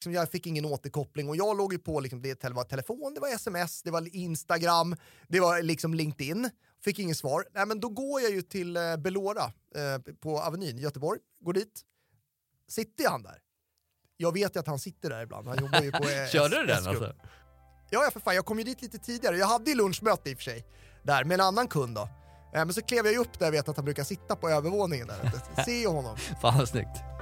Liksom, 0.00 0.12
Jag 0.12 0.30
fick 0.30 0.46
ingen 0.46 0.64
återkoppling 0.64 1.28
och 1.28 1.36
jag 1.36 1.56
låg 1.56 1.72
ju 1.72 1.78
på 1.78 2.00
liksom, 2.00 2.22
det 2.22 2.44
var 2.44 2.64
telefon, 2.64 3.14
det 3.14 3.20
var 3.20 3.28
sms, 3.34 3.82
det 3.82 3.90
var 3.90 4.16
Instagram, 4.16 4.96
det 5.28 5.40
var 5.40 5.62
liksom 5.62 5.94
LinkedIn. 5.94 6.50
Fick 6.84 6.98
ingen 6.98 7.14
svar. 7.14 7.44
Nej, 7.54 7.66
men 7.66 7.80
då 7.80 7.88
går 7.88 8.20
jag 8.20 8.30
ju 8.30 8.42
till 8.42 8.76
eh, 8.76 8.96
Belora 8.96 9.44
eh, 9.74 10.14
på 10.20 10.40
Avenyn 10.40 10.78
i 10.78 10.80
Göteborg, 10.80 11.20
går 11.44 11.52
dit. 11.52 11.80
Sitter 12.68 13.08
han 13.08 13.22
där? 13.22 13.38
Jag 14.16 14.32
vet 14.32 14.56
ju 14.56 14.60
att 14.60 14.66
han 14.66 14.78
sitter 14.78 15.10
där 15.10 15.22
ibland. 15.22 15.48
Han 15.48 15.58
jobbar 15.64 15.80
ju 15.82 15.92
på 15.92 16.08
eh, 16.08 16.26
Körde 16.32 16.60
du 16.60 16.66
den 16.66 16.86
alltså? 16.86 17.14
Ja, 17.90 18.04
ja, 18.04 18.10
för 18.12 18.20
fan. 18.20 18.34
Jag 18.34 18.44
kom 18.44 18.58
ju 18.58 18.64
dit 18.64 18.82
lite 18.82 18.98
tidigare. 18.98 19.36
Jag 19.36 19.46
hade 19.46 19.70
ju 19.70 19.76
lunchmöte 19.76 20.30
i 20.30 20.34
och 20.34 20.38
för 20.38 20.44
sig, 20.44 20.64
där 21.02 21.24
med 21.24 21.34
en 21.34 21.40
annan 21.46 21.68
kund 21.68 21.94
då. 21.94 22.02
Eh, 22.02 22.08
Men 22.52 22.72
så 22.74 22.82
klev 22.82 23.04
jag 23.04 23.12
ju 23.12 23.18
upp 23.18 23.38
där 23.38 23.46
jag 23.46 23.52
vet 23.52 23.68
att 23.68 23.76
han 23.76 23.84
brukar 23.84 24.04
sitta 24.04 24.36
på 24.36 24.48
övervåningen 24.48 25.06
där. 25.06 25.64
Ser 25.64 25.80
ju 25.80 25.86
honom. 25.86 26.16
Fan 26.42 26.58
vad 26.58 26.68
snyggt. 26.68 27.19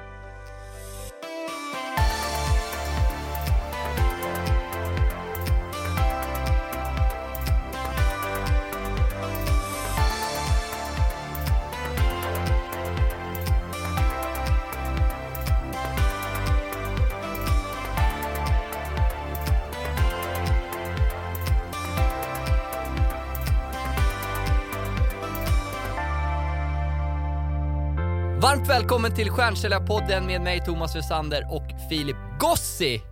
Varmt 28.68 28.80
välkommen 28.80 29.14
till 29.14 29.30
Stjärnsäljarpodden 29.30 30.26
med 30.26 30.40
mig 30.40 30.64
Thomas 30.64 30.96
Wessander 30.96 31.48
och 31.50 31.62
Filip 31.90 32.16
Gossi. 32.40 33.02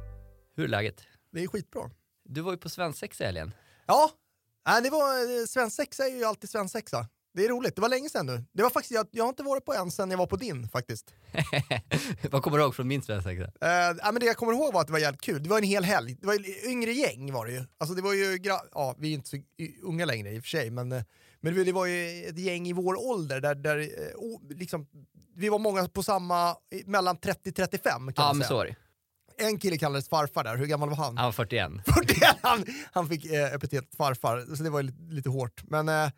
Hur 0.57 0.65
är 0.65 0.69
läget? 0.69 1.03
Det 1.33 1.43
är 1.43 1.47
skitbra. 1.47 1.91
Du 2.25 2.41
var 2.41 2.53
ju 2.53 2.59
på 2.59 2.69
svensexa 2.69 3.25
i 3.25 3.27
helgen. 3.27 3.55
Ja, 3.87 4.11
nej, 4.67 4.83
det 4.83 4.91
var, 4.91 5.41
eh, 5.41 5.47
svensexa 5.47 6.05
är 6.07 6.17
ju 6.17 6.25
alltid 6.25 6.51
svensexa. 6.51 7.09
Det 7.35 7.45
är 7.45 7.49
roligt, 7.49 7.75
det 7.75 7.81
var 7.83 7.89
länge 7.89 8.09
sedan 8.09 8.27
nu. 8.27 8.45
Det 8.53 8.63
var 8.63 8.71
faktiskt, 8.71 8.91
jag, 8.93 9.07
jag 9.11 9.25
har 9.25 9.29
inte 9.29 9.43
varit 9.43 9.65
på 9.65 9.75
en 9.75 9.91
sedan 9.91 10.11
jag 10.11 10.19
var 10.19 10.27
på 10.27 10.37
din 10.37 10.69
faktiskt. 10.69 11.15
Vad 12.31 12.43
kommer 12.43 12.59
du 12.59 12.65
ihåg 12.65 12.75
från 12.75 12.89
min 12.89 13.03
svensexa? 13.03 13.45
Uh, 13.45 13.51
ja, 14.03 14.13
men 14.13 14.15
det 14.15 14.27
jag 14.27 14.37
kommer 14.37 14.53
ihåg 14.53 14.75
var 14.75 14.81
att 14.81 14.87
det 14.87 14.93
var 14.93 15.01
jävligt 15.01 15.21
kul. 15.21 15.43
Det 15.43 15.49
var 15.49 15.59
en 15.59 15.65
hel 15.65 15.85
helg. 15.85 16.17
Det 16.21 16.27
var 16.27 16.67
yngre 16.69 16.93
gäng 16.93 17.33
var 17.33 17.47
det 17.47 17.53
ju. 17.53 17.65
Alltså 17.79 17.95
det 17.95 18.03
var 18.03 18.13
ju, 18.13 18.39
ja 18.73 18.95
vi 18.99 19.11
är 19.11 19.15
inte 19.15 19.29
så 19.29 19.37
unga 19.83 20.05
längre 20.05 20.33
i 20.33 20.39
och 20.39 20.43
för 20.43 20.49
sig, 20.49 20.71
men, 20.71 20.93
eh, 20.93 21.03
men 21.41 21.65
det, 21.65 21.73
var- 21.73 21.87
ju 21.87 22.25
ett 22.25 22.39
gäng 22.39 22.67
i 22.69 22.73
vår 22.73 23.11
ålder 23.11 23.41
där, 23.41 23.55
där 23.55 23.89
liksom, 24.55 24.87
vi 25.37 25.49
var 25.49 25.59
många 25.59 25.89
på 25.89 26.03
samma, 26.03 26.57
mellan 26.87 27.17
30-35 27.17 27.79
kan 27.83 28.13
Ja, 28.17 28.33
man 28.33 28.49
säga. 28.49 28.75
En 29.39 29.59
kille 29.59 29.79
kallades 29.79 30.09
farfar 30.09 30.45
där, 30.45 30.57
hur 30.57 30.67
gammal 30.67 30.89
var 30.89 30.97
han? 30.97 31.17
Han 31.17 31.27
var 31.27 31.33
41. 31.33 31.71
41, 31.85 32.37
han, 32.43 32.65
han 32.93 33.09
fick 33.09 33.25
eh, 33.25 33.55
epitetet 33.55 33.97
farfar, 33.97 34.57
så 34.57 34.63
det 34.63 34.71
var 34.71 34.83
lite, 34.83 35.03
lite 35.03 35.29
hårt. 35.29 35.63
Men 35.65 35.89
eh, 35.89 36.11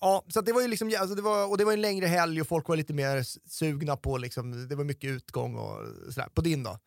ja, 0.00 0.24
så 0.28 0.40
det 0.40 0.52
var 0.52 0.62
ju 0.62 0.68
liksom, 0.68 0.92
alltså 1.00 1.14
det 1.14 1.22
var, 1.22 1.50
och 1.50 1.58
det 1.58 1.64
var 1.64 1.72
en 1.72 1.80
längre 1.80 2.06
helg 2.06 2.40
och 2.40 2.48
folk 2.48 2.68
var 2.68 2.76
lite 2.76 2.94
mer 2.94 3.22
sugna 3.48 3.96
på 3.96 4.18
liksom, 4.18 4.68
det 4.68 4.74
var 4.76 4.84
mycket 4.84 5.10
utgång 5.10 5.54
och 5.56 5.78
sådär. 6.12 6.28
På 6.34 6.40
din 6.40 6.62
då? 6.62 6.78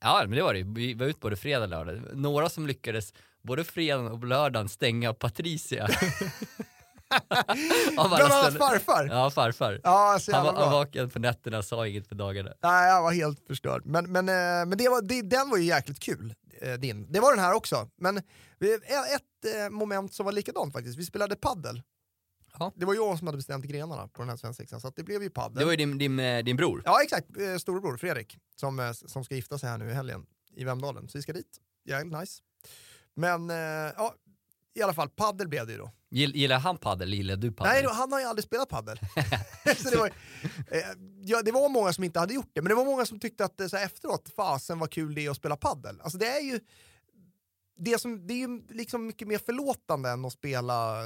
Ja, 0.00 0.20
men 0.26 0.30
det 0.36 0.42
var 0.42 0.54
det 0.54 0.62
Vi 0.62 0.94
var 0.94 1.06
ute 1.06 1.18
både 1.20 1.36
fredag 1.36 1.62
och 1.62 1.68
lördag. 1.68 2.00
Några 2.14 2.48
som 2.48 2.66
lyckades 2.66 3.14
både 3.42 3.64
fredagen 3.64 4.12
och 4.12 4.24
lördagen 4.24 4.68
stänga 4.68 5.14
Patricia. 5.14 5.88
Bland 7.94 8.32
annat 8.32 8.58
farfar? 8.58 9.06
Ja, 9.10 9.30
farfar. 9.30 9.80
Ja, 9.84 10.18
så 10.20 10.32
Han 10.32 10.44
var, 10.46 10.52
han 10.52 10.60
bra. 10.70 10.78
vaken 10.78 11.10
på 11.10 11.18
nätterna 11.18 11.62
sa 11.62 11.86
inget 11.86 12.08
på 12.08 12.14
dagarna. 12.14 12.52
Nej, 12.62 12.88
jag 12.90 13.02
var 13.02 13.12
helt 13.12 13.46
förstörd. 13.46 13.82
Men, 13.86 14.12
men, 14.12 14.28
eh, 14.28 14.34
men 14.68 14.78
det 14.78 14.88
var, 14.88 15.02
det, 15.02 15.22
den 15.22 15.50
var 15.50 15.56
ju 15.56 15.64
jäkligt 15.64 16.00
kul, 16.00 16.34
eh, 16.62 16.72
din. 16.74 17.12
Det 17.12 17.20
var 17.20 17.30
den 17.36 17.44
här 17.44 17.52
också. 17.54 17.90
Men 17.96 18.20
vi- 18.58 18.74
ett 18.74 19.54
eh, 19.64 19.70
moment 19.70 20.14
som 20.14 20.24
var 20.26 20.32
likadant 20.32 20.72
faktiskt, 20.72 20.98
vi 20.98 21.04
spelade 21.04 21.36
paddel. 21.36 21.82
Ja. 22.58 22.72
Det 22.76 22.86
var 22.86 22.94
jag 22.94 23.18
som 23.18 23.26
hade 23.26 23.36
bestämt 23.38 23.64
grenarna 23.64 24.08
på 24.08 24.22
den 24.22 24.28
här 24.28 24.36
svensexan, 24.36 24.80
så 24.80 24.92
det 24.96 25.02
blev 25.02 25.22
ju 25.22 25.30
paddel. 25.30 25.58
Det 25.58 25.64
var 25.64 25.72
ju 25.72 25.76
din, 25.76 25.98
din, 25.98 26.18
eh, 26.20 26.44
din 26.44 26.56
bror. 26.56 26.82
Ja, 26.84 27.02
exakt. 27.02 27.26
Eh, 27.40 27.56
Storebror 27.56 27.96
Fredrik 27.96 28.38
som, 28.60 28.78
eh, 28.80 28.92
som 28.92 29.24
ska 29.24 29.34
gifta 29.34 29.58
sig 29.58 29.68
här 29.68 29.78
nu 29.78 29.90
i 29.90 29.92
helgen 29.94 30.26
i 30.54 30.64
Vemdalen. 30.64 31.08
Så 31.08 31.18
vi 31.18 31.22
ska 31.22 31.32
dit. 31.32 31.60
Jävligt 31.84 32.18
nice. 32.18 32.42
Men 33.14 33.50
eh, 33.50 33.56
ja, 33.96 34.14
i 34.76 34.82
alla 34.82 34.94
fall, 34.94 35.08
paddel 35.08 35.48
blev 35.48 35.66
det 35.66 35.72
ju 35.72 35.78
då. 35.78 35.90
Gill- 36.10 36.34
Gillar 36.34 36.58
han 36.58 36.76
paddel 36.76 37.14
gillar 37.14 37.36
du 37.36 37.52
paddel? 37.52 37.72
Nej, 37.84 37.92
han 37.94 38.12
har 38.12 38.20
ju 38.20 38.26
aldrig 38.26 38.44
spelat 38.44 38.68
paddel. 38.68 38.98
så 39.76 39.90
det, 39.90 39.96
var, 39.96 40.06
eh, 40.70 40.80
ja, 41.22 41.42
det 41.42 41.52
var 41.52 41.68
många 41.68 41.92
som 41.92 42.04
inte 42.04 42.18
hade 42.20 42.34
gjort 42.34 42.50
det, 42.52 42.62
men 42.62 42.68
det 42.68 42.74
var 42.74 42.84
många 42.84 43.06
som 43.06 43.20
tyckte 43.20 43.44
att 43.44 43.60
eh, 43.60 43.66
så 43.66 43.76
här, 43.76 43.86
efteråt, 43.86 44.28
fasen 44.36 44.78
vad 44.78 44.90
kul 44.90 45.14
det 45.14 45.26
är 45.26 45.30
att 45.30 45.36
spela 45.36 45.56
paddel. 45.56 46.00
Alltså 46.00 46.18
det 46.18 46.26
är 46.26 46.40
ju 46.40 46.60
det, 47.78 48.00
som, 48.00 48.26
det 48.26 48.34
är 48.34 48.38
ju 48.48 48.62
liksom 48.68 49.06
mycket 49.06 49.28
mer 49.28 49.38
förlåtande 49.38 50.10
än 50.10 50.24
att 50.24 50.32
spela, 50.32 51.02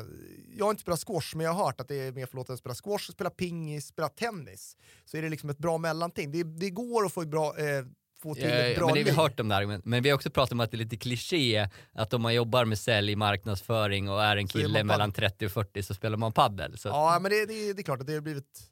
jag 0.57 0.65
har 0.65 0.71
inte 0.71 0.83
spelat 0.83 1.05
squash 1.07 1.37
men 1.37 1.47
jag 1.47 1.53
har 1.53 1.65
hört 1.65 1.81
att 1.81 1.89
det 1.89 1.95
är 1.95 2.13
mer 2.13 2.27
förlåtande 2.27 2.55
att 2.55 2.59
spela 2.61 2.75
squash, 2.75 3.13
spela 3.13 3.31
pingis, 3.31 3.87
spela 3.87 4.09
tennis. 4.09 4.77
Så 5.05 5.17
är 5.17 5.23
det 5.23 5.29
liksom 5.29 5.51
ett 5.51 5.59
bra 5.59 5.79
mellanting. 5.79 6.31
Det, 6.33 6.43
det 6.43 6.71
går 6.71 7.07
att 7.07 7.13
få, 7.13 7.23
ett 7.23 7.29
bra, 7.29 7.59
eh, 7.59 7.85
få 8.23 8.35
till 8.35 8.45
ett 8.45 8.71
ja, 8.71 8.77
bra 8.77 8.87
men 8.87 8.95
det, 8.95 9.01
vi 9.01 9.05
liv. 9.05 9.15
har 9.15 9.23
hört 9.23 9.41
om 9.41 9.49
det 9.49 9.55
här, 9.55 9.81
men, 9.85 10.03
vi 10.03 10.09
har 10.11 10.15
också 10.17 10.31
pratat 10.31 10.53
om 10.53 10.61
att 10.61 10.71
det 10.71 10.77
är 10.77 10.79
lite 10.79 10.97
kliché 10.97 11.69
att 11.93 12.15
om 12.15 12.23
man 12.23 12.35
jobbar 12.35 12.65
med 12.65 12.79
sälj, 12.79 13.17
marknadsföring 13.17 14.09
och 14.11 14.23
är 14.25 14.37
en 14.37 14.49
Så 14.49 14.59
är 14.59 14.63
kille 14.63 14.79
man 14.79 14.87
mellan 14.87 15.13
30 15.13 15.47
och 15.47 15.53
40 15.53 15.83
så 15.83 15.95
spelar 15.95 16.17
man 16.17 16.33
paddel. 16.33 16.79
Så 16.79 16.89
Ja, 16.89 17.19
men 17.23 17.31
det, 17.31 17.47
det, 17.47 17.73
det 17.73 17.81
är 17.81 17.85
klart 17.85 18.01
att 18.01 18.07
det 18.07 18.15
har 18.15 18.21
blivit... 18.21 18.71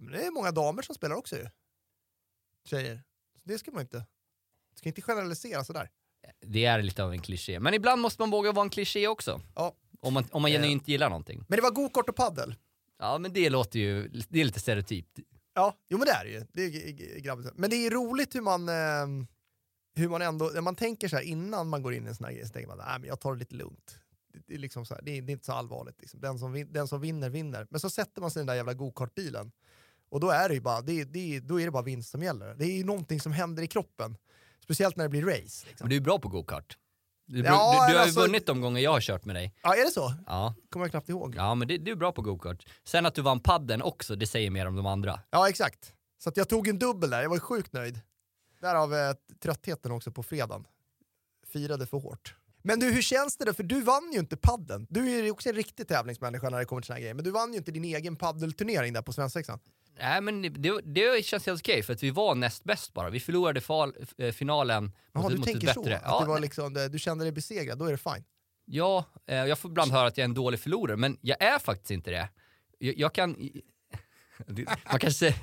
Det 0.00 0.26
är 0.26 0.30
många 0.30 0.50
damer 0.50 0.82
som 0.82 0.94
spelar 0.94 1.16
också 1.16 1.36
ju. 1.36 1.46
Tjejer. 2.64 3.02
Så 3.36 3.48
det 3.48 3.58
ska 3.58 3.70
man 3.70 3.80
inte... 3.80 4.06
ska 4.78 4.88
inte 4.88 5.02
generalisera 5.02 5.64
sådär. 5.64 5.88
det 6.46 6.64
är 6.64 6.82
lite 6.82 7.04
av 7.04 7.12
en 7.12 7.20
kliché. 7.20 7.60
Men 7.60 7.74
ibland 7.74 8.02
måste 8.02 8.22
man 8.22 8.30
våga 8.30 8.52
vara 8.52 8.64
en 8.64 8.70
kliché 8.70 9.08
också. 9.08 9.40
Ja. 9.54 9.74
Om 10.00 10.14
man, 10.14 10.24
om 10.30 10.42
man 10.42 10.50
Eh. 10.50 10.54
genuint 10.54 10.88
gillar 10.88 11.08
någonting. 11.08 11.44
Men 11.48 11.56
det 11.56 11.62
var 11.62 11.70
gokart 11.70 12.08
och 12.08 12.16
paddel. 12.16 12.54
Ja, 12.98 13.18
men 13.18 13.32
det 13.32 13.50
låter 13.50 13.78
ju, 13.78 14.08
det 14.08 14.40
är 14.40 14.44
lite 14.44 14.60
stereotypt. 14.60 15.18
Ja, 15.54 15.76
jo 15.88 15.98
men 15.98 16.06
det 16.06 16.12
är 16.12 16.24
det 16.24 16.30
ju. 16.30 16.44
Det 16.52 16.62
är 16.62 17.20
grabbigt. 17.20 17.50
Men 17.54 17.70
det 17.70 17.76
är 17.76 17.90
roligt 17.90 18.34
hur 18.34 18.40
man, 18.40 18.68
eh, 18.68 19.26
hur 19.94 20.08
man 20.08 20.22
ändå, 20.22 20.50
när 20.54 20.60
man 20.60 20.76
tänker 20.76 21.08
så 21.08 21.16
här 21.16 21.22
innan 21.22 21.68
man 21.68 21.82
går 21.82 21.94
in 21.94 22.06
i 22.06 22.08
en 22.08 22.14
sån 22.14 22.24
här 22.24 22.32
grej 22.32 22.46
så 22.46 22.52
tänker 22.52 22.68
man 22.68 22.80
att 22.80 23.06
jag 23.06 23.20
tar 23.20 23.32
det 23.32 23.38
lite 23.38 23.54
lugnt. 23.54 23.98
Det, 24.32 24.40
det, 24.46 24.54
är, 24.54 24.58
liksom 24.58 24.86
så 24.86 24.94
här, 24.94 25.02
det, 25.02 25.18
är, 25.18 25.22
det 25.22 25.30
är 25.30 25.34
inte 25.34 25.46
så 25.46 25.52
allvarligt. 25.52 26.00
Liksom. 26.00 26.20
Den, 26.20 26.38
som 26.38 26.52
vin, 26.52 26.72
den 26.72 26.88
som 26.88 27.00
vinner, 27.00 27.30
vinner. 27.30 27.66
Men 27.70 27.80
så 27.80 27.90
sätter 27.90 28.20
man 28.20 28.30
sig 28.30 28.40
i 28.40 28.42
den 28.42 28.46
där 28.46 28.54
jävla 28.54 28.74
gokartbilen 28.74 29.52
och 30.12 30.20
då 30.20 30.30
är 30.30 30.48
det 30.48 30.54
ju 30.54 30.60
bara, 30.60 30.80
det, 30.80 31.04
det, 31.04 31.40
då 31.40 31.60
är 31.60 31.64
det 31.64 31.70
bara 31.70 31.82
vinst 31.82 32.10
som 32.10 32.22
gäller. 32.22 32.54
Det 32.54 32.64
är 32.64 32.76
ju 32.76 32.84
någonting 32.84 33.20
som 33.20 33.32
händer 33.32 33.62
i 33.62 33.66
kroppen. 33.66 34.16
Speciellt 34.60 34.96
när 34.96 35.04
det 35.04 35.08
blir 35.08 35.22
race. 35.22 35.66
Liksom. 35.66 35.76
Men 35.80 35.88
du 35.88 35.96
är 35.96 36.00
bra 36.00 36.18
på 36.18 36.28
gokart. 36.28 36.78
Du, 37.26 37.38
Ja, 37.38 37.42
du, 37.42 37.46
du 37.46 37.52
har 37.52 37.90
ju 37.90 37.98
alltså- 37.98 38.20
vunnit 38.20 38.46
de 38.46 38.60
gånger 38.60 38.80
jag 38.80 38.92
har 38.92 39.00
kört 39.00 39.24
med 39.24 39.36
dig. 39.36 39.54
Ja, 39.62 39.74
är 39.74 39.84
det 39.84 39.90
så? 39.90 40.14
Ja, 40.26 40.54
kommer 40.70 40.84
jag 40.86 40.90
knappt 40.90 41.08
ihåg. 41.08 41.34
ja 41.36 41.54
men 41.54 41.68
det, 41.68 41.78
du 41.78 41.90
är 41.90 41.96
bra 41.96 42.12
på 42.12 42.22
gokart. 42.22 42.66
Sen 42.84 43.06
att 43.06 43.14
du 43.14 43.22
vann 43.22 43.40
padden 43.40 43.82
också, 43.82 44.16
det 44.16 44.26
säger 44.26 44.50
mer 44.50 44.66
om 44.66 44.76
de 44.76 44.86
andra. 44.86 45.20
Ja, 45.30 45.48
exakt. 45.48 45.92
Så 46.18 46.32
jag 46.34 46.48
tog 46.48 46.68
en 46.68 46.78
dubbel 46.78 47.10
där, 47.10 47.22
jag 47.22 47.30
var 47.30 47.38
sjukt 47.38 47.72
nöjd. 47.72 48.00
Därav 48.60 48.94
eh, 48.94 49.12
tröttheten 49.42 49.92
också 49.92 50.10
på 50.12 50.22
fredagen. 50.22 50.64
Firade 51.46 51.86
för 51.86 51.98
hårt. 51.98 52.34
Men 52.62 52.80
du, 52.80 52.90
hur 52.92 53.02
känns 53.02 53.36
det 53.36 53.44
då? 53.44 53.54
För 53.54 53.62
du 53.62 53.80
vann 53.80 54.10
ju 54.12 54.18
inte 54.18 54.36
padden. 54.36 54.86
Du 54.90 55.18
är 55.18 55.22
ju 55.22 55.30
också 55.30 55.48
en 55.48 55.54
riktig 55.54 55.88
tävlingsmänniska 55.88 56.50
när 56.50 56.58
det 56.58 56.64
kommer 56.64 56.82
till 56.82 56.86
såna 56.86 56.94
här 56.94 57.00
grejer. 57.00 57.14
Men 57.14 57.24
du 57.24 57.30
vann 57.30 57.52
ju 57.52 57.58
inte 57.58 57.70
din 57.70 57.84
egen 57.84 58.16
paddelturnering 58.16 58.92
där 58.92 59.02
på 59.02 59.12
svensexan. 59.12 59.58
Nej 59.98 60.20
men 60.20 60.42
det, 60.62 60.80
det 60.84 61.24
känns 61.24 61.46
helt 61.46 61.60
okej 61.60 61.82
för 61.82 61.92
att 61.92 62.02
vi 62.02 62.10
var 62.10 62.34
näst 62.34 62.64
bäst 62.64 62.92
bara. 62.92 63.10
Vi 63.10 63.20
förlorade 63.20 63.60
fal, 63.60 63.94
eh, 64.18 64.32
finalen 64.32 64.92
Jaha, 65.12 65.22
mot, 65.22 65.32
du 65.32 65.38
mot 65.38 65.46
ett 65.46 65.52
tänker 65.52 65.72
så? 65.72 65.82
bättre. 65.82 65.96
Att 65.98 66.02
Ja, 66.06 66.20
det 66.20 66.26
var 66.26 66.40
liksom, 66.40 66.88
du 66.90 66.98
kände 66.98 67.24
dig 67.24 67.32
besegrad, 67.32 67.78
då 67.78 67.84
är 67.84 67.90
det 67.92 67.98
fine. 67.98 68.24
ja 68.64 69.04
eh, 69.26 69.36
jag 69.36 69.58
får 69.58 69.70
ibland 69.70 69.92
höra 69.92 70.06
att 70.06 70.16
jag 70.18 70.22
är 70.22 70.28
en 70.28 70.34
dålig 70.34 70.60
förlorare, 70.60 70.96
men 70.96 71.18
jag 71.20 71.42
är 71.42 71.58
faktiskt 71.58 71.90
inte 71.90 72.10
det. 72.10 72.28
Jag, 72.78 72.98
jag 72.98 73.14
kan... 73.14 73.50
Man 74.90 74.98
kanske. 75.00 75.34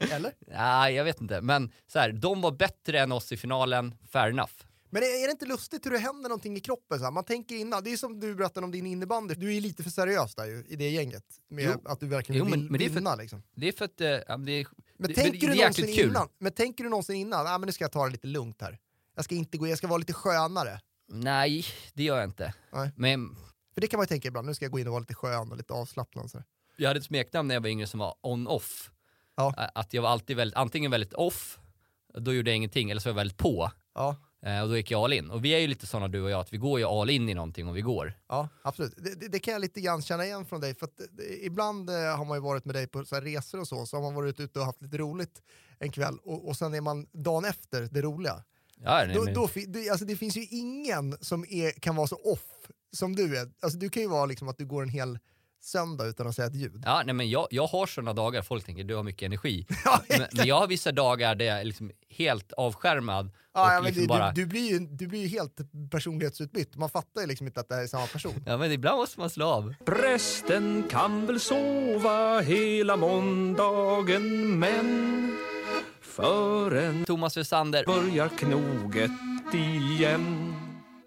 Eller? 0.00 0.32
Nej, 0.46 0.94
jag 0.94 1.04
vet 1.04 1.20
inte. 1.20 1.40
Men 1.40 1.72
så 1.86 1.98
här, 1.98 2.12
de 2.12 2.40
var 2.40 2.50
bättre 2.50 3.00
än 3.00 3.12
oss 3.12 3.32
i 3.32 3.36
finalen, 3.36 3.94
fair 4.10 4.28
enough. 4.30 4.52
Men 4.90 5.02
är 5.02 5.26
det 5.26 5.30
inte 5.30 5.46
lustigt 5.46 5.86
hur 5.86 5.90
det 5.90 5.98
händer 5.98 6.28
någonting 6.28 6.56
i 6.56 6.60
kroppen? 6.60 6.98
Så 6.98 7.04
här? 7.04 7.10
Man 7.10 7.24
tänker 7.24 7.54
innan, 7.56 7.84
det 7.84 7.92
är 7.92 7.96
som 7.96 8.20
du 8.20 8.34
berättade 8.34 8.64
om 8.64 8.70
din 8.70 8.86
innebandy, 8.86 9.34
du 9.34 9.56
är 9.56 9.60
lite 9.60 9.82
för 9.82 9.90
seriös 9.90 10.34
där 10.34 10.44
ju, 10.46 10.64
i 10.68 10.76
det 10.76 10.90
gänget. 10.90 11.24
Med 11.48 11.64
Jo. 11.64 11.80
att 11.90 12.00
du 12.00 12.06
verkligen 12.06 12.38
Jo, 12.38 12.44
vill 12.52 12.70
men- 12.70 12.78
det 12.78 12.84
är 12.84 12.88
för- 12.88 12.94
vinna 12.94 13.14
liksom. 13.14 13.42
Det 13.54 13.68
är 13.68 13.72
för 13.72 13.84
att... 13.84 13.98
men 14.28 14.44
det 14.44 14.64
Men 14.98 15.08
det, 15.08 15.14
tänker 15.14 15.32
det, 15.32 15.38
du 15.38 15.46
det 15.46 15.52
är 15.52 15.56
någonsin 15.56 15.88
innan? 16.08 16.28
Men 16.38 16.52
tänker 16.52 16.84
du 16.84 16.90
någonsin 16.90 17.16
innan? 17.16 17.46
Ah, 17.46 17.58
men 17.58 17.66
nu 17.66 17.72
ska 17.72 17.84
jag 17.84 17.92
ta 17.92 18.04
det 18.06 18.12
lite 18.12 18.26
lugnt 18.26 18.62
här. 18.62 18.78
Jag 19.14 19.24
ska 19.24 19.34
inte 19.34 19.58
gå, 19.58 19.66
jag 19.68 19.78
ska 19.78 19.86
vara 19.86 19.98
lite 19.98 20.12
skönare. 20.12 20.80
Nej, 21.08 21.64
det 21.94 22.02
gör 22.02 22.16
jag 22.16 22.24
inte. 22.24 22.54
Nej. 22.72 22.90
Men 22.96 23.36
För 23.74 23.80
det 23.80 23.86
kan 23.86 23.98
man 23.98 24.02
ju 24.04 24.08
tänka 24.08 24.28
ibland, 24.28 24.46
nu 24.46 24.54
ska 24.54 24.64
jag 24.64 24.72
gå 24.72 24.78
in 24.78 24.86
och 24.86 24.90
vara 24.92 25.00
lite 25.00 25.14
skön 25.14 25.50
och 25.50 25.56
lite 25.56 25.72
avslappnad. 25.72 26.30
Så. 26.30 26.42
jag 26.76 26.88
hade 26.88 26.98
ett 26.98 27.04
smeknamn 27.06 27.48
när 27.48 27.54
jag 27.54 27.60
var 27.62 27.68
yngre 27.68 27.86
som 27.86 28.00
var 28.00 28.14
on-off. 28.20 28.90
Ja. 29.36 29.54
Att 29.74 29.94
jag 29.94 30.02
var 30.02 30.08
alltid 30.08 30.36
väldigt, 30.36 30.56
antingen 30.56 30.90
väldigt 30.90 31.12
off, 31.14 31.58
då 32.18 32.32
gjorde 32.34 32.50
jag 32.50 32.56
ingenting, 32.56 32.90
eller 32.90 33.00
så 33.00 33.08
var 33.08 33.10
jag 33.10 33.16
väldigt 33.16 33.36
på. 33.38 33.70
Ja. 33.94 34.16
Eh, 34.42 34.62
och 34.62 34.68
då 34.68 34.76
gick 34.76 34.90
jag 34.90 35.04
all 35.04 35.12
in. 35.12 35.30
Och 35.30 35.44
vi 35.44 35.50
är 35.50 35.58
ju 35.58 35.66
lite 35.66 35.86
sådana 35.86 36.08
du 36.08 36.22
och 36.22 36.30
jag, 36.30 36.40
att 36.40 36.52
vi 36.52 36.56
går 36.56 36.78
ju 36.78 36.86
all 36.86 37.10
in 37.10 37.28
i 37.28 37.34
någonting 37.34 37.68
om 37.68 37.74
vi 37.74 37.80
går. 37.80 38.12
Ja, 38.28 38.48
absolut. 38.62 38.94
Det, 38.96 39.20
det, 39.20 39.28
det 39.28 39.38
kan 39.38 39.52
jag 39.52 39.60
lite 39.60 39.80
grann 39.80 40.02
känna 40.02 40.24
igen 40.24 40.46
från 40.46 40.60
dig, 40.60 40.74
för 40.74 40.86
att 40.86 41.00
det, 41.10 41.44
ibland 41.44 41.90
eh, 41.90 41.96
har 41.96 42.24
man 42.24 42.36
ju 42.36 42.42
varit 42.42 42.64
med 42.64 42.74
dig 42.74 42.86
på 42.86 43.04
så 43.04 43.20
resor 43.20 43.60
och 43.60 43.68
så, 43.68 43.86
så 43.86 43.96
har 43.96 44.02
man 44.02 44.14
varit 44.14 44.40
ute 44.40 44.58
och 44.58 44.64
haft 44.64 44.82
lite 44.82 44.98
roligt 44.98 45.42
en 45.78 45.90
kväll 45.90 46.18
och, 46.22 46.48
och 46.48 46.56
sen 46.56 46.74
är 46.74 46.80
man 46.80 47.06
dagen 47.12 47.44
efter 47.44 47.88
det 47.90 48.02
roliga. 48.02 48.44
Ja, 48.80 49.04
nej, 49.06 49.14
Då, 49.14 49.24
men, 49.24 49.34
då, 49.34 49.48
det, 49.66 49.90
alltså 49.90 50.04
det 50.06 50.16
finns 50.16 50.36
ju 50.36 50.46
ingen 50.50 51.16
som 51.20 51.44
är, 51.48 51.70
kan 51.70 51.96
vara 51.96 52.06
så 52.06 52.16
off 52.16 52.70
som 52.92 53.16
du 53.16 53.38
är. 53.38 53.50
Alltså 53.60 53.78
du 53.78 53.88
kan 53.88 54.02
ju 54.02 54.08
vara 54.08 54.26
liksom 54.26 54.48
att 54.48 54.58
du 54.58 54.66
går 54.66 54.82
en 54.82 54.88
hel 54.88 55.18
söndag 55.60 56.04
utan 56.06 56.26
att 56.26 56.34
säga 56.34 56.48
ett 56.48 56.54
ljud. 56.54 56.82
ja, 56.86 57.02
nej, 57.06 57.14
men 57.14 57.30
jag, 57.30 57.46
jag 57.50 57.66
har 57.66 57.86
sådana 57.86 58.12
dagar, 58.12 58.42
folk 58.42 58.64
tänker 58.64 58.84
du 58.84 58.94
har 58.94 59.02
mycket 59.02 59.26
energi. 59.26 59.66
Ja, 59.84 60.00
men, 60.08 60.26
men 60.32 60.46
jag 60.46 60.58
har 60.60 60.66
vissa 60.66 60.92
dagar 60.92 61.34
där 61.34 61.44
jag 61.44 61.60
är 61.60 61.64
liksom 61.64 61.90
helt 62.10 62.52
avskärmad. 62.52 63.30
Ja, 63.54 63.62
och 63.66 63.70
ja, 63.72 63.74
men 63.74 63.84
liksom 63.84 64.02
du, 64.02 64.08
bara, 64.08 64.32
du, 64.32 64.40
du, 64.42 64.46
blir 64.46 64.70
ju, 64.70 64.78
du 64.78 65.06
blir 65.06 65.20
ju 65.22 65.28
helt 65.28 65.56
personlighetsutbytt. 65.90 66.76
Man 66.76 66.90
fattar 66.90 67.20
ju 67.20 67.26
liksom 67.26 67.46
inte 67.46 67.60
att 67.60 67.68
det 67.68 67.74
här 67.74 67.82
är 67.82 67.86
samma 67.86 68.06
person. 68.06 68.42
Ja 68.46 68.56
men 68.56 68.72
ibland 68.72 68.96
måste 68.98 69.20
man 69.20 69.30
slå 69.30 69.46
av. 69.46 69.74
Prästen 69.86 70.84
kan 70.90 71.26
väl 71.26 71.40
sova 71.40 72.40
hela 72.40 72.96
måndagen 72.96 74.58
men 74.58 75.36
förrän 76.00 77.04
Thomas 77.04 77.36
Wessander. 77.36 77.84
börjar 77.86 78.28
knoget 78.28 79.10
igen. 79.54 80.54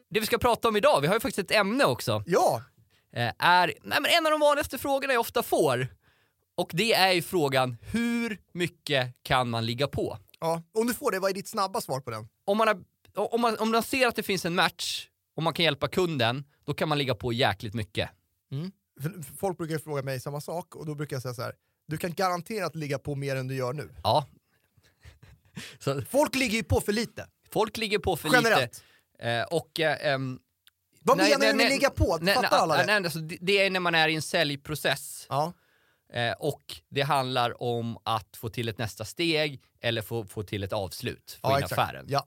Det 0.09 0.19
vi 0.19 0.25
ska 0.25 0.38
prata 0.38 0.68
om 0.68 0.75
idag, 0.77 1.01
vi 1.01 1.07
har 1.07 1.13
ju 1.13 1.19
faktiskt 1.19 1.51
ett 1.51 1.57
ämne 1.57 1.86
också, 1.86 2.24
Ja, 2.25 2.62
är 3.13 3.73
nej, 3.83 3.97
men 4.01 4.05
en 4.05 4.25
av 4.25 4.31
de 4.31 4.39
vanligaste 4.39 4.77
frågorna 4.77 5.13
jag 5.13 5.19
ofta 5.19 5.43
får. 5.43 5.87
Och 6.55 6.71
det 6.73 6.93
är 6.93 7.11
ju 7.11 7.21
frågan, 7.21 7.77
hur 7.81 8.41
mycket 8.53 9.23
kan 9.23 9.49
man 9.49 9.65
ligga 9.65 9.87
på? 9.87 10.17
ja. 10.39 10.63
om 10.73 10.87
du 10.87 10.93
får 10.93 11.11
det, 11.11 11.19
vad 11.19 11.29
är 11.29 11.33
ditt 11.35 11.47
snabba 11.47 11.81
svar 11.81 11.99
på 11.99 12.11
den? 12.11 12.27
Om 12.45 12.57
man, 12.57 12.67
har, 12.67 12.83
om, 13.33 13.41
man, 13.41 13.57
om 13.57 13.71
man 13.71 13.83
ser 13.83 14.07
att 14.07 14.15
det 14.15 14.23
finns 14.23 14.45
en 14.45 14.55
match 14.55 15.07
och 15.35 15.43
man 15.43 15.53
kan 15.53 15.65
hjälpa 15.65 15.87
kunden, 15.87 16.43
då 16.65 16.73
kan 16.73 16.89
man 16.89 16.97
ligga 16.97 17.15
på 17.15 17.33
jäkligt 17.33 17.73
mycket. 17.73 18.09
För 19.01 19.35
folk 19.37 19.57
brukar 19.57 19.77
fråga 19.77 20.01
mig 20.03 20.19
samma 20.19 20.41
sak 20.41 20.75
och 20.75 20.85
då 20.85 20.95
brukar 20.95 21.15
jag 21.15 21.21
säga 21.23 21.33
så 21.33 21.41
här. 21.41 21.53
Du 21.87 21.97
kan 21.97 22.13
garanterat 22.13 22.75
ligga 22.75 22.99
på 22.99 23.15
mer 23.15 23.35
än 23.35 23.47
du 23.47 23.55
gör 23.55 23.73
nu. 23.73 23.89
Ja. 24.03 24.27
Så 25.79 26.01
Folk 26.01 26.35
ligger 26.35 26.57
ju 26.57 26.63
på 26.63 26.81
för 26.81 26.91
lite. 26.91 27.27
folk 27.51 27.77
ligger 27.77 27.99
på 27.99 28.15
för 28.15 28.29
Generellt. 28.33 28.83
lite. 29.19 29.29
Eh, 29.29 29.43
och 29.43 29.79
eh, 29.79 30.19
Vad 31.03 31.18
Nej, 31.18 31.25
menar 31.30 31.39
nej, 31.39 31.48
du 31.51 31.57
med 31.57 31.65
nej, 31.65 31.74
ligga 31.74 31.89
på? 31.89 32.18
nej, 32.21 32.36
Fattar 32.36 32.57
alla 32.57 32.77
det? 32.77 32.86
nej, 32.86 32.95
alltså, 32.95 33.19
det? 33.19 33.65
Är 33.65 33.69
när 33.69 33.80
man 33.80 33.95
är 33.95 34.07
i 34.07 34.15
en 34.15 34.21
säljprocess 34.21 35.25
Ja. 35.30 35.53
eh, 36.13 36.31
och 36.31 36.63
det 36.89 37.01
handlar 37.01 37.63
om 37.63 37.98
att 38.03 38.38
få 38.38 38.50
till 38.50 38.69
ett 38.69 38.77
nästa 38.77 39.06
steg 39.06 39.62
eller 39.81 40.01
få, 40.01 40.25
få 40.25 40.44
till 40.44 40.63
ett 40.63 40.74
avslut 40.74 41.39
på 41.42 41.50
Ja, 41.50 41.65
affären. 41.65 42.06
Ja. 42.09 42.25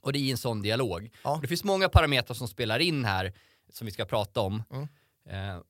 Och 0.00 0.12
det 0.12 0.18
är 0.18 0.20
i 0.20 0.30
en 0.30 0.36
sån 0.36 0.62
dialog. 0.62 1.10
Ja. 1.24 1.38
Det 1.42 1.48
finns 1.48 1.64
många 1.64 1.88
parametrar 1.88 2.34
som 2.34 2.48
spelar 2.48 2.78
in 2.78 3.04
här 3.04 3.32
som 3.72 3.84
vi 3.84 3.90
ska 3.90 4.04
prata 4.04 4.40
om. 4.40 4.62
Mm. 4.72 4.88
Eh, 5.30 5.62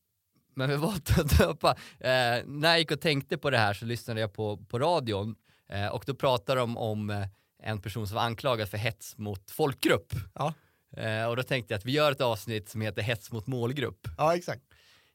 men 0.54 0.70
vi 0.70 0.76
var 0.76 0.94
att 0.94 1.38
döpa. 1.38 1.70
Eh, 2.00 2.44
när 2.46 2.68
jag 2.68 2.78
gick 2.78 2.90
och 2.90 3.00
tänkte 3.00 3.38
på 3.38 3.50
det 3.50 3.58
här 3.58 3.74
så 3.74 3.84
lyssnade 3.84 4.20
jag 4.20 4.32
på, 4.32 4.56
på 4.56 4.78
radion 4.78 5.34
och 5.92 6.04
då 6.06 6.14
pratade 6.14 6.60
de 6.60 6.76
om 6.76 7.26
en 7.62 7.80
person 7.82 8.06
som 8.06 8.14
var 8.14 8.22
anklagad 8.22 8.68
för 8.68 8.78
hets 8.78 9.18
mot 9.18 9.50
folkgrupp. 9.50 10.12
Ja. 10.34 10.54
Eh, 10.96 11.24
och 11.24 11.36
då 11.36 11.42
tänkte 11.42 11.74
jag 11.74 11.78
att 11.78 11.84
vi 11.84 11.92
gör 11.92 12.12
ett 12.12 12.20
avsnitt 12.20 12.68
som 12.68 12.80
heter 12.80 13.02
hets 13.02 13.32
mot 13.32 13.46
målgrupp. 13.46 14.08
ja, 14.18 14.36
exakt. 14.36 14.62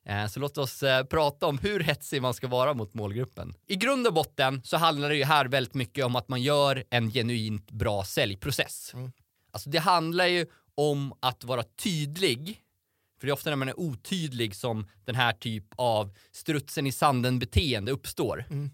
Eh, 0.05 0.27
Så 0.27 0.39
låt 0.39 0.57
oss 0.57 0.83
eh, 0.83 1.03
prata 1.05 1.47
om 1.47 1.57
hur 1.57 1.79
hetsig 1.79 2.21
man 2.21 2.33
ska 2.33 2.47
vara 2.47 2.73
mot 2.73 2.93
målgruppen. 2.93 3.53
I 3.67 3.75
grund 3.75 4.07
och 4.07 4.13
botten 4.13 4.61
så 4.63 4.77
handlar 4.77 5.09
det 5.09 5.15
ju 5.15 5.23
här 5.23 5.45
väldigt 5.45 5.73
mycket 5.73 6.05
om 6.05 6.15
att 6.15 6.27
man 6.27 6.41
gör 6.41 6.83
en 6.89 7.11
genuint 7.11 7.71
bra 7.71 8.03
säljprocess. 8.03 8.91
Mm. 8.93 9.11
Alltså 9.51 9.69
det 9.69 9.79
handlar 9.79 10.25
ju 10.27 10.45
om 10.75 11.13
att 11.19 11.43
vara 11.43 11.63
tydlig, 11.63 12.61
för 13.19 13.27
det 13.27 13.31
är 13.31 13.33
ofta 13.33 13.49
när 13.49 13.57
man 13.57 13.69
är 13.69 13.79
otydlig 13.79 14.55
som 14.55 14.87
den 15.05 15.15
här 15.15 15.33
typ 15.33 15.65
av 15.75 16.13
strutsen 16.31 16.87
i 16.87 16.91
sanden 16.91 17.39
beteende 17.39 17.91
uppstår. 17.91 18.45
Mm. 18.49 18.71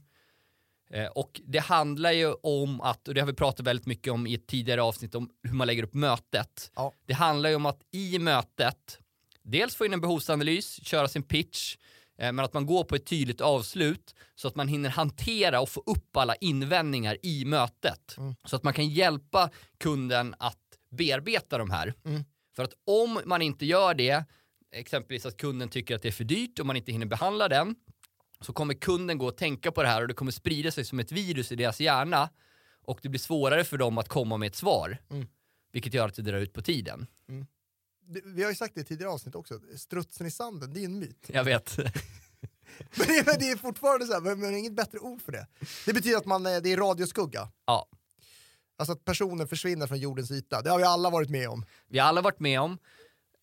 Eh, 0.94 1.06
Och 1.08 1.42
det 1.46 1.60
handlar 1.60 2.12
ju 2.12 2.34
om 2.34 2.82
att, 2.82 3.08
och 3.08 3.14
det 3.14 3.22
har 3.22 3.28
vi 3.28 3.34
pratat 3.34 3.66
väldigt 3.66 3.86
mycket 3.86 4.14
om 4.14 4.28
i 4.28 4.34
ett 4.34 4.48
tidigare 4.48 4.82
avsnitt 4.82 5.16
om 5.16 5.30
hur 5.44 5.54
man 5.54 5.68
lägger 5.68 5.84
upp 5.84 5.94
mötet. 5.94 6.72
Ja. 6.76 6.94
Det 7.06 7.14
handlar 7.14 7.50
ju 7.50 7.56
om 7.56 7.66
att 7.66 7.82
i 7.92 8.20
mötet 8.20 9.00
dels 9.44 9.76
få 9.76 9.86
in 9.86 9.94
en 9.94 10.02
behovsanalys, 10.02 10.86
köra 10.86 11.08
sin 11.08 11.24
pitch, 11.24 11.78
eh, 12.18 12.32
men 12.32 12.46
att 12.46 12.54
man 12.54 12.66
går 12.66 12.84
på 12.84 12.96
ett 12.96 13.06
tydligt 13.06 13.42
avslut 13.42 14.16
så 14.36 14.48
att 14.48 14.56
man 14.56 14.68
hinner 14.68 14.90
hantera 14.90 15.62
och 15.62 15.70
få 15.70 15.84
upp 15.86 16.18
alla 16.18 16.36
invändningar 16.36 17.18
i 17.24 17.46
mötet. 17.46 18.18
Mm. 18.18 18.36
Så 18.46 18.56
att 18.56 18.64
man 18.64 18.74
kan 18.74 18.88
hjälpa 18.88 19.50
kunden 19.78 20.36
att 20.40 20.58
bearbeta 20.92 21.58
de 21.58 21.72
här. 21.72 21.94
Mm. 22.06 22.24
För 22.56 22.64
att 22.64 22.74
om 22.88 23.22
man 23.26 23.42
inte 23.42 23.66
gör 23.66 23.94
det, 23.94 24.24
exempelvis 24.72 25.26
att 25.26 25.38
kunden 25.38 25.70
tycker 25.70 25.96
att 25.96 26.02
det 26.02 26.08
är 26.08 26.12
för 26.12 26.24
dyrt 26.24 26.60
och 26.60 26.66
man 26.66 26.76
inte 26.76 26.92
hinner 26.92 27.06
behandla 27.06 27.48
den, 27.48 27.76
så 28.42 28.54
kommer 28.54 28.74
kunden 28.74 29.18
gå 29.18 29.26
och 29.28 29.38
tänka 29.38 29.72
på 29.72 29.82
det 29.84 29.88
här 29.90 30.02
och 30.02 30.08
det 30.08 30.14
kommer 30.14 30.32
sprida 30.32 30.72
sig 30.72 30.86
som 30.86 31.00
ett 31.00 31.12
virus 31.12 31.52
i 31.52 31.56
deras 31.56 31.80
hjärna 31.80 32.30
och 32.84 33.00
det 33.02 33.10
blir 33.10 33.20
svårare 33.20 33.64
för 33.64 33.78
dem 33.78 33.98
att 33.98 34.08
komma 34.10 34.38
med 34.38 34.48
ett 34.48 34.56
svar. 34.56 34.98
Mm. 35.10 35.28
Vilket 35.72 35.94
gör 35.94 36.08
att 36.08 36.16
det 36.16 36.22
drar 36.22 36.38
ut 36.40 36.54
på 36.54 36.62
tiden. 36.62 37.08
Det- 38.08 38.22
Vi 38.26 38.44
har 38.44 38.50
ju 38.50 38.56
sagt 38.56 38.76
det 38.76 38.82
i 38.82 38.84
tidigare 38.84 39.12
avsnitt 39.12 39.36
också, 39.36 39.60
strutsen 39.78 40.28
i 40.28 40.32
sanden, 40.32 40.74
det 40.74 40.80
är 40.80 40.86
en 40.86 41.00
myt. 41.00 41.26
Jag 41.28 41.44
vet. 41.44 41.78
Men 42.98 43.08
det, 43.08 43.26
men 43.26 43.36
det 43.40 43.50
är 43.52 43.56
fortfarande 43.58 44.06
så 44.06 44.14
här, 44.14 44.22
men, 44.22 44.40
men 44.40 44.56
inget 44.58 44.74
bättre 44.74 45.00
ord 45.00 45.22
för 45.22 45.32
det. 45.32 45.48
Det 45.86 45.94
betyder 45.94 46.18
att 46.18 46.26
man, 46.26 46.46
eh, 46.46 46.58
det 46.58 46.72
är 46.74 46.78
radioskugga. 46.78 47.50
Ja. 47.66 47.88
Alltså 48.78 48.92
att 48.94 49.06
personer 49.06 49.46
försvinner 49.46 49.88
från 49.88 49.98
jordens 50.00 50.32
yta. 50.32 50.62
Det 50.62 50.70
har 50.70 50.78
vi 50.78 50.84
alla 50.84 51.10
varit 51.10 51.30
med 51.30 51.50
om. 51.50 51.66
Vi 51.88 52.00
har 52.00 52.08
alla 52.08 52.22
varit 52.22 52.40
med 52.40 52.62
om. 52.62 52.78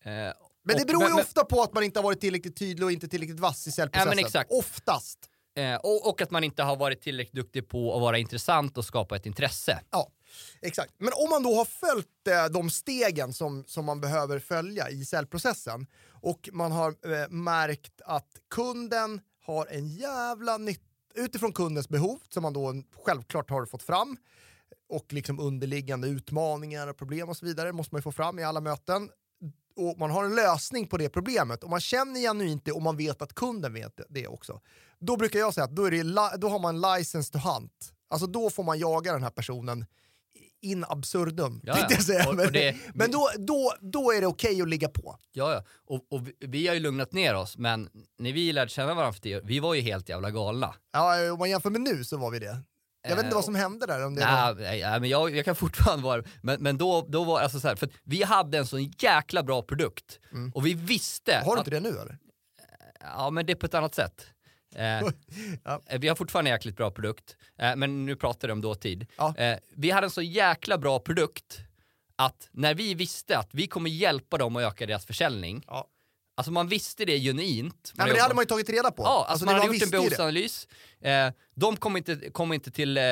Eh, 0.03 0.33
Men 0.73 0.77
det 0.77 0.85
beror 0.85 1.03
ju 1.03 1.09
men- 1.09 1.19
ofta 1.19 1.45
på 1.45 1.61
att 1.61 1.73
man 1.73 1.83
inte 1.83 1.99
har 1.99 2.03
varit 2.03 2.21
tillräckligt 2.21 2.57
tydlig 2.57 2.85
och 2.85 2.91
inte 2.91 3.07
tillräckligt 3.07 3.39
vass 3.39 3.67
i 3.67 3.71
säljprocessen. 3.71 4.17
Ja, 4.17 4.25
exakt. 4.25 4.51
Oftast. 4.51 5.19
Eh, 5.55 5.75
och, 5.75 6.09
och 6.09 6.21
att 6.21 6.31
man 6.31 6.43
inte 6.43 6.63
har 6.63 6.75
varit 6.75 7.01
tillräckligt 7.01 7.35
duktig 7.35 7.69
på 7.69 7.95
att 7.95 8.01
vara 8.01 8.17
intressant 8.17 8.77
och 8.77 8.85
skapa 8.85 9.15
ett 9.15 9.25
intresse. 9.25 9.79
Ja, 9.91 10.11
exakt. 10.61 10.93
Men 10.97 11.13
om 11.15 11.29
man 11.29 11.43
då 11.43 11.55
har 11.55 11.65
följt 11.65 12.27
eh, 12.29 12.45
de 12.45 12.69
stegen 12.69 13.33
som, 13.33 13.63
som 13.67 13.85
man 13.85 14.01
behöver 14.01 14.39
följa 14.39 14.89
i 14.89 15.05
säljprocessen 15.05 15.87
och 16.21 16.49
man 16.51 16.71
har 16.71 16.89
eh, 16.89 17.29
märkt 17.29 18.01
att 18.05 18.27
kunden 18.49 19.21
har 19.45 19.67
en 19.67 19.87
jävla 19.87 20.57
nytta 20.57 20.83
utifrån 21.15 21.53
kundens 21.53 21.89
behov 21.89 22.19
som 22.29 22.43
man 22.43 22.53
då 22.53 22.83
självklart 23.05 23.49
har 23.49 23.65
fått 23.65 23.83
fram 23.83 24.17
och 24.89 25.13
liksom 25.13 25.39
underliggande 25.39 26.07
utmaningar 26.07 26.87
och 26.87 26.97
problem 26.97 27.29
och 27.29 27.37
så 27.37 27.45
vidare 27.45 27.71
måste 27.71 27.95
man 27.95 27.99
ju 27.99 28.03
få 28.03 28.11
fram 28.11 28.39
i 28.39 28.43
alla 28.43 28.61
möten. 28.61 29.09
Och 29.87 29.99
man 29.99 30.11
har 30.11 30.23
en 30.25 30.35
lösning 30.35 30.87
på 30.87 30.97
det 30.97 31.09
problemet 31.09 31.63
och 31.63 31.69
man 31.69 31.79
känner 31.79 32.19
genuint 32.19 32.65
det 32.65 32.71
och 32.71 32.81
man 32.81 32.97
vet 32.97 33.21
att 33.21 33.33
kunden 33.33 33.73
vet 33.73 33.99
det 34.09 34.27
också. 34.27 34.61
Då 34.99 35.17
brukar 35.17 35.39
jag 35.39 35.53
säga 35.53 35.63
att 35.65 35.75
då, 35.75 35.85
är 35.85 35.91
det, 35.91 36.37
då 36.37 36.49
har 36.49 36.59
man 36.59 36.81
license 36.81 37.31
to 37.31 37.37
hunt. 37.37 37.93
Alltså 38.09 38.27
då 38.27 38.49
får 38.49 38.63
man 38.63 38.79
jaga 38.79 39.13
den 39.13 39.23
här 39.23 39.29
personen 39.29 39.85
in 40.61 40.85
absurdum. 40.89 41.61
Ja, 41.63 41.89
säga. 42.01 42.23
Och- 42.23 42.29
och 42.29 42.35
Men, 42.35 42.53
det- 42.53 42.75
men 42.93 43.11
då, 43.11 43.29
då, 43.37 43.73
då 43.81 44.11
är 44.11 44.21
det 44.21 44.27
okej 44.27 44.61
att 44.61 44.69
ligga 44.69 44.89
på. 44.89 45.17
Ja, 45.31 45.53
ja. 45.53 45.63
Och, 45.85 46.05
och 46.13 46.21
vi, 46.39 46.67
har 46.67 46.73
ju 46.75 46.79
lugnat 46.79 47.13
ner 47.13 47.35
oss, 47.35 47.57
men 47.57 47.89
när 48.17 48.31
vi 48.33 48.53
lärde 48.53 48.71
känna 48.71 48.93
varandra 48.93 49.13
för 49.13 49.21
det, 49.21 49.41
vi 49.43 49.59
var 49.59 49.73
ju 49.73 49.81
helt 49.81 50.09
jävla 50.09 50.31
galna. 50.31 50.75
Ja, 50.93 51.31
om 51.31 51.39
man 51.39 51.49
jämför 51.49 51.69
med 51.69 51.81
nu 51.81 52.03
så 52.03 52.17
var 52.17 52.31
vi 52.31 52.39
det. 52.39 52.57
Jag 53.01 53.09
vet 53.15 53.19
inte 53.19 53.27
Eh, 53.27 53.35
vad 53.35 53.45
som 53.45 53.55
hände 53.55 53.85
där. 53.85 54.05
Om 54.05 54.15
det. 54.15 54.25
Nej, 54.25 54.55
nej, 54.57 54.81
nej, 54.81 54.99
men 54.99 55.09
jag, 55.09 55.35
jag 55.35 55.45
kan 55.45 55.55
fortfarande 55.65 56.03
vara 56.03 56.23
men, 56.41 56.61
men 56.63 56.77
då, 56.77 57.05
då 57.09 57.23
var 57.23 57.39
alltså 57.39 57.59
så 57.59 57.67
här, 57.67 57.75
för 57.75 57.89
vi 58.03 58.23
hade 58.23 58.57
en 58.57 58.67
sån 58.67 58.83
jäkla 58.99 59.43
bra 59.43 59.61
produkt 59.61 60.19
Mm. 60.31 60.51
och 60.55 60.65
vi 60.65 60.73
visste 60.73 61.35
Har 61.45 61.55
du 61.55 61.61
att, 61.61 61.67
inte 61.67 61.71
det 61.71 61.79
nu 61.91 61.99
eller? 61.99 62.17
ja 63.01 63.29
men 63.29 63.45
det 63.45 63.53
är 63.53 63.55
på 63.55 63.65
ett 63.65 63.73
annat 63.73 63.95
sätt. 63.95 64.25
Eh, 64.75 64.83
Ja. 65.63 65.81
Vi 65.99 66.07
har 66.07 66.15
fortfarande 66.15 66.51
en 66.51 66.55
jäkligt 66.55 66.75
bra 66.77 66.91
produkt, 66.91 67.37
eh, 67.59 67.75
men 67.75 68.05
nu 68.05 68.15
pratar 68.15 68.47
vi 68.47 68.51
om 68.51 68.61
dåtid. 68.61 69.07
Ja. 69.17 69.35
Eh, 69.37 69.57
vi 69.75 69.91
hade 69.91 70.05
en 70.07 70.11
så 70.11 70.21
jäkla 70.21 70.77
bra 70.77 70.99
produkt 70.99 71.59
att 72.15 72.49
när 72.51 72.73
vi 72.73 72.93
visste 72.93 73.37
att 73.37 73.49
vi 73.51 73.67
kommer 73.67 73.89
hjälpa 73.89 74.37
dem 74.37 74.55
att 74.55 74.63
öka 74.63 74.85
deras 74.85 75.05
försäljning, 75.05 75.63
Ja. 75.67 75.87
Alltså 76.39 76.51
man 76.51 76.67
visste 76.67 77.05
det 77.05 77.19
genuint. 77.19 77.91
Nej, 77.95 78.07
men 78.07 78.15
det 78.15 78.21
hade 78.21 78.35
man 78.35 78.41
ju 78.41 78.45
tagit 78.47 78.69
reda 78.69 78.91
på. 78.91 79.03
Ja, 79.03 79.25
alltså, 79.29 79.45
man 79.45 79.55
det 79.55 79.61
hade 79.61 79.73
gjort 79.73 79.83
en 79.83 79.89
behovsanalys. 79.89 80.67
Eh, 81.01 81.29
de 81.55 81.75
kom 81.77 81.97
inte, 81.97 82.15
kom 82.31 82.53
inte 82.53 82.71
till, 82.71 82.97
eh, 82.97 83.03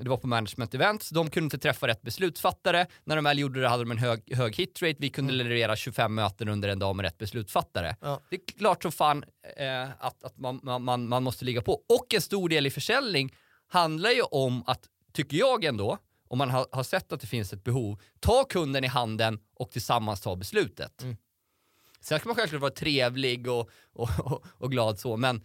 det 0.00 0.08
var 0.08 0.16
på 0.16 0.26
management 0.26 0.74
events, 0.74 1.08
de 1.10 1.30
kunde 1.30 1.44
inte 1.44 1.58
träffa 1.58 1.86
rätt 1.88 2.02
beslutsfattare. 2.02 2.86
När 3.04 3.16
de 3.16 3.24
väl 3.24 3.38
gjorde 3.38 3.60
det 3.60 3.68
hade 3.68 3.82
de 3.82 3.90
en 3.90 3.98
hög, 3.98 4.34
hög 4.34 4.56
hitrate, 4.56 4.96
vi 4.98 5.08
kunde 5.10 5.32
leverera 5.32 5.76
25 5.76 6.14
möten 6.14 6.48
under 6.48 6.68
en 6.68 6.78
dag 6.78 6.96
med 6.96 7.04
rätt 7.04 7.18
beslutsfattare. 7.18 7.96
Ja. 8.00 8.20
Det 8.30 8.36
är 8.36 8.58
klart 8.58 8.82
som 8.82 8.92
fan 8.92 9.24
eh, 9.56 9.82
att, 9.98 10.24
att 10.24 10.38
man, 10.38 10.60
man- 10.62 10.84
man, 10.84 11.08
man 11.08 11.22
måste 11.22 11.44
ligga 11.44 11.62
på. 11.62 11.72
Och 11.72 12.14
en 12.14 12.20
stor 12.20 12.48
del 12.48 12.66
i 12.66 12.70
försäljning 12.70 13.34
handlar 13.68 14.10
ju 14.10 14.22
om 14.22 14.62
att, 14.66 14.80
tycker 15.12 15.36
jag 15.36 15.64
ändå, 15.64 15.98
om 16.28 16.38
man 16.38 16.50
har, 16.50 16.66
har 16.72 16.82
sett 16.82 17.12
att 17.12 17.20
det 17.20 17.26
finns 17.26 17.52
ett 17.52 17.64
behov, 17.64 18.00
ta 18.20 18.44
kunden 18.44 18.84
i 18.84 18.86
handen 18.86 19.38
och 19.54 19.70
tillsammans 19.70 20.20
ta 20.20 20.36
beslutet. 20.36 21.02
Mm. 21.02 21.16
Sen 22.00 22.18
ska 22.18 22.28
man 22.28 22.36
självklart 22.36 22.60
vara 22.60 22.70
trevlig 22.70 23.48
och, 23.48 23.70
och, 23.92 24.10
och, 24.24 24.44
och 24.58 24.70
glad 24.70 24.98
så, 24.98 25.16
men 25.16 25.44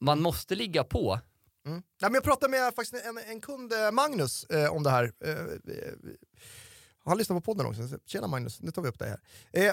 man 0.00 0.22
måste 0.22 0.54
ligga 0.54 0.84
på. 0.84 1.20
Mm. 1.66 1.82
Ja, 2.00 2.08
men 2.08 2.14
jag 2.14 2.24
pratade 2.24 2.50
med 2.50 2.74
faktiskt 2.74 3.04
en, 3.04 3.18
en 3.18 3.40
kund, 3.40 3.72
eh, 3.72 3.90
Magnus, 3.90 4.44
eh, 4.44 4.72
om 4.72 4.82
det 4.82 4.90
här. 4.90 5.12
Eh, 5.24 5.30
eh, 5.30 5.38
Han 7.04 7.18
lyssnar 7.18 7.36
på 7.36 7.40
podden 7.40 7.66
också. 7.66 7.98
Tjena 8.06 8.26
Magnus, 8.26 8.60
nu 8.60 8.70
tar 8.70 8.82
vi 8.82 8.88
upp 8.88 8.98
det 8.98 9.04
här. 9.04 9.20
Eh, 9.52 9.72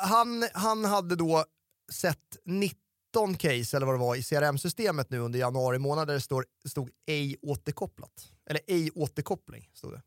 han, 0.00 0.48
han 0.52 0.84
hade 0.84 1.16
då 1.16 1.44
sett 1.92 2.36
19 2.44 3.34
case 3.38 3.76
eller 3.76 3.86
vad 3.86 3.94
det 3.94 3.98
var 3.98 4.16
i 4.16 4.22
CRM-systemet 4.22 5.10
nu 5.10 5.18
under 5.18 5.38
januari 5.38 5.78
månad 5.78 6.06
där 6.08 6.14
det 6.14 6.20
stod, 6.20 6.44
stod 6.68 6.90
ej 7.06 7.36
återkopplat. 7.42 8.32
Eller 8.46 8.60
ej 8.66 8.90
återkoppling 8.94 9.70
stod 9.74 9.92
det. 9.92 10.02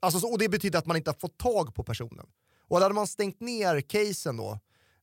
Alltså, 0.00 0.20
så, 0.20 0.32
och 0.32 0.38
det 0.38 0.48
betyder 0.48 0.78
att 0.78 0.86
man 0.86 0.96
inte 0.96 1.10
har 1.10 1.18
fått 1.18 1.38
tag 1.38 1.74
på 1.74 1.84
personen. 1.84 2.26
Och 2.68 2.78
då 2.78 2.84
hade 2.84 2.94
man 2.94 3.06
stängt 3.06 3.40
ner 3.40 3.80
casen 3.80 4.36
då 4.36 4.58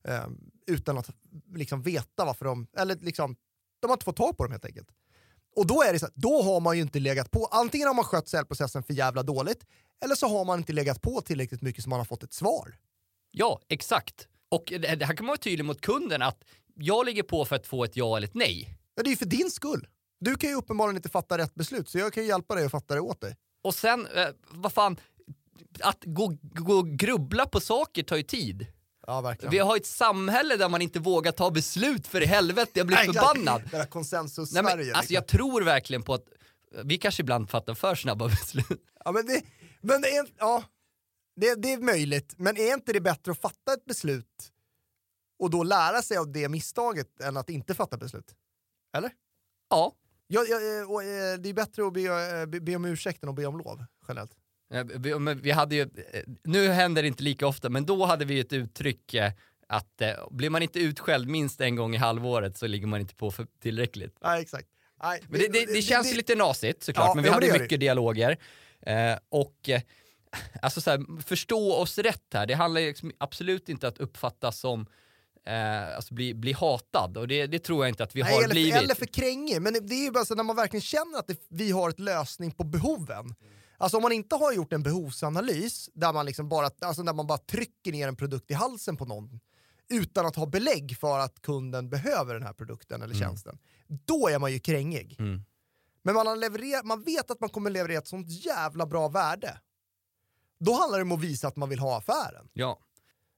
eh, 0.08 0.26
utan 0.66 0.98
att 0.98 1.10
liksom 1.54 1.82
veta 1.82 2.24
varför 2.24 2.44
de, 2.44 2.66
eller 2.76 2.96
liksom, 2.96 3.36
de 3.80 3.86
har 3.86 3.94
inte 3.94 4.04
fått 4.04 4.16
tag 4.16 4.36
på 4.36 4.42
dem 4.42 4.52
helt 4.52 4.64
enkelt. 4.64 4.88
Och 5.56 5.66
då 5.66 5.82
är 5.82 5.92
det 5.92 5.98
så 5.98 6.06
här, 6.06 6.12
då 6.16 6.42
har 6.42 6.60
man 6.60 6.76
ju 6.76 6.82
inte 6.82 6.98
legat 6.98 7.30
på, 7.30 7.46
antingen 7.46 7.86
har 7.86 7.94
man 7.94 8.04
skött 8.04 8.28
säljprocessen 8.28 8.82
för 8.82 8.94
jävla 8.94 9.22
dåligt, 9.22 9.66
eller 10.04 10.14
så 10.14 10.28
har 10.28 10.44
man 10.44 10.58
inte 10.58 10.72
legat 10.72 11.02
på 11.02 11.20
tillräckligt 11.20 11.62
mycket 11.62 11.84
så 11.84 11.90
man 11.90 12.00
har 12.00 12.04
fått 12.04 12.22
ett 12.22 12.32
svar. 12.32 12.76
Ja, 13.30 13.60
exakt. 13.68 14.28
Och 14.48 14.72
det 14.80 14.88
här 14.88 15.16
kan 15.16 15.26
man 15.26 15.30
vara 15.30 15.38
tydlig 15.38 15.64
mot 15.64 15.80
kunden 15.80 16.22
att 16.22 16.44
jag 16.74 17.06
ligger 17.06 17.22
på 17.22 17.44
för 17.44 17.56
att 17.56 17.66
få 17.66 17.84
ett 17.84 17.96
ja 17.96 18.16
eller 18.16 18.26
ett 18.26 18.34
nej. 18.34 18.78
Ja, 18.94 19.02
det 19.02 19.08
är 19.08 19.10
ju 19.10 19.16
för 19.16 19.26
din 19.26 19.50
skull. 19.50 19.88
Du 20.20 20.36
kan 20.36 20.50
ju 20.50 20.56
uppenbarligen 20.56 20.96
inte 20.96 21.08
fatta 21.08 21.38
rätt 21.38 21.54
beslut, 21.54 21.88
så 21.88 21.98
jag 21.98 22.12
kan 22.12 22.22
ju 22.22 22.28
hjälpa 22.28 22.54
dig 22.54 22.64
att 22.64 22.70
fatta 22.70 22.94
det 22.94 23.00
åt 23.00 23.20
dig. 23.20 23.36
Och 23.62 23.74
sen, 23.74 24.06
eh, 24.06 24.28
vad 24.48 24.72
fan, 24.72 24.96
att 25.80 26.04
gå, 26.04 26.36
gå 26.42 26.74
och 26.74 26.88
grubbla 26.88 27.46
på 27.46 27.60
saker 27.60 28.02
tar 28.02 28.16
ju 28.16 28.22
tid. 28.22 28.66
Ja, 29.06 29.20
verkligen. 29.20 29.50
Vi 29.50 29.58
har 29.58 29.76
ett 29.76 29.86
samhälle 29.86 30.56
där 30.56 30.68
man 30.68 30.82
inte 30.82 30.98
vågar 30.98 31.32
ta 31.32 31.50
beslut 31.50 32.06
för 32.06 32.22
i 32.22 32.26
helvete, 32.26 32.70
jag 32.74 32.86
blir 32.86 32.96
Nej, 33.06 33.06
förbannad. 33.06 33.62
Det 33.70 33.76
där 33.76 33.86
konsensus 33.86 34.52
Nej, 34.52 34.62
men, 34.62 34.72
Sverige. 34.72 34.94
alltså, 34.94 35.00
liksom. 35.00 35.14
jag 35.14 35.26
tror 35.26 35.62
verkligen 35.62 36.02
på 36.02 36.14
att 36.14 36.24
vi 36.84 36.98
kanske 36.98 37.22
ibland 37.22 37.50
fattar 37.50 37.74
för 37.74 37.94
snabba 37.94 38.28
beslut. 38.28 38.82
Ja, 39.04 39.12
men 39.12 39.26
det, 39.26 39.42
men 39.80 40.00
det, 40.00 40.16
är, 40.16 40.26
ja, 40.38 40.64
det, 41.36 41.54
det 41.54 41.72
är 41.72 41.78
möjligt, 41.78 42.34
men 42.36 42.56
är 42.56 42.74
inte 42.74 42.92
det 42.92 43.00
bättre 43.00 43.32
att 43.32 43.40
fatta 43.40 43.72
ett 43.72 43.84
beslut 43.84 44.52
och 45.38 45.50
då 45.50 45.62
lära 45.62 46.02
sig 46.02 46.16
av 46.16 46.32
det 46.32 46.48
misstaget 46.48 47.20
än 47.20 47.36
att 47.36 47.50
inte 47.50 47.74
fatta 47.74 47.96
beslut? 47.96 48.34
Eller? 48.96 49.10
Ja, 49.70 49.92
Ja, 50.28 50.44
ja, 50.48 50.56
eh, 50.56 50.78
eh, 50.78 51.38
det 51.38 51.48
är 51.48 51.52
bättre 51.52 51.86
att 51.86 51.92
be, 51.92 52.00
eh, 52.40 52.46
be, 52.46 52.60
be 52.60 52.76
om 52.76 52.84
ursäkt 52.84 53.22
än 53.22 53.28
att 53.28 53.34
be 53.34 53.46
om 53.46 53.58
lov, 53.58 53.84
generellt. 54.08 54.32
Eh, 54.72 54.84
vi, 55.34 55.50
hade 55.50 55.74
ju, 55.74 55.82
eh, 55.82 56.22
nu 56.44 56.68
händer 56.68 57.02
det 57.02 57.08
inte 57.08 57.22
lika 57.22 57.46
ofta, 57.46 57.68
men 57.68 57.86
då 57.86 58.04
hade 58.04 58.24
vi 58.24 58.40
ett 58.40 58.52
uttryck 58.52 59.14
eh, 59.14 59.32
att 59.68 60.02
blir 60.30 60.50
man 60.50 60.62
inte 60.62 60.78
utskälld 60.78 61.28
minst 61.28 61.60
en 61.60 61.76
gång 61.76 61.94
i 61.94 61.98
halvåret 61.98 62.56
så 62.56 62.66
ligger 62.66 62.86
man 62.86 63.00
inte 63.00 63.14
på 63.14 63.30
för 63.30 63.46
tillräckligt. 63.62 64.18
Nej, 64.22 64.42
exakt. 64.42 64.68
Nej, 65.02 65.22
Men 65.28 65.40
det, 65.40 65.48
det, 65.48 65.66
det 65.66 65.82
känns 65.82 66.12
ju 66.12 66.16
lite 66.16 66.34
nasigt 66.34 66.82
såklart, 66.82 67.06
Ja, 67.08 67.14
men 67.14 67.24
vi 67.24 67.30
hade 67.30 67.52
det 67.52 67.60
mycket 67.60 67.80
dialoger. 67.80 68.36
Och 69.28 69.70
alltså 70.62 70.80
så 70.80 70.90
här, 70.90 71.22
förstå 71.22 71.72
oss 71.74 71.98
rätt 71.98 72.34
här, 72.34 72.46
det 72.46 72.54
handlar 72.54 72.80
liksom 72.80 73.12
absolut 73.18 73.68
inte 73.68 73.88
att 73.88 73.98
uppfattas 73.98 74.58
som 74.58 74.86
eh, 75.46 75.96
alltså 75.96 76.14
bli, 76.14 76.34
bli 76.34 76.52
hatad 76.52 77.16
och 77.16 77.28
det, 77.28 77.46
det 77.46 77.58
tror 77.58 77.84
jag 77.84 77.90
inte 77.92 78.04
att 78.04 78.16
vi 78.16 78.22
Nej, 78.22 78.32
har 78.32 78.42
eller, 78.42 78.54
blivit. 78.54 78.74
för, 78.74 78.82
eller 78.82 78.94
för 78.94 79.06
krängig, 79.06 79.62
men 79.62 79.72
det 79.72 79.94
är 79.94 80.04
ju 80.04 80.10
bara 80.10 80.24
så 80.24 80.34
när 80.34 80.42
man 80.42 80.56
verkligen 80.56 80.82
känner 80.82 81.18
att 81.18 81.26
det, 81.26 81.40
vi 81.48 81.70
har 81.70 81.90
ett 81.90 82.00
lösning 82.00 82.50
på 82.50 82.64
behoven. 82.64 83.34
Alltså 83.78 83.96
om 83.96 84.02
man 84.02 84.12
inte 84.12 84.36
har 84.36 84.52
gjort 84.52 84.72
en 84.72 84.82
behovsanalys 84.82 85.90
där 85.94 86.12
man, 86.12 86.26
liksom 86.26 86.48
bara, 86.48 86.70
alltså 86.80 87.02
där 87.02 87.12
man 87.14 87.26
bara 87.26 87.38
trycker 87.38 87.92
ner 87.92 88.08
en 88.08 88.16
produkt 88.16 88.50
i 88.50 88.54
halsen 88.54 88.96
på 88.96 89.04
någon 89.04 89.40
utan 89.88 90.26
att 90.26 90.36
ha 90.36 90.46
belägg 90.46 90.96
för 91.00 91.18
att 91.18 91.42
kunden 91.42 91.90
behöver 91.90 92.34
den 92.34 92.42
här 92.42 92.52
produkten 92.52 93.02
eller 93.02 93.14
tjänsten, 93.14 93.58
då 93.88 94.28
är 94.28 94.38
man 94.38 94.52
ju 94.52 94.58
krängig. 94.58 95.16
Mm. 95.18 95.42
Men 96.02 96.14
man, 96.14 96.26
har 96.26 96.36
levererat, 96.36 96.84
man 96.84 97.02
vet 97.02 97.30
att 97.30 97.40
man 97.40 97.48
kommer 97.50 97.70
leverera 97.70 97.98
ett 97.98 98.08
sånt 98.08 98.28
jävla 98.44 98.86
bra 98.86 99.08
värde. 99.08 99.60
Då 100.60 100.72
handlar 100.72 100.98
det 100.98 101.02
om 101.02 101.12
att 101.12 101.20
visa 101.20 101.48
att 101.48 101.56
man 101.56 101.68
vill 101.68 101.78
ha 101.78 101.98
affären. 101.98 102.48
Ja, 102.52 102.78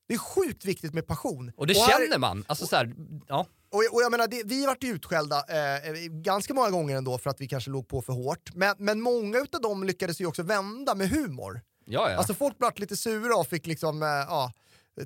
Det 0.08 0.14
är 0.14 0.18
sjukt 0.18 0.64
viktigt 0.64 0.94
med 0.94 1.06
passion. 1.06 1.52
och 1.56 1.66
det 1.66 1.74
här- 1.78 1.88
känner 2.04 2.18
man. 2.18 2.44
Alltså 2.48 2.66
så 2.66 2.76
här, 2.76 2.94
ja. 3.26 3.46
Och, 3.70 3.78
och 3.94 4.02
jag 4.02 4.10
menar, 4.10 4.28
det, 4.28 4.42
vi 4.44 4.66
vart 4.66 4.84
utskällda 4.84 5.36
eh, 5.48 5.92
ganska 6.10 6.54
många 6.54 6.70
gånger 6.70 6.96
ändå 6.96 7.18
för 7.18 7.30
att 7.30 7.40
vi 7.40 7.48
kanske 7.48 7.70
låg 7.70 7.88
på 7.88 8.02
för 8.02 8.12
hårt. 8.12 8.54
Men, 8.54 8.74
men 8.78 9.00
många 9.00 9.38
utav 9.38 9.60
dem 9.60 9.84
lyckades 9.84 10.20
ju 10.20 10.26
också 10.26 10.42
vända 10.42 10.94
med 10.94 11.08
humor. 11.10 11.60
Ja, 11.84 12.10
ja. 12.10 12.16
Alltså 12.16 12.34
folk 12.34 12.54
vart 12.58 12.78
lite 12.78 12.96
sura 12.96 13.36
och 13.36 13.46
fick 13.46 13.66
liksom, 13.66 14.02
eh, 14.02 14.08
ja, 14.08 14.52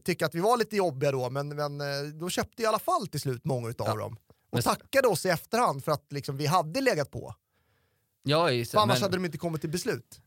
tycka 0.04 0.26
att 0.26 0.34
vi 0.34 0.40
var 0.40 0.56
lite 0.56 0.76
jobbiga 0.76 1.12
då, 1.12 1.30
men, 1.30 1.48
men 1.48 1.80
eh, 1.80 1.86
de 2.14 2.30
köpte 2.30 2.62
i 2.62 2.66
alla 2.66 2.78
fall 2.78 3.06
till 3.06 3.20
slut 3.20 3.44
många 3.44 3.68
utav 3.68 3.86
Ja. 3.86 3.96
dem. 3.96 4.16
Och 4.50 4.56
Men- 4.56 4.62
tackade 4.62 5.08
oss 5.08 5.26
i 5.26 5.28
efterhand 5.28 5.84
för 5.84 5.92
att 5.92 6.12
liksom, 6.12 6.36
vi 6.36 6.46
hade 6.46 6.80
legat 6.80 7.10
på. 7.10 7.34
ja, 8.22 8.46
För 8.46 8.78
annars 8.78 8.96
men, 8.96 9.02
hade 9.02 9.16
de 9.16 9.24
inte 9.24 9.38
kommit 9.38 9.60
till 9.60 9.70
beslut. 9.70 10.20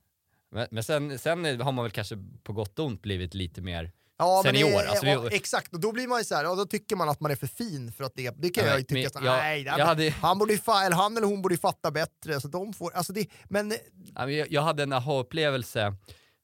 men, 0.51 0.67
men 0.71 0.83
sen, 0.83 1.19
sen 1.19 1.61
har 1.61 1.71
man 1.71 1.83
väl 1.85 1.91
kanske 1.91 2.17
på 2.43 2.53
gott 2.53 2.79
och 2.79 2.85
ont 2.85 3.01
blivit 3.01 3.33
lite 3.33 3.61
mer 3.61 3.91
Ja, 4.17 4.41
Senior, 4.45 4.69
det, 4.69 4.89
alltså 4.89 5.05
ja, 5.05 5.29
exakt, 5.31 5.73
och 5.73 5.79
då 5.79 5.91
blir 5.91 6.07
man 6.07 6.19
ju 6.19 6.25
så 6.25 6.35
här, 6.35 6.43
ja, 6.43 6.55
då 6.55 6.65
tycker 6.65 6.95
man 6.95 7.09
att 7.09 7.19
man 7.19 7.31
är 7.31 7.35
för 7.35 7.47
fin 7.47 7.91
för 7.91 8.03
att 8.03 8.11
det, 8.15 8.33
det 8.37 8.49
kan 8.49 8.63
Ja, 8.63 8.69
jag 8.69 8.79
ju 8.79 8.83
tycka, 8.83 9.09
men 9.13 9.21
så, 9.23 9.27
jag- 9.27 9.37
nej, 9.37 9.63
jag 9.63 9.85
hade- 9.85 10.09
han, 10.09 10.37
borde 10.37 10.53
fa- 10.53 10.85
eller 10.85 10.95
han 10.95 11.17
eller 11.17 11.27
hon 11.27 11.41
borde 11.41 11.53
ju 11.55 11.59
fatta 11.59 11.91
bättre, 11.91 12.41
så 12.41 12.47
de 12.47 12.73
får, 12.73 12.91
alltså 12.93 13.13
det, 13.13 13.27
men 13.49 13.71
Ja, 14.15 14.25
men 14.25 14.35
Jag, 14.35 14.51
jag 14.51 14.61
hade 14.61 14.83
en 14.83 14.93
aha-upplevelse. 14.93 15.95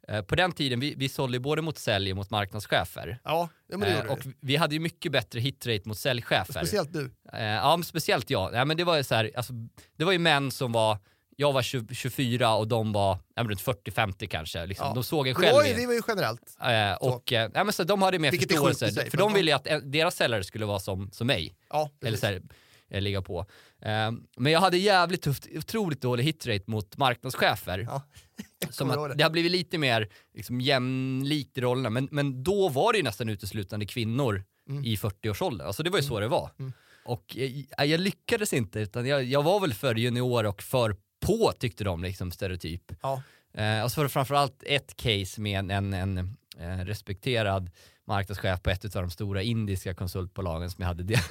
Eh, 0.08 0.22
På 0.22 0.36
den 0.36 0.52
tiden, 0.52 0.80
vi, 0.80 0.96
vi 0.98 1.10
sålde 1.10 1.40
både 1.40 1.62
mot 1.62 1.78
sälj 1.78 2.12
och 2.12 2.18
mot 2.18 2.30
marknadschefer. 2.30 3.20
ja, 3.24 3.50
det 3.70 3.88
Eh, 3.88 4.12
och 4.12 4.20
vi 4.42 4.56
hade 4.56 4.76
ju 4.76 4.80
mycket 4.80 5.12
bättre 5.12 5.40
hitrate 5.40 5.82
mot 5.86 5.98
säljchefer. 5.98 6.54
Speciellt 6.54 6.94
du. 6.94 7.12
Eh, 7.34 7.44
ja, 7.44 7.78
men 7.78 7.84
speciellt 7.84 8.30
jag. 8.30 8.54
Ja, 8.54 8.66
men 8.66 8.78
det 8.78 8.84
var 8.84 8.98
ju 8.98 9.04
så 9.04 9.16
här, 9.16 9.32
alltså, 9.36 9.54
det 9.98 10.04
var 10.06 10.12
ju 10.12 10.20
män 10.20 10.52
som 10.52 10.72
var, 10.72 10.98
jag 11.36 11.54
var 11.54 11.62
20, 11.62 11.96
24 11.96 12.56
och 12.56 12.68
de 12.68 12.92
var 12.94 13.18
runt 13.38 13.62
40-50 13.62 14.28
kanske. 14.28 14.66
Liksom. 14.66 14.88
Ja. 14.88 14.94
De 14.94 15.04
såg 15.04 15.28
en 15.28 15.36
själv. 15.36 15.68
i- 15.68 15.74
det 15.74 15.88
var 15.88 15.94
ju 15.94 16.02
generellt. 16.08 16.58
Eh, 16.62 16.94
och 17.10 17.34
eh, 17.34 17.50
ja, 17.54 17.64
men 17.64 17.74
så 17.74 17.84
de 17.84 18.02
hade 18.02 18.20
mer 18.20 18.32
Vilket 18.32 18.52
förståelse, 18.52 18.92
sig, 18.92 19.10
för 19.10 19.18
de 19.18 19.34
ville 19.34 19.52
ju 19.52 19.56
att 19.56 19.68
eh, 19.68 19.78
deras 19.78 20.16
säljare 20.16 20.44
skulle 20.44 20.66
vara 20.66 20.80
som, 20.80 21.12
som 21.12 21.28
mig. 21.28 21.56
Ja, 21.70 21.90
Eller 22.06 22.18
så 22.18 22.26
här, 22.26 22.42
eh, 22.90 23.02
ligga 23.02 23.22
på. 23.22 23.40
Eh, 23.82 24.12
men 24.38 24.52
jag 24.52 24.60
hade 24.60 24.78
jävligt 24.78 25.22
tufft, 25.22 25.48
otroligt 25.56 26.02
dålig 26.02 26.24
hitrate 26.24 26.64
mot 26.68 26.98
marknadschefer. 26.98 27.80
Ja. 27.80 28.02
Som 28.70 28.92
att 28.92 29.18
det. 29.18 29.24
har 29.24 29.30
blivit 29.30 29.52
lite 29.52 29.78
mer 29.78 30.10
liksom, 30.34 30.62
jämlikt 30.62 31.58
i 31.58 31.62
rollerna, 31.62 31.90
men, 31.90 32.08
men 32.12 32.44
då 32.44 32.70
var 32.70 32.94
det 32.94 32.98
ju 32.98 33.04
nästan 33.04 33.30
uteslutande 33.30 33.86
kvinnor 33.86 34.44
Mm. 34.70 34.86
i 34.86 34.96
40-årsåldern. 34.96 35.68
Alltså 35.68 35.84
det 35.84 35.90
var 35.90 35.98
ju 36.00 36.04
så 36.04 36.20
det 36.20 36.28
var. 36.28 36.52
Mm. 36.60 36.74
Och 37.06 37.36
jag, 37.78 37.88
jag 37.88 38.00
lyckades 38.00 38.54
inte, 38.54 38.80
utan 38.80 39.06
jag, 39.08 39.24
jag 39.24 39.44
var 39.44 39.60
väl 39.60 39.74
för 39.74 39.96
junior 39.96 40.46
och 40.46 40.62
för 40.64 40.96
på 41.26 41.52
tyckte 41.60 41.84
de, 41.84 42.04
liksom 42.04 42.32
stereotyp. 42.32 42.92
Ja. 43.02 43.22
Eh, 43.54 43.84
och 43.84 43.92
så 43.92 44.00
var 44.00 44.04
det 44.06 44.10
framförallt 44.10 44.64
ett 44.66 44.96
case 44.96 45.42
med 45.42 45.60
en, 45.60 45.72
en, 45.72 45.94
en 45.94 46.38
eh, 46.60 46.86
respekterad 46.86 47.72
marknadschef 48.06 48.62
på 48.62 48.70
ett 48.70 48.96
av 48.96 49.02
de 49.02 49.12
stora 49.12 49.42
indiska 49.42 49.94
konsultbolagen 49.94 50.72
som 50.72 50.82
jag 50.82 50.88
hade 50.88 51.04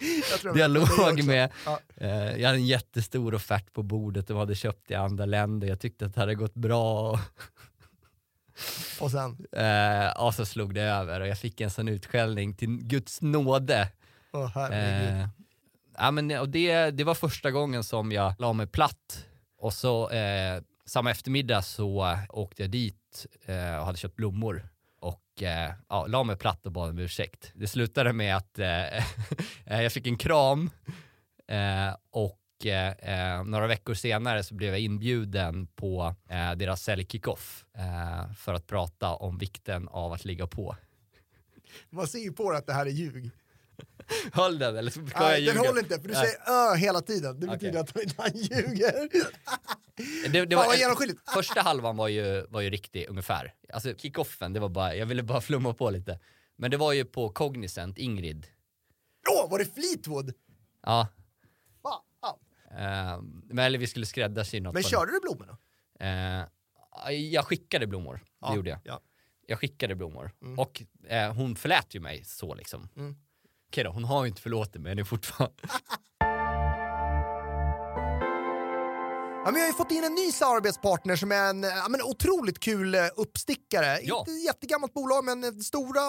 Jag 0.00 0.54
jag 0.54 0.54
det 0.54 0.62
är 0.62 0.68
dialog 0.68 1.24
med. 1.24 1.50
Ja. 1.66 1.80
Eh, 1.96 2.40
jag 2.40 2.46
hade 2.46 2.58
en 2.58 2.66
jättestor 2.66 3.34
offert 3.34 3.72
på 3.72 3.82
bordet, 3.82 4.26
de 4.28 4.36
hade 4.36 4.54
köpt 4.54 4.90
i 4.90 4.94
andra 4.94 5.26
länder, 5.26 5.68
jag 5.68 5.80
tyckte 5.80 6.06
att 6.06 6.14
det 6.14 6.20
hade 6.20 6.34
gått 6.34 6.54
bra. 6.54 7.20
Och 9.00 9.10
sen, 9.10 9.46
Eh, 9.52 10.22
och 10.22 10.34
så 10.34 10.46
slog 10.46 10.74
det 10.74 10.82
över 10.82 11.20
och 11.20 11.26
jag 11.26 11.38
fick 11.38 11.60
en 11.60 11.70
sån 11.70 11.88
utskällning 11.88 12.54
till 12.54 12.68
Guds 12.68 13.22
nåde. 13.22 13.88
Eh, 14.70 15.28
ja, 16.00 16.10
men, 16.10 16.28
det, 16.28 16.90
det 16.90 17.04
var 17.04 17.14
första 17.14 17.50
gången 17.50 17.84
som 17.84 18.12
jag 18.12 18.34
la 18.38 18.52
mig 18.52 18.66
platt. 18.66 19.26
Och 19.58 19.72
så 19.72 20.10
eh, 20.10 20.62
samma 20.86 21.10
eftermiddag 21.10 21.62
så 21.62 22.06
eh, 22.06 22.18
åkte 22.28 22.62
jag 22.62 22.70
dit 22.70 23.26
eh, 23.44 23.76
och 23.76 23.86
hade 23.86 23.98
köpt 23.98 24.16
blommor. 24.16 24.68
Och 25.00 25.42
eh, 25.42 25.72
ja, 25.88 26.06
la 26.06 26.24
mig 26.24 26.36
platt 26.36 26.66
och 26.66 26.72
bad 26.72 26.90
om 26.90 26.98
ursäkt. 26.98 27.52
Det 27.54 27.66
slutade 27.66 28.12
med 28.12 28.36
att 28.36 28.58
eh, 28.58 28.96
eh 29.66 29.82
jag 29.82 29.92
fick 29.92 30.06
en 30.06 30.16
kram 30.16 30.70
eh, 31.48 31.96
och 32.10 32.66
eh, 32.66 32.90
eh, 32.90 33.44
några 33.44 33.66
veckor 33.66 33.94
senare 33.94 34.42
så 34.42 34.54
blev 34.54 34.70
jag 34.70 34.80
inbjuden 34.80 35.66
på 35.66 36.14
eh, 36.28 36.52
deras 36.52 36.82
säljkickoff 36.82 37.64
eh, 37.76 38.32
för 38.32 38.54
att 38.54 38.66
prata 38.66 39.14
om 39.14 39.38
vikten 39.38 39.88
av 39.88 40.12
att 40.12 40.24
ligga 40.24 40.46
på. 40.46 40.76
Man 41.90 42.06
ser 42.06 42.18
ju 42.18 42.32
på 42.32 42.52
det 42.52 42.58
att 42.58 42.66
det 42.66 42.72
här 42.72 42.86
är 42.86 42.90
ljug. 42.90 43.30
Höll 44.32 44.58
den 44.58 44.76
eller 44.76 44.90
ska 44.90 45.00
jag 45.00 45.20
Nej, 45.20 45.40
ljuga? 45.40 45.52
den 45.54 45.66
håller 45.66 45.80
inte, 45.80 46.00
för 46.00 46.08
du 46.08 46.14
Nej. 46.14 46.26
säger 46.26 46.72
ö 46.72 46.76
hela 46.76 47.00
tiden. 47.00 47.40
Det 47.40 47.46
betyder 47.46 47.80
att 47.80 47.96
han 48.16 48.30
ljuger. 48.34 49.08
Det, 50.32 50.44
det 50.44 50.56
Fan 50.56 50.66
var, 50.66 50.74
genomskinligt. 50.74 51.20
första 51.34 51.60
halvan 51.60 51.96
var 51.96 52.08
ju, 52.08 52.46
var 52.48 52.60
ju 52.60 52.70
riktig 52.70 53.06
ungefär. 53.08 53.54
Alltså 53.72 53.94
kickoffen, 53.94 54.52
det 54.52 54.60
var 54.60 54.68
bara, 54.68 54.94
jag 54.94 55.06
ville 55.06 55.22
bara 55.22 55.40
flumma 55.40 55.74
på 55.74 55.90
lite. 55.90 56.18
Men 56.56 56.70
det 56.70 56.76
var 56.76 56.92
ju 56.92 57.04
på 57.04 57.28
Cognizant, 57.28 57.98
Ingrid. 57.98 58.46
Åh, 59.30 59.50
var 59.50 59.58
det 59.58 59.64
Fleetwood? 59.64 60.34
Ja, 60.82 61.08
Fan. 61.82 62.38
eh, 62.70 63.22
men 63.44 63.58
eller 63.58 63.78
vi 63.78 63.86
skulle 63.86 64.06
skräddarsy 64.06 64.60
något. 64.60 64.74
Men 64.74 64.82
körde 64.82 65.12
du 65.12 65.20
blommorna? 65.20 65.58
den. 65.98 66.44
Eh, 67.08 67.12
jag 67.12 67.44
skickade 67.44 67.86
blommor, 67.86 68.20
det 68.48 68.54
gjorde 68.56 68.70
jag. 68.70 68.80
Ja. 68.84 69.00
Jag 69.46 69.58
skickade 69.58 69.94
blommor. 69.94 70.30
Mm. 70.42 70.58
Och 70.58 70.82
eh, 71.08 71.34
hon 71.34 71.56
förlät 71.56 71.94
ju 71.94 72.00
mig 72.00 72.24
så 72.24 72.54
liksom. 72.54 72.88
Mm. 72.96 73.16
Okej 73.70 73.84
då, 73.84 73.90
hon 73.90 74.04
har 74.04 74.24
ju 74.24 74.28
inte 74.28 74.42
förlåtit 74.42 74.82
mig, 74.82 74.94
det 74.94 75.02
är 75.02 75.04
fortfarande... 75.04 75.56
Ja, 79.44 79.50
men 79.50 79.54
jag 79.54 79.60
har 79.60 79.66
ju 79.66 79.76
fått 79.76 79.90
in 79.90 80.04
en 80.04 80.14
ny 80.14 80.32
samarbetspartner 80.32 81.16
som 81.16 81.32
är 81.32 81.50
en 81.50 81.62
ja, 81.62 81.86
men 81.88 82.02
otroligt 82.02 82.60
kul 82.60 82.94
eh, 82.94 83.00
uppstickare. 83.16 83.98
Ja. 84.02 84.18
Inte 84.18 84.30
ett 84.30 84.44
jättegammalt 84.44 84.94
bolag, 84.94 85.24
men 85.24 85.44
eh, 85.44 85.50
stora, 85.50 86.00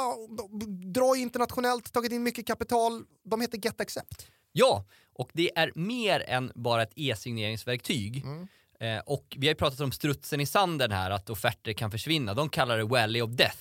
drar 0.94 1.15
internationellt, 1.15 1.94
tagit 1.94 2.12
in 2.12 2.24
mycket 2.24 2.48
kapital. 2.48 3.03
De 3.24 3.41
heter 3.41 3.58
Get 3.58 3.82
Accept. 3.82 4.27
Ja, 4.51 4.86
och 5.13 5.30
det 5.34 5.58
är 5.58 5.72
mer 5.75 6.24
än 6.27 6.51
bara 6.56 6.84
ett 6.84 6.94
e-signeringsverktyg. 6.96 8.25
Eh, 8.80 9.00
och 9.06 9.38
vi 9.38 9.48
har 9.48 9.51
ju 9.51 9.58
pratat 9.58 9.80
om 9.80 9.91
strutsen 9.91 10.39
i 10.39 10.46
sanden 10.46 10.91
här, 10.91 11.12
att 11.12 11.30
offerter 11.30 11.74
kan 11.74 11.91
försvinna. 11.91 12.34
De 12.34 12.50
kallar 12.50 12.77
det 12.77 12.84
Valley 12.84 13.22
of 13.22 13.32
Death. 13.32 13.60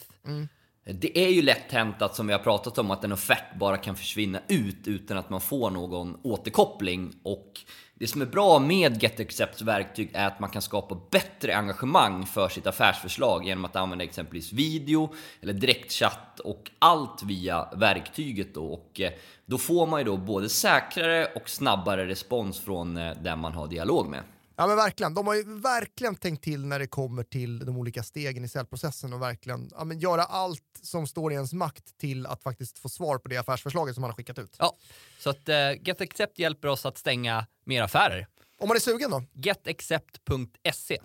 Det 0.93 1.19
är 1.19 1.29
ju 1.29 1.43
lätt 1.43 1.73
hänt 1.73 2.03
att, 2.03 2.15
som 2.17 2.27
vi 2.27 2.33
har 2.33 2.41
pratat 2.41 2.79
om, 2.79 2.91
att 2.91 3.05
en 3.05 3.13
offert 3.13 3.59
bara 3.59 3.77
kan 3.77 3.97
försvinna 3.97 4.41
ut 4.49 4.87
utan 4.89 5.19
att 5.19 5.31
man 5.31 5.41
får 5.41 5.71
någon 5.71 6.19
återkoppling. 6.23 7.15
Och 7.23 7.61
det 7.95 8.07
som 8.07 8.23
är 8.23 8.27
bra 8.27 8.59
med 8.59 9.03
GetAccepts 9.03 9.63
verktyg 9.63 10.11
är 10.15 10.27
att 10.27 10.41
man 10.41 10.51
kan 10.51 10.63
skapa 10.63 11.01
bättre 11.11 11.57
engagemang 11.57 12.27
för 12.27 12.49
sitt 12.49 12.67
affärsförslag 12.67 13.47
genom 13.47 13.65
att 13.65 13.77
använda 13.77 14.05
exempelvis 14.05 14.53
video 14.53 15.15
eller 15.41 15.53
direktchatt 15.53 16.41
och 16.41 16.71
allt 16.79 17.23
via 17.23 17.69
verktyget 17.77 18.55
då. 18.55 18.67
Och 18.67 19.01
eh, 19.01 19.13
då 19.47 19.59
får 19.59 19.87
man 19.87 20.01
ju 20.01 20.05
då 20.05 20.17
både 20.17 20.49
säkrare 20.49 21.27
och 21.35 21.51
snabbare 21.51 22.07
respons 22.07 22.61
från 22.61 22.97
eh, 22.97 23.13
den 23.23 23.39
man 23.39 23.53
har 23.53 23.67
dialog 23.67 24.09
med. 24.09 24.23
Ja 24.61 24.67
men 24.67 24.77
verkligen, 24.77 25.15
de 25.15 25.27
har 25.27 25.35
ju 25.35 25.61
verkligen 25.61 26.17
tänkt 26.17 26.45
till 26.45 26.67
när 26.67 26.79
det 26.79 26.87
kommer 26.87 27.23
till 27.23 27.59
de 27.59 27.77
olika 27.77 28.03
stegen 28.03 28.45
i 28.45 28.49
säljprocessen 28.49 29.13
och 29.13 29.23
verkligen 29.23 29.71
ja, 29.77 29.85
men 29.85 29.99
göra 29.99 30.25
allt 30.25 30.81
som 30.83 31.07
står 31.07 31.33
i 31.33 31.35
ens 31.35 31.53
makt 31.53 31.99
till 31.99 32.27
att 32.27 32.43
faktiskt 32.43 32.79
få 32.79 32.89
svar 32.89 33.19
på 33.19 33.29
det 33.29 33.37
affärsförslaget 33.37 33.95
som 33.95 34.01
man 34.01 34.11
har 34.11 34.17
skickat 34.17 34.39
ut. 34.39 34.57
Ja, 34.59 34.77
så 35.19 35.31
att 35.31 35.49
eh, 35.49 35.73
GetAccept 35.83 36.39
hjälper 36.39 36.69
oss 36.69 36.87
att 36.87 36.99
stänga 36.99 37.47
mer 37.65 37.83
affärer. 37.83 38.27
Om 38.59 38.69
man 38.69 38.77
är 38.77 38.81
sugen 38.81 39.11
då? 39.11 39.23
Getaccept.se. 39.33 40.99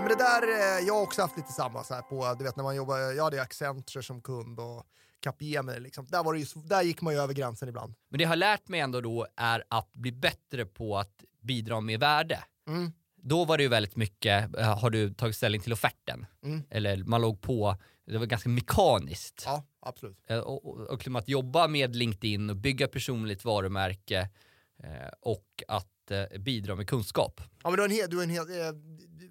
men 0.00 0.08
det 0.08 0.24
där, 0.24 0.42
eh, 0.42 0.86
jag 0.86 0.94
har 0.94 1.02
också 1.02 1.22
haft 1.22 1.36
lite 1.36 1.52
samma 1.52 1.84
så 1.84 1.94
här 1.94 2.02
på, 2.02 2.34
du 2.38 2.44
vet 2.44 2.56
när 2.56 2.64
man 2.64 2.76
jobbar, 2.76 2.98
jag 2.98 3.24
hade 3.24 3.42
Accenture 3.42 4.02
som 4.02 4.20
kund 4.22 4.60
och 4.60 4.86
Capgemini 5.20 5.80
liksom. 5.80 6.06
Där, 6.06 6.24
var 6.24 6.34
det 6.34 6.40
ju, 6.40 6.46
där 6.64 6.82
gick 6.82 7.00
man 7.00 7.14
ju 7.14 7.20
över 7.20 7.34
gränsen 7.34 7.68
ibland. 7.68 7.94
Men 8.08 8.18
det 8.18 8.22
jag 8.22 8.28
har 8.28 8.36
lärt 8.36 8.68
mig 8.68 8.80
ändå 8.80 9.00
då 9.00 9.26
är 9.36 9.64
att 9.68 9.92
bli 9.92 10.12
bättre 10.12 10.66
på 10.66 10.98
att 10.98 11.24
bidra 11.40 11.80
med 11.80 12.00
värde. 12.00 12.44
Mm. 12.68 12.92
Då 13.22 13.44
var 13.44 13.56
det 13.56 13.62
ju 13.62 13.68
väldigt 13.68 13.96
mycket, 13.96 14.56
eh, 14.56 14.78
har 14.78 14.90
du 14.90 15.14
tagit 15.14 15.36
ställning 15.36 15.60
till 15.60 15.72
offerten? 15.72 16.26
Mm. 16.44 16.62
Eller 16.70 16.96
man 16.96 17.20
låg 17.20 17.40
på, 17.40 17.76
det 18.06 18.18
var 18.18 18.26
ganska 18.26 18.48
mekaniskt. 18.48 19.42
Ja, 19.46 19.64
absolut. 19.80 20.18
Eh, 20.26 20.38
Och, 20.38 20.66
och, 20.66 20.80
och 20.80 21.16
att 21.18 21.28
jobba 21.28 21.68
med 21.68 21.96
LinkedIn 21.96 22.50
och 22.50 22.56
bygga 22.56 22.88
personligt 22.88 23.44
varumärke 23.44 24.28
och 25.20 25.62
att 25.68 25.99
bidra 26.40 26.74
med 26.74 26.86
kunskap. 26.88 27.40
Ja, 27.62 27.70
men 27.70 27.76
du 27.76 27.80
har 27.82 27.88
en 27.88 27.94
hel, 27.94 28.10
du 28.10 28.16
har 28.16 28.22
en 28.24 28.30
hel, 28.30 28.50
eh, 28.60 28.66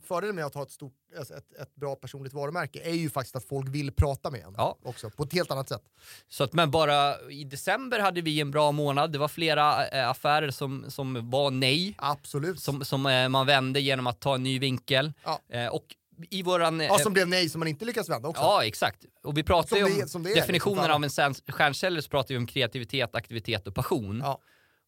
fördelen 0.08 0.36
med 0.36 0.46
att 0.46 0.54
ha 0.56 0.64
ett, 0.64 0.72
stort, 0.72 0.94
ett, 1.22 1.32
ett 1.62 1.76
bra 1.76 1.96
personligt 1.96 2.34
varumärke 2.34 2.80
är 2.84 2.94
ju 2.94 3.10
faktiskt 3.10 3.36
att 3.36 3.44
folk 3.46 3.68
vill 3.70 3.92
prata 3.92 4.32
med 4.32 4.42
en 4.42 4.54
Ja. 4.58 4.78
också, 4.84 5.10
på 5.10 5.24
ett 5.24 5.34
helt 5.34 5.52
annat 5.52 5.70
sätt. 5.70 5.84
Så 6.28 6.44
att, 6.44 6.54
men 6.54 6.72
bara 6.72 7.30
i 7.30 7.44
december 7.44 8.00
hade 8.00 8.22
vi 8.22 8.42
en 8.42 8.52
bra 8.52 8.72
månad. 8.72 9.12
Det 9.12 9.18
var 9.20 9.28
flera 9.28 9.88
eh, 9.88 10.10
affärer 10.10 10.52
som, 10.52 10.86
som 10.88 11.30
var 11.30 11.52
nej, 11.52 11.96
Absolut. 11.98 12.60
som, 12.60 12.86
som 12.86 13.06
eh, 13.06 13.30
man 13.30 13.46
vände 13.46 13.80
genom 13.82 14.08
att 14.08 14.20
ta 14.20 14.36
en 14.36 14.44
ny 14.44 14.60
vinkel. 14.60 15.14
Ja. 15.24 15.70
Och 15.72 15.96
i 16.30 16.44
våran... 16.44 16.80
ja, 16.80 16.98
som 16.98 17.14
blev 17.14 17.28
nej 17.28 17.50
som 17.50 17.60
man 17.60 17.68
inte 17.68 17.86
lyckas 17.86 18.10
vända 18.10 18.28
också. 18.30 18.42
Ja, 18.44 18.64
exakt. 18.66 19.06
Och 19.24 19.38
vi 19.38 19.44
pratar 19.44 19.68
Som 19.68 19.78
ju 19.78 19.84
det 19.84 20.16
om 20.16 20.24
det 20.24 20.34
definitionen 20.36 20.76
liksom, 20.76 20.86
för 20.86 20.96
av 20.96 21.04
en 21.04 21.10
stjärn- 21.10 21.52
stjärnceller 21.52 22.02
så 22.02 22.10
pratar 22.10 22.30
vi 22.30 22.38
om 22.38 22.48
kreativitet, 22.48 23.16
aktivitet 23.16 23.68
och 23.68 23.76
passion. 23.76 24.22
Ja. 24.26 24.40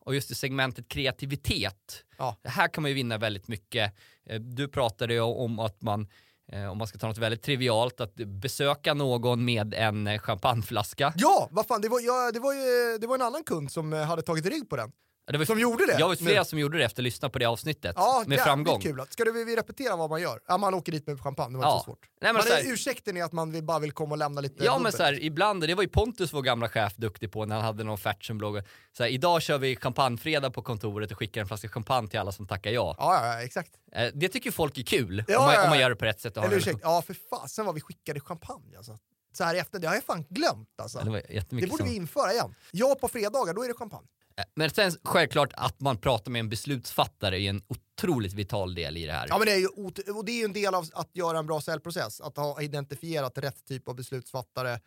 Och 0.05 0.15
just 0.15 0.31
i 0.31 0.35
segmentet 0.35 0.87
kreativitet, 0.87 2.03
Ja. 2.17 2.37
här 2.43 2.67
kan 2.67 2.81
man 2.81 2.91
ju 2.91 2.95
vinna 2.95 3.17
väldigt 3.17 3.47
mycket. 3.47 3.93
Eh, 4.25 4.39
Du 4.39 4.67
pratade 4.67 5.13
ju 5.13 5.19
om 5.21 5.59
att 5.59 5.81
man, 5.81 6.07
eh, 6.51 6.65
om 6.71 6.77
man 6.77 6.87
ska 6.87 6.97
ta 6.97 7.07
något 7.07 7.17
väldigt 7.17 7.41
trivialt, 7.43 8.01
att 8.01 8.15
besöka 8.15 8.93
någon 8.93 9.45
med 9.45 9.73
en 9.73 10.07
eh, 10.07 10.19
champagneflaska. 10.19 11.13
Ja, 11.17 11.47
vad 11.51 11.67
fan, 11.67 11.81
det 11.81 11.89
var, 11.89 11.99
ja, 11.99 12.31
det, 12.33 12.39
var 12.39 12.53
ju, 12.53 12.97
det 12.97 13.07
var 13.07 13.15
en 13.15 13.21
annan 13.21 13.43
kund 13.43 13.71
som 13.71 13.91
hade 13.93 14.21
tagit 14.21 14.45
rygg 14.45 14.69
på 14.69 14.75
den. 14.75 14.91
Det 15.31 15.37
var, 15.37 15.45
Som 15.45 15.59
gjorde 15.59 15.85
det? 15.85 15.99
Jag 15.99 16.07
var 16.07 16.15
flera 16.15 16.39
nu. 16.41 16.45
som 16.45 16.59
gjorde 16.59 16.77
det 16.77 16.83
efter 16.83 16.93
att 17.01 17.03
ha 17.03 17.03
lyssnat 17.03 17.31
på 17.33 17.39
det 17.39 17.45
avsnittet. 17.45 17.93
Ja, 17.95 18.23
med 18.27 18.39
framgång. 18.39 18.81
kul. 18.81 19.01
Ska 19.09 19.23
du, 19.23 19.45
vi 19.45 19.55
repetera 19.55 19.95
vad 19.95 20.09
man 20.09 20.21
gör? 20.21 20.39
Ja, 20.47 20.57
man 20.57 20.73
åker 20.73 20.91
dit 20.91 21.07
med 21.07 21.21
champagne, 21.21 21.53
det 21.53 21.57
var 21.57 21.65
Ja. 21.65 21.73
inte 21.75 21.79
så 21.85 21.85
svårt. 21.91 21.99
Nej, 22.21 22.27
men 22.29 22.33
man 22.33 22.43
så 22.43 22.53
här- 22.53 22.59
är, 22.61 22.73
ursäkten 22.73 23.17
är 23.17 23.23
att 23.23 23.31
man 23.31 23.65
bara 23.65 23.79
vill 23.79 23.91
komma 23.91 24.11
och 24.11 24.17
lämna 24.17 24.41
lite 24.41 24.63
Ja 24.65 24.79
men 24.79 24.91
så 24.91 25.03
här, 25.03 25.23
ibland, 25.23 25.67
det 25.67 25.75
var 25.75 25.83
ju 25.83 25.89
Pontus 25.89 26.33
vår 26.33 26.41
gamla 26.41 26.69
chef 26.69 26.95
duktig 26.95 27.31
på 27.31 27.45
när 27.45 27.55
han 27.55 27.65
hade 27.65 27.83
någon 27.83 27.93
offert 27.93 28.23
som 28.25 28.41
låg 28.41 28.61
så 28.97 29.03
här, 29.03 29.09
idag 29.09 29.41
kör 29.41 29.57
vi 29.57 29.75
champagnefredag 29.75 30.53
på 30.53 30.61
kontoret 30.61 31.11
och 31.11 31.17
skickar 31.17 31.41
en 31.41 31.47
flaska 31.47 31.69
champagne 31.69 32.07
till 32.07 32.19
alla 32.19 32.31
som 32.31 32.47
tackar 32.47 32.71
ja. 32.71 32.95
Ja, 32.97 33.25
ja, 33.25 33.33
ja, 33.33 33.41
exakt. 33.43 33.71
Eh, 33.95 34.07
Det 34.13 34.29
tycker 34.29 34.51
folk 34.51 34.77
är 34.77 34.83
kul, 34.83 35.23
Ja, 35.27 35.39
om, 35.39 35.45
man, 35.45 35.53
ja, 35.53 35.63
om 35.63 35.69
man 35.69 35.77
ja. 35.77 35.81
gör 35.81 35.89
det 35.89 35.95
på 35.95 36.05
rätt 36.05 36.19
sätt. 36.21 36.37
Eller 36.37 36.47
en 36.47 36.53
ursäkta, 36.53 36.79
ja 36.83 37.01
för 37.01 37.15
fasen 37.29 37.65
vad 37.65 37.75
vi 37.75 37.81
skickade 37.81 38.19
champagne 38.19 38.77
alltså. 38.77 38.99
Så 39.33 39.43
här 39.43 39.55
efter, 39.55 39.79
det 39.79 39.87
har 39.87 39.95
jag 39.95 40.03
fan 40.03 40.25
glömt 40.29 40.69
alltså. 40.81 40.99
relation. 40.99 41.21
Det 41.29 41.45
Det 41.61 41.67
borde 41.67 41.77
som... 41.83 41.87
vi 41.89 41.95
införa 41.95 42.31
igen. 42.33 42.55
Ja, 42.71 42.95
på 43.01 43.07
fredagar, 43.07 43.53
då 43.53 43.63
är 43.63 43.67
det 43.67 43.73
champagne. 43.73 44.07
Men 44.55 44.69
sen 44.69 44.91
självklart 45.03 45.53
att 45.53 45.79
man 45.81 45.97
pratar 45.97 46.31
med 46.31 46.39
en 46.39 46.49
beslutsfattare 46.49 47.41
är 47.41 47.49
en 47.49 47.61
otroligt 47.67 48.33
vital 48.33 48.75
del 48.75 48.97
i 48.97 49.05
det 49.05 49.13
här. 49.13 49.27
Ja, 49.29 49.37
men 49.37 49.45
det 49.45 49.53
är 49.53 49.57
ju, 49.57 49.67
och 50.13 50.25
det 50.25 50.41
är 50.41 50.45
en 50.45 50.53
del 50.53 50.75
av 50.75 50.85
att 50.93 51.09
göra 51.13 51.39
en 51.39 51.45
bra 51.45 51.61
säljprocess, 51.61 52.21
att 52.21 52.37
ha 52.37 52.61
identifierat 52.61 53.37
rätt 53.37 53.65
typ 53.65 53.87
av 53.87 53.95
beslutsfattare. 53.95 54.79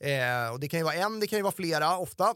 Eh, 0.00 0.52
och 0.52 0.60
det 0.60 0.68
kan 0.68 0.80
ju 0.80 0.84
vara 0.84 0.94
en, 0.94 1.20
det 1.20 1.26
kan 1.26 1.38
ju 1.38 1.42
vara 1.42 1.52
flera, 1.52 1.96
ofta. 1.98 2.34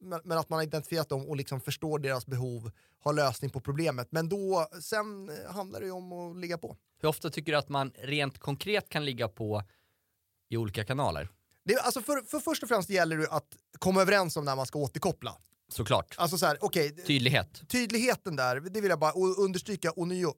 Men, 0.00 0.20
men 0.24 0.38
att 0.38 0.48
man 0.48 0.56
har 0.56 0.64
identifierat 0.64 1.08
dem 1.08 1.28
och 1.28 1.36
liksom 1.36 1.60
förstår 1.60 1.98
deras 1.98 2.26
behov, 2.26 2.70
har 3.00 3.12
lösning 3.12 3.50
på 3.50 3.60
problemet. 3.60 4.08
Men 4.10 4.28
då, 4.28 4.68
sen 4.82 5.30
handlar 5.48 5.80
det 5.80 5.86
ju 5.86 5.92
om 5.92 6.12
att 6.12 6.36
ligga 6.36 6.58
på. 6.58 6.76
Hur 7.00 7.08
ofta 7.08 7.30
tycker 7.30 7.52
du 7.52 7.58
att 7.58 7.68
man 7.68 7.92
rent 7.98 8.38
konkret 8.38 8.88
kan 8.88 9.04
ligga 9.04 9.28
på 9.28 9.62
i 10.48 10.56
olika 10.56 10.84
kanaler? 10.84 11.28
Det, 11.64 11.78
alltså 11.78 12.00
för, 12.00 12.20
för 12.20 12.40
först 12.40 12.62
och 12.62 12.68
främst 12.68 12.90
gäller 12.90 13.16
det 13.16 13.30
att 13.30 13.56
komma 13.78 14.02
överens 14.02 14.36
om 14.36 14.44
när 14.44 14.56
man 14.56 14.66
ska 14.66 14.78
återkoppla. 14.78 15.36
Såklart. 15.68 16.14
Alltså 16.18 16.38
så 16.38 16.46
här, 16.46 16.58
okej, 16.60 16.96
Tydlighet. 16.96 17.62
tydligheten 17.68 18.36
där, 18.36 18.60
det 18.60 18.80
vill 18.80 18.90
jag 18.90 18.98
bara 18.98 19.12
understryka 19.38 19.92
ånyo. 19.92 20.34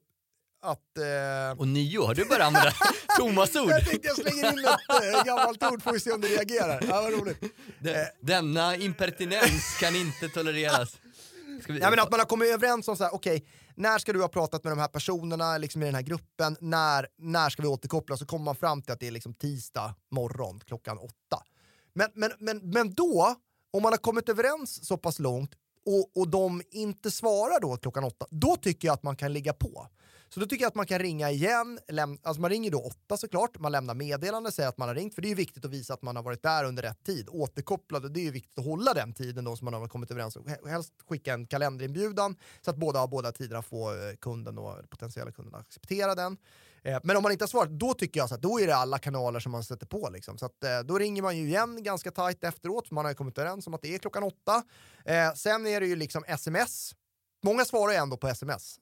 Att... 0.63 0.97
Eh, 0.97 1.59
Och 1.59 1.67
nio, 1.67 2.05
har 2.05 2.15
du 2.15 2.25
börjat 2.25 2.47
använda 2.47 2.73
Thomas-ord? 3.19 3.69
jag 3.69 3.85
tänkte 3.89 4.07
jag 4.07 4.15
slänger 4.17 4.53
in 4.53 4.59
ett 4.65 5.15
eh, 5.15 5.23
gammalt 5.23 5.63
ord, 5.63 5.83
får 5.83 5.91
vi 5.93 5.99
se 5.99 6.11
om 6.11 6.21
det 6.21 6.27
reagerar. 6.27 6.83
Ja, 6.89 7.01
vad 7.01 7.13
roligt. 7.13 7.41
De- 7.79 8.07
Denna 8.21 8.75
impertinens 8.75 9.77
kan 9.79 9.95
inte 9.95 10.29
tolereras. 10.29 10.97
Vi... 11.67 11.79
Ja, 11.79 11.89
men 11.89 11.99
att 11.99 12.11
man 12.11 12.19
har 12.19 12.27
kommit 12.27 12.49
överens 12.53 12.87
om 12.87 12.97
så 12.97 13.03
här, 13.03 13.13
okej, 13.15 13.45
när 13.75 13.99
ska 13.99 14.13
du 14.13 14.21
ha 14.21 14.27
pratat 14.27 14.63
med 14.63 14.71
de 14.71 14.79
här 14.79 14.87
personerna 14.87 15.57
liksom 15.57 15.81
i 15.81 15.85
den 15.85 15.95
här 15.95 16.01
gruppen, 16.01 16.57
när, 16.59 17.07
när 17.17 17.49
ska 17.49 17.61
vi 17.61 17.67
återkoppla? 17.67 18.17
Så 18.17 18.25
kommer 18.25 18.45
man 18.45 18.55
fram 18.55 18.81
till 18.81 18.91
att 18.93 18.99
det 18.99 19.07
är 19.07 19.11
liksom 19.11 19.33
tisdag 19.33 19.95
morgon 20.11 20.59
klockan 20.67 20.97
åtta. 20.97 21.43
Men, 21.93 22.09
men, 22.13 22.31
men, 22.39 22.57
men 22.69 22.93
då, 22.93 23.35
om 23.71 23.83
man 23.83 23.93
har 23.93 23.97
kommit 23.97 24.29
överens 24.29 24.87
så 24.87 24.97
pass 24.97 25.19
långt 25.19 25.51
och, 25.85 26.21
och 26.21 26.27
de 26.27 26.61
inte 26.71 27.11
svarar 27.11 27.59
då 27.59 27.77
klockan 27.77 28.03
åtta, 28.03 28.25
då 28.29 28.55
tycker 28.55 28.87
jag 28.87 28.93
att 28.93 29.03
man 29.03 29.15
kan 29.15 29.33
ligga 29.33 29.53
på. 29.53 29.87
Så 30.33 30.39
då 30.39 30.45
tycker 30.45 30.63
jag 30.63 30.67
att 30.67 30.75
man 30.75 30.85
kan 30.85 30.99
ringa 30.99 31.31
igen, 31.31 31.79
läm- 31.87 32.19
alltså 32.23 32.41
man 32.41 32.49
ringer 32.49 32.71
då 32.71 32.79
åtta 32.79 33.17
såklart, 33.17 33.59
man 33.59 33.71
lämnar 33.71 33.93
meddelande, 33.93 34.51
säger 34.51 34.69
att 34.69 34.77
man 34.77 34.87
har 34.87 34.95
ringt, 34.95 35.15
för 35.15 35.21
det 35.21 35.27
är 35.27 35.29
ju 35.29 35.35
viktigt 35.35 35.65
att 35.65 35.71
visa 35.71 35.93
att 35.93 36.01
man 36.01 36.15
har 36.15 36.23
varit 36.23 36.43
där 36.43 36.65
under 36.65 36.83
rätt 36.83 37.03
tid. 37.03 37.29
Återkopplade, 37.29 38.09
det 38.09 38.19
är 38.19 38.23
ju 38.23 38.31
viktigt 38.31 38.59
att 38.59 38.65
hålla 38.65 38.93
den 38.93 39.13
tiden 39.13 39.43
då 39.43 39.55
som 39.55 39.65
man 39.65 39.73
har 39.73 39.87
kommit 39.87 40.11
överens 40.11 40.35
om. 40.35 40.55
Helst 40.65 40.93
skicka 41.09 41.33
en 41.33 41.47
kalenderinbjudan 41.47 42.35
så 42.61 42.71
att 42.71 42.77
båda 42.77 42.99
har 42.99 43.07
båda 43.07 43.31
tiderna 43.31 43.61
får 43.61 44.09
eh, 44.09 44.15
kunden 44.15 44.57
och 44.57 44.89
potentiella 44.89 45.31
kunden 45.31 45.55
att 45.55 45.61
acceptera 45.61 46.15
den. 46.15 46.37
Eh, 46.83 46.99
Men 47.03 47.17
om 47.17 47.23
man 47.23 47.31
inte 47.31 47.43
har 47.43 47.47
svarat, 47.47 47.69
då 47.69 47.93
tycker 47.93 48.19
jag 48.19 48.29
så 48.29 48.35
att 48.35 48.41
då 48.41 48.59
är 48.59 48.67
det 48.67 48.75
alla 48.75 48.99
kanaler 48.99 49.39
som 49.39 49.51
man 49.51 49.63
sätter 49.63 49.85
på. 49.85 50.09
Liksom. 50.13 50.37
Så 50.37 50.45
att, 50.45 50.63
eh, 50.63 50.79
då 50.79 50.97
ringer 50.97 51.21
man 51.21 51.37
ju 51.37 51.47
igen 51.47 51.83
ganska 51.83 52.11
tajt 52.11 52.43
efteråt, 52.43 52.87
för 52.87 52.95
man 52.95 53.05
har 53.05 53.11
ju 53.11 53.15
kommit 53.15 53.37
överens 53.37 53.67
om 53.67 53.73
att 53.73 53.81
det 53.81 53.95
är 53.95 53.97
klockan 53.97 54.23
åtta. 54.23 54.63
Eh, 55.05 55.33
sen 55.33 55.67
är 55.67 55.79
det 55.79 55.87
ju 55.87 55.95
liksom 55.95 56.23
sms. 56.27 56.95
Många 57.43 57.65
svarar 57.65 57.91
ju 57.91 57.97
ändå 57.97 58.17
på 58.17 58.27
sms. 58.27 58.75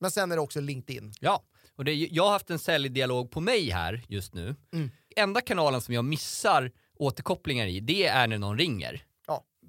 Men 0.00 0.10
sen 0.10 0.32
är 0.32 0.36
det 0.36 0.42
också 0.42 0.60
LinkedIn. 0.60 1.12
Ja, 1.20 1.44
och 1.76 1.84
det, 1.84 1.94
jag 1.94 2.24
har 2.24 2.30
haft 2.30 2.50
en 2.50 2.58
säljdialog 2.58 3.30
på 3.30 3.40
mig 3.40 3.70
här 3.70 4.04
just 4.08 4.34
nu. 4.34 4.56
Mm. 4.72 4.90
Enda 5.16 5.40
kanalen 5.40 5.80
som 5.80 5.94
jag 5.94 6.04
missar 6.04 6.72
återkopplingar 6.94 7.66
i, 7.66 7.80
det 7.80 8.06
är 8.06 8.26
när 8.26 8.38
någon 8.38 8.58
ringer. 8.58 9.04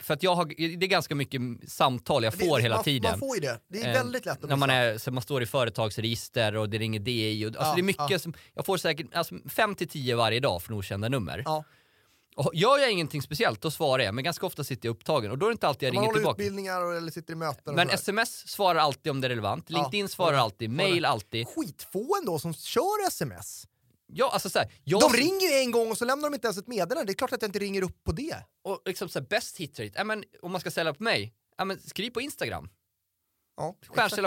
För 0.04 0.14
att 0.14 0.24
jag 0.24 0.36
har, 0.36 0.46
det 0.46 0.86
är 0.86 0.88
ganska 0.88 1.16
mycket 1.16 1.42
samtal 1.68 2.24
jag 2.24 2.34
får 2.34 2.58
det- 2.58 2.64
hela 2.64 2.76
man, 2.76 2.84
tiden. 2.84 3.12
Man 3.12 3.20
får 3.20 3.36
ju 3.36 3.42
det. 3.42 3.60
Det 3.68 3.82
är 3.82 3.88
Eh, 3.88 3.94
väldigt 3.94 4.26
lätt 4.26 4.44
att 4.44 4.50
när 4.50 4.56
man, 4.56 4.70
är, 4.70 4.98
så 4.98 5.12
man 5.12 5.24
står 5.24 5.44
i 5.44 5.46
företagsregister 5.46 6.56
och 6.56 6.70
det 6.70 6.78
ringer 6.78 7.00
DI. 7.00 7.46
Och, 7.46 7.48
alltså 7.48 7.62
Ja, 7.64 7.76
det 7.76 7.82
är 7.82 7.84
mycket 7.84 8.10
ja. 8.10 8.20
som, 8.20 8.34
jag 8.54 8.66
får 8.66 8.78
säkert 8.78 9.08
alltså, 9.16 9.36
5-10 9.36 10.16
varje 10.16 10.40
dag 10.40 10.62
från 10.64 10.78
okända 10.78 11.10
nummer. 11.10 11.42
Ja. 11.46 11.64
Och 12.36 12.52
gör 12.56 12.78
jag 12.78 12.92
ingenting 12.92 13.22
speciellt, 13.22 13.62
då 13.62 13.72
svarar 13.72 14.04
jag. 14.04 14.14
Men 14.16 14.24
ganska 14.24 14.46
ofta 14.46 14.64
sitter 14.64 14.88
jag 14.88 14.94
upptagen 14.94 15.32
och 15.32 15.38
då 15.38 15.46
är 15.46 15.50
det 15.50 15.54
inte 15.54 15.68
alltid 15.68 15.88
jag 15.88 15.94
Man 15.94 16.02
ringer 16.02 16.08
håller 16.14 16.20
tillbaka. 16.20 16.42
utbildningar 16.42 16.86
och, 16.86 16.94
eller 16.96 17.12
sitter 17.12 17.34
i 17.34 17.36
möten. 17.36 17.76
Men 17.76 17.90
sms 17.90 18.48
svarar 18.48 18.80
alltid 18.80 19.10
om 19.12 19.22
det 19.22 19.28
är 19.28 19.30
relevant. 19.30 19.70
LinkedIn 19.70 20.10
svarar 20.10 20.32
håller 20.32 20.44
alltid, 20.44 20.70
Håller 20.70 20.84
mail 20.90 21.06
alltid. 21.06 21.48
Skitfå 21.48 22.18
ändå 22.22 22.40
som 22.40 22.54
kör 22.54 23.08
sms. 23.08 23.68
Ja, 24.14 24.30
alltså 24.34 24.50
så 24.50 24.60
här, 24.60 24.72
jag, 24.84 25.02
De 25.02 25.14
ringer 25.14 25.48
ju 25.52 25.60
en 25.60 25.72
gång 25.72 25.92
och 25.92 25.98
så 25.98 26.06
lämnar 26.06 26.30
de 26.30 26.34
inte 26.34 26.48
ens 26.48 26.58
ett 26.58 26.68
meddelande. 26.68 27.06
Det 27.06 27.12
är 27.12 27.16
klart 27.16 27.32
att 27.32 27.42
jag 27.42 27.50
inte 27.50 27.60
ringer 27.60 27.82
upp 27.82 28.04
på 28.04 28.12
det. 28.12 28.36
och 28.64 28.82
liksom 28.86 29.10
så 29.10 29.20
här, 29.20 29.26
best 29.28 29.58
hit 29.58 29.80
rate, 29.80 29.92
ja, 29.96 30.04
men, 30.04 30.24
om 30.42 30.52
man 30.52 30.62
ska 30.62 30.72
sälja 30.72 30.94
på 30.94 31.04
mig, 31.04 31.34
ja, 31.58 31.66
men 31.66 31.80
skriv 31.80 32.10
på 32.12 32.22
Instagram. 32.22 32.70
Ja, 33.58 33.76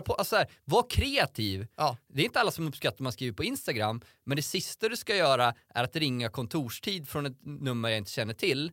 på, 0.02 0.14
alltså 0.14 0.30
så 0.30 0.36
här, 0.36 0.50
var 0.64 0.90
kreativ. 0.90 1.66
Ja. 1.76 1.96
Det 2.08 2.20
är 2.20 2.24
inte 2.24 2.40
alla 2.40 2.50
som 2.50 2.68
uppskattar 2.68 3.02
man 3.02 3.12
skriver 3.12 3.36
på 3.36 3.44
Instagram, 3.44 4.00
men 4.24 4.36
det 4.36 4.42
sista 4.42 4.88
du 4.88 4.96
ska 4.96 5.16
göra 5.16 5.54
är 5.68 5.84
att 5.84 5.96
ringa 5.96 6.28
kontorstid 6.28 7.08
från 7.08 7.26
ett 7.26 7.36
nummer 7.42 7.88
jag 7.88 7.98
inte 7.98 8.10
känner 8.10 8.34
till 8.34 8.72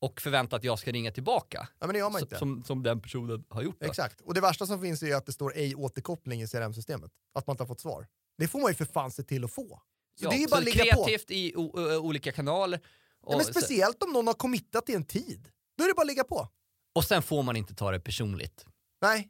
och 0.00 0.20
förvänta 0.20 0.56
att 0.56 0.64
jag 0.64 0.78
ska 0.78 0.92
ringa 0.92 1.12
tillbaka. 1.12 1.68
ja, 1.78 1.86
men 1.86 1.92
det 1.92 1.98
gör 1.98 2.10
man 2.10 2.20
inte. 2.20 2.38
Som, 2.38 2.64
som 2.64 2.82
den 2.82 3.00
personen 3.00 3.44
har 3.48 3.62
gjort. 3.62 3.80
Då. 3.80 3.86
Exakt. 3.86 4.20
Och 4.20 4.34
det 4.34 4.40
värsta 4.40 4.66
som 4.66 4.80
finns 4.80 5.02
är 5.02 5.16
att 5.16 5.26
det 5.26 5.32
står 5.32 5.52
ej 5.56 5.74
återkoppling 5.74 6.42
i 6.42 6.46
CRM-systemet. 6.46 7.12
Att 7.34 7.46
man 7.46 7.54
inte 7.54 7.62
har 7.62 7.68
fått 7.68 7.80
svar. 7.80 8.06
Det 8.38 8.48
får 8.48 8.60
man 8.60 8.70
ju 8.70 8.74
för 8.74 8.84
fan 8.84 9.10
se 9.10 9.22
till 9.22 9.44
att 9.44 9.52
få. 9.52 9.82
Ja, 10.20 10.30
det 10.30 10.36
är 10.36 10.40
ju 10.40 10.46
bara 10.46 10.58
att 10.58 10.64
ligga 10.64 10.94
på. 10.94 11.04
kreativt 11.04 11.30
i 11.30 11.52
o- 11.56 11.78
ö- 11.78 11.96
olika 11.96 12.32
kanaler. 12.32 12.80
Och, 13.22 13.32
Ja, 13.32 13.36
men 13.36 13.46
speciellt 13.46 14.02
om 14.02 14.12
någon 14.12 14.26
har 14.26 14.34
committat 14.34 14.86
till 14.86 14.94
en 14.94 15.04
tid. 15.04 15.48
Då 15.78 15.84
är 15.84 15.88
det 15.88 15.94
bara 15.94 16.02
att 16.02 16.06
ligga 16.08 16.24
på. 16.24 16.48
och 16.94 17.04
sen 17.04 17.22
får 17.22 17.42
man 17.42 17.56
inte 17.56 17.74
ta 17.74 17.90
det 17.90 18.00
personligt. 18.00 18.64
Nej. 19.02 19.28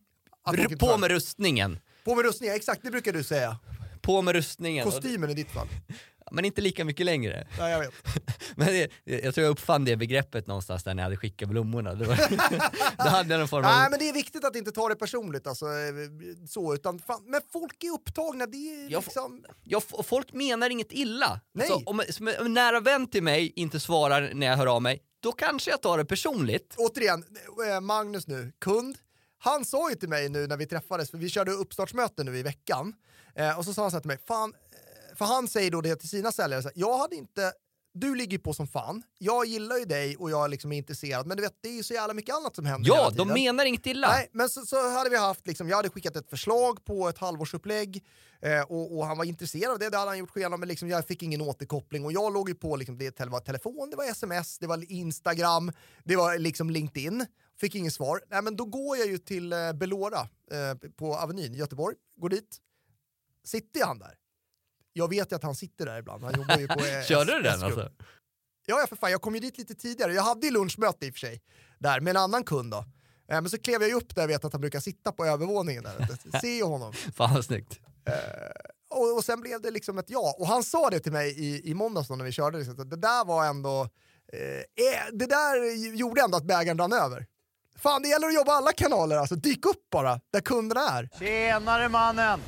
På 0.79 0.87
tar- 0.87 0.99
med 0.99 1.11
rustningen. 1.11 1.79
på 2.05 2.15
med 2.15 2.25
rustningen, 2.25 2.57
exakt 2.57 2.83
det 2.83 2.91
brukar 2.91 3.13
du 3.13 3.25
säga. 3.25 3.59
På 4.01 4.23
med 4.23 4.35
rustningen. 4.35 4.85
Kostymen 4.91 5.31
i 5.31 5.35
ditt 5.35 5.51
fall. 5.51 5.69
Men 6.31 6.45
inte 6.45 6.61
lika 6.61 6.85
mycket 6.85 7.07
längre. 7.07 7.47
Nej, 7.59 7.73
jag 7.73 7.79
vet. 7.79 7.93
Men 8.57 8.67
det, 8.67 8.91
jag 9.05 9.35
tror 9.35 9.45
jag 9.45 9.51
uppfann 9.51 9.85
det 9.85 9.97
begreppet 9.97 10.47
någonstans 10.47 10.85
där 10.85 10.95
när 10.95 11.03
jag 11.03 11.05
hade 11.05 11.17
skickat 11.17 11.49
blommorna. 11.49 11.95
Det 11.95 12.05
var, 12.05 12.17
då 12.97 13.09
hade 13.09 13.31
jag 13.35 13.39
någon 13.39 13.49
form 13.49 13.65
av... 13.65 13.71
Nej, 13.71 13.91
men 13.91 13.99
det 13.99 14.09
är 14.09 14.13
viktigt 14.13 14.45
att 14.45 14.57
inte 14.57 14.73
ta 14.73 14.89
det 14.89 14.97
personligt. 14.97 15.47
Alltså, 15.47 15.67
eh, 15.67 15.95
så, 16.49 16.75
utan 16.75 16.99
fan, 16.99 17.23
men 17.27 17.41
folk 17.53 17.85
är 17.85 17.91
upptagna. 17.91 18.47
Det 18.47 18.57
är 18.57 18.91
Jag 18.91 19.05
liksom... 19.05 19.45
Ja, 19.65 19.83
och 19.91 20.07
folk 20.07 20.33
menar 20.33 20.71
inget 20.71 20.93
illa. 20.93 21.41
Nej. 21.55 21.71
Alltså, 21.71 21.91
om, 21.91 22.03
som 22.11 22.29
en 22.29 22.55
nära 22.55 22.81
vän 22.81 23.07
till 23.07 23.23
mig 23.23 23.53
inte 23.57 23.81
svarar 23.81 24.31
när 24.35 24.47
jag 24.47 24.57
hör 24.57 24.67
av 24.67 24.83
mig, 24.83 25.03
då 25.21 25.33
kanske 25.33 25.71
jag 25.71 25.83
tar 25.83 25.99
det 25.99 26.05
personligt. 26.05 26.75
Återigen, 26.77 27.25
eh, 27.69 27.81
Magnus 27.81 28.27
nu, 28.27 28.53
kund. 28.59 28.99
Han 29.39 29.65
sa 29.65 29.91
ju 29.91 29.97
till 29.97 30.09
mig 30.09 30.29
nu 30.29 30.47
när 30.47 30.57
vi 30.57 30.67
träffades, 30.67 31.11
för 31.11 31.19
vi 31.19 31.29
körde 31.29 31.53
uppstartsmöte 31.53 32.25
nu 32.25 32.39
i 32.39 32.43
veckan, 32.43 32.95
eh, 33.35 33.59
och 33.59 33.65
så 33.65 33.75
sa 33.75 33.83
han 33.83 33.91
så 33.91 33.97
här 33.97 34.01
till 34.01 34.09
mig, 34.09 34.19
fan, 34.27 34.55
för 35.19 35.25
han 35.25 35.49
säger 35.49 35.71
då 35.71 35.81
det 35.81 35.97
till 35.97 36.09
sina 36.09 36.33
säljare, 36.33 36.63
så 36.63 36.69
här, 36.69 36.79
jag 36.79 36.99
hade 36.99 37.17
inte, 37.17 37.53
du 37.95 38.15
ligger 38.15 38.39
på 38.39 38.55
som 38.55 38.67
fan, 38.67 39.03
jag 39.19 39.47
gillar 39.47 39.77
ju 39.77 39.85
dig 39.85 40.17
och 40.17 40.31
jag 40.31 40.51
liksom 40.51 40.73
är 40.73 40.77
intresserad, 40.77 41.27
men 41.27 41.37
du 41.37 41.43
vet 41.43 41.55
det 41.61 41.69
är 41.69 41.73
ju 41.73 41.83
så 41.83 41.95
jävla 41.95 42.15
mycket 42.15 42.35
annat 42.35 42.57
som 42.57 42.67
händer 42.67 42.91
Ja, 42.91 43.11
de 43.11 43.29
menar 43.29 43.65
inget 43.65 43.87
illa. 43.87 44.09
Nej, 44.09 44.29
men 44.33 44.49
så, 44.49 44.67
så 44.67 44.91
hade 44.91 45.11
vi 45.11 45.17
haft, 45.17 45.47
liksom, 45.47 45.69
jag 45.69 45.77
hade 45.77 45.91
skickat 45.91 46.17
ett 46.17 46.31
förslag 46.31 46.85
på 46.85 47.09
ett 47.09 47.19
halvårsupplägg 47.19 48.05
eh, 48.41 48.61
och, 48.61 48.99
och 48.99 49.07
han 49.07 49.19
var 49.19 49.25
intresserad 49.25 49.73
av 49.73 49.79
det, 49.79 49.91
det 49.91 49.97
hade 49.97 50.11
han 50.11 50.19
gjort 50.19 50.31
sken 50.31 50.61
men 50.61 50.69
liksom, 50.69 50.89
jag 50.89 51.07
fick 51.07 51.23
ingen 51.23 51.41
återkoppling 51.41 52.05
och 52.05 52.13
jag 52.13 52.33
låg 52.33 52.49
ju 52.49 52.55
på, 52.55 52.77
liksom, 52.77 52.99
det 52.99 53.21
var 53.21 53.41
telefon, 53.41 53.91
det 53.91 53.97
var 53.97 54.05
sms, 54.05 54.59
det 54.59 54.67
var 54.67 54.93
Instagram, 54.93 55.73
det 56.05 56.17
var 56.17 56.39
liksom 56.39 56.71
LinkedIn. 56.71 57.27
Fick 57.61 57.75
ingen 57.75 57.93
svar. 57.93 58.21
Nej, 58.31 58.43
men 58.43 58.57
då 58.57 58.65
går 58.65 58.97
jag 58.97 59.07
ju 59.07 59.19
till 59.19 59.53
eh, 59.53 59.73
Belora 59.73 60.21
eh, 60.51 60.91
på 60.97 61.17
Avenyn 61.17 61.55
i 61.55 61.59
Göteborg, 61.59 61.97
går 62.17 62.29
dit. 62.29 62.61
Sitter 63.45 63.85
han 63.85 63.99
där? 63.99 64.18
Jag 64.99 65.09
vet 65.09 65.33
ju 65.33 65.37
att 65.37 65.43
han 65.43 65.55
sitter 65.55 65.87
där 65.87 65.99
ibland, 65.99 66.25
han 66.25 66.35
jobbar 66.37 66.59
ju 66.59 66.67
på 66.69 66.81
eh, 66.85 67.03
Körde 67.05 67.35
du 67.37 67.43
den 67.43 67.63
alltså? 67.63 67.91
Ja, 68.67 68.81
ja, 68.81 68.87
för 68.87 68.97
fan, 68.97 69.11
jag 69.11 69.23
kom 69.23 69.35
ju 69.35 69.41
dit 69.41 69.59
lite 69.59 69.75
tidigare. 69.75 70.13
Jag 70.15 70.23
hade 70.23 70.47
ju 70.47 70.53
lunchmöte 70.53 71.07
i 71.07 71.11
och 71.11 71.15
för 71.15 71.19
sig, 71.21 71.43
där 71.79 72.01
med 72.01 72.11
en 72.11 72.17
annan 72.17 72.45
kund 72.45 72.71
då. 72.71 72.79
Eh, 72.79 72.85
Men 73.29 73.51
så 73.51 73.59
klev 73.59 73.81
jag 73.81 73.89
ju 73.89 73.95
upp 73.95 74.15
där 74.15 74.23
jag 74.23 74.29
vet 74.29 74.45
att 74.45 74.53
han 74.53 74.61
brukar 74.61 74.81
sitta 74.81 75.13
på 75.13 75.25
övervåningen 75.27 75.85
där. 75.85 76.09
Ser 76.41 76.57
ju 76.57 76.63
honom. 76.63 76.93
Fan 76.93 77.35
vad 77.35 77.45
snyggt. 77.45 77.81
Och, 78.91 79.17
och 79.17 79.25
sen 79.25 79.41
blev 79.41 79.61
det 79.63 79.71
liksom 79.71 79.99
ett 79.99 80.11
ja. 80.11 80.35
Och 80.39 80.47
han 80.47 80.63
sa 80.65 80.91
det 80.91 81.01
till 81.01 81.13
mig 81.13 81.41
i, 81.41 81.71
i 81.71 81.75
måndags 81.75 82.11
när 82.11 82.25
vi 82.25 82.33
körde. 82.33 82.59
Liksom, 82.59 82.81
att 82.81 82.91
det 82.91 82.97
där 82.97 83.25
var 83.25 83.47
ändå... 83.47 83.89
Eh, 84.33 84.41
eh, 84.41 85.13
det 85.13 85.27
där 85.27 85.75
gjorde 85.97 86.21
ändå 86.21 86.37
att 86.37 86.45
bägaren 86.45 86.79
rann 86.79 86.93
över. 86.93 87.27
Fan, 87.77 88.03
det 88.03 88.09
gäller 88.09 88.27
att 88.29 88.35
jobba 88.35 88.53
alla 88.53 88.73
kanaler 88.73 89.17
alltså. 89.17 89.35
Dyk 89.35 89.67
upp 89.67 89.91
bara, 89.91 90.21
där 90.33 90.41
kunderna 90.41 90.81
är. 90.81 91.09
Tjenare 91.19 91.89
mannen! 91.89 92.41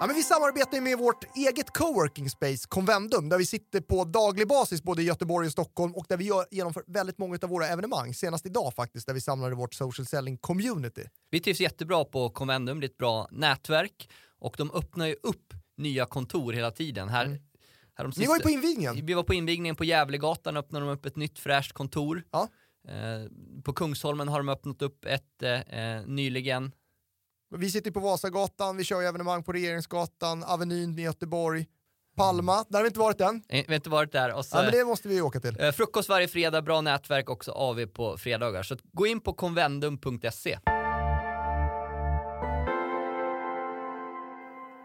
Ja, 0.00 0.06
men 0.06 0.16
vi 0.16 0.22
samarbetar 0.22 0.80
med 0.80 0.98
vårt 0.98 1.36
eget 1.36 1.70
coworking 1.70 2.30
space, 2.30 2.68
Convendum, 2.68 3.28
där 3.28 3.38
vi 3.38 3.46
sitter 3.46 3.80
på 3.80 4.04
daglig 4.04 4.48
basis 4.48 4.82
både 4.82 5.02
i 5.02 5.04
Göteborg 5.04 5.46
och 5.46 5.52
Stockholm 5.52 5.94
och 5.94 6.06
där 6.08 6.16
vi 6.16 6.24
gör, 6.24 6.46
genomför 6.50 6.84
väldigt 6.86 7.18
många 7.18 7.38
av 7.42 7.48
våra 7.48 7.66
evenemang. 7.68 8.14
Senast 8.14 8.46
idag 8.46 8.74
faktiskt, 8.74 9.06
där 9.06 9.14
vi 9.14 9.20
samlade 9.20 9.54
vårt 9.54 9.74
social 9.74 10.06
selling 10.06 10.36
community. 10.36 11.04
Vi 11.30 11.40
trivs 11.40 11.60
jättebra 11.60 12.04
på 12.04 12.30
Convendum, 12.30 12.80
det 12.80 12.86
är 12.86 12.88
ett 12.88 12.96
bra 12.96 13.28
nätverk 13.30 14.10
och 14.38 14.54
de 14.58 14.70
öppnar 14.70 15.06
ju 15.06 15.16
upp 15.22 15.54
nya 15.76 16.06
kontor 16.06 16.52
hela 16.52 16.70
tiden. 16.70 17.08
Här, 17.08 17.26
här 17.94 18.04
de 18.04 18.06
Ni 18.06 18.12
sista- 18.12 18.28
var 18.28 18.36
ju 18.36 18.42
på 18.42 18.50
invigningen. 18.50 19.06
Vi 19.06 19.14
var 19.14 19.22
på 19.22 19.34
invigningen 19.34 19.76
på 19.76 19.84
Gävlegatan, 19.84 20.56
öppnade 20.56 20.86
de 20.86 20.92
upp 20.92 21.06
ett 21.06 21.16
nytt 21.16 21.38
fräscht 21.38 21.72
kontor. 21.72 22.22
Ja. 22.30 22.48
Eh, 22.88 23.30
på 23.62 23.72
Kungsholmen 23.72 24.28
har 24.28 24.38
de 24.38 24.48
öppnat 24.48 24.82
upp 24.82 25.04
ett 25.04 25.42
eh, 25.42 26.06
nyligen. 26.06 26.72
Vi 27.56 27.70
sitter 27.70 27.90
på 27.90 28.00
Vasagatan, 28.00 28.76
vi 28.76 28.84
kör 28.84 29.02
evenemang 29.02 29.42
på 29.42 29.52
Regeringsgatan, 29.52 30.44
Avenyn 30.44 30.98
i 30.98 31.02
Göteborg, 31.02 31.66
Palma, 32.16 32.64
där 32.68 32.78
har 32.78 32.82
vi 32.82 32.88
inte 32.88 32.98
varit 33.00 33.20
än. 33.20 33.42
Vi 33.48 33.64
har 33.68 33.74
inte 33.74 33.90
varit 33.90 34.12
där. 34.12 34.34
Och 34.34 34.46
så, 34.46 34.56
Ja, 34.56 34.62
men 34.62 34.72
det 34.72 34.84
måste 34.84 35.08
vi 35.08 35.20
åka 35.20 35.40
till. 35.40 35.60
eh, 35.60 35.72
frukost 35.72 36.08
varje 36.08 36.28
fredag, 36.28 36.62
bra 36.62 36.80
nätverk 36.80 37.30
också 37.30 37.52
AV 37.52 37.86
på 37.86 38.18
fredagar. 38.18 38.62
Så 38.62 38.76
gå 38.92 39.06
in 39.06 39.20
på 39.20 39.32
convendum.se. 39.32 40.58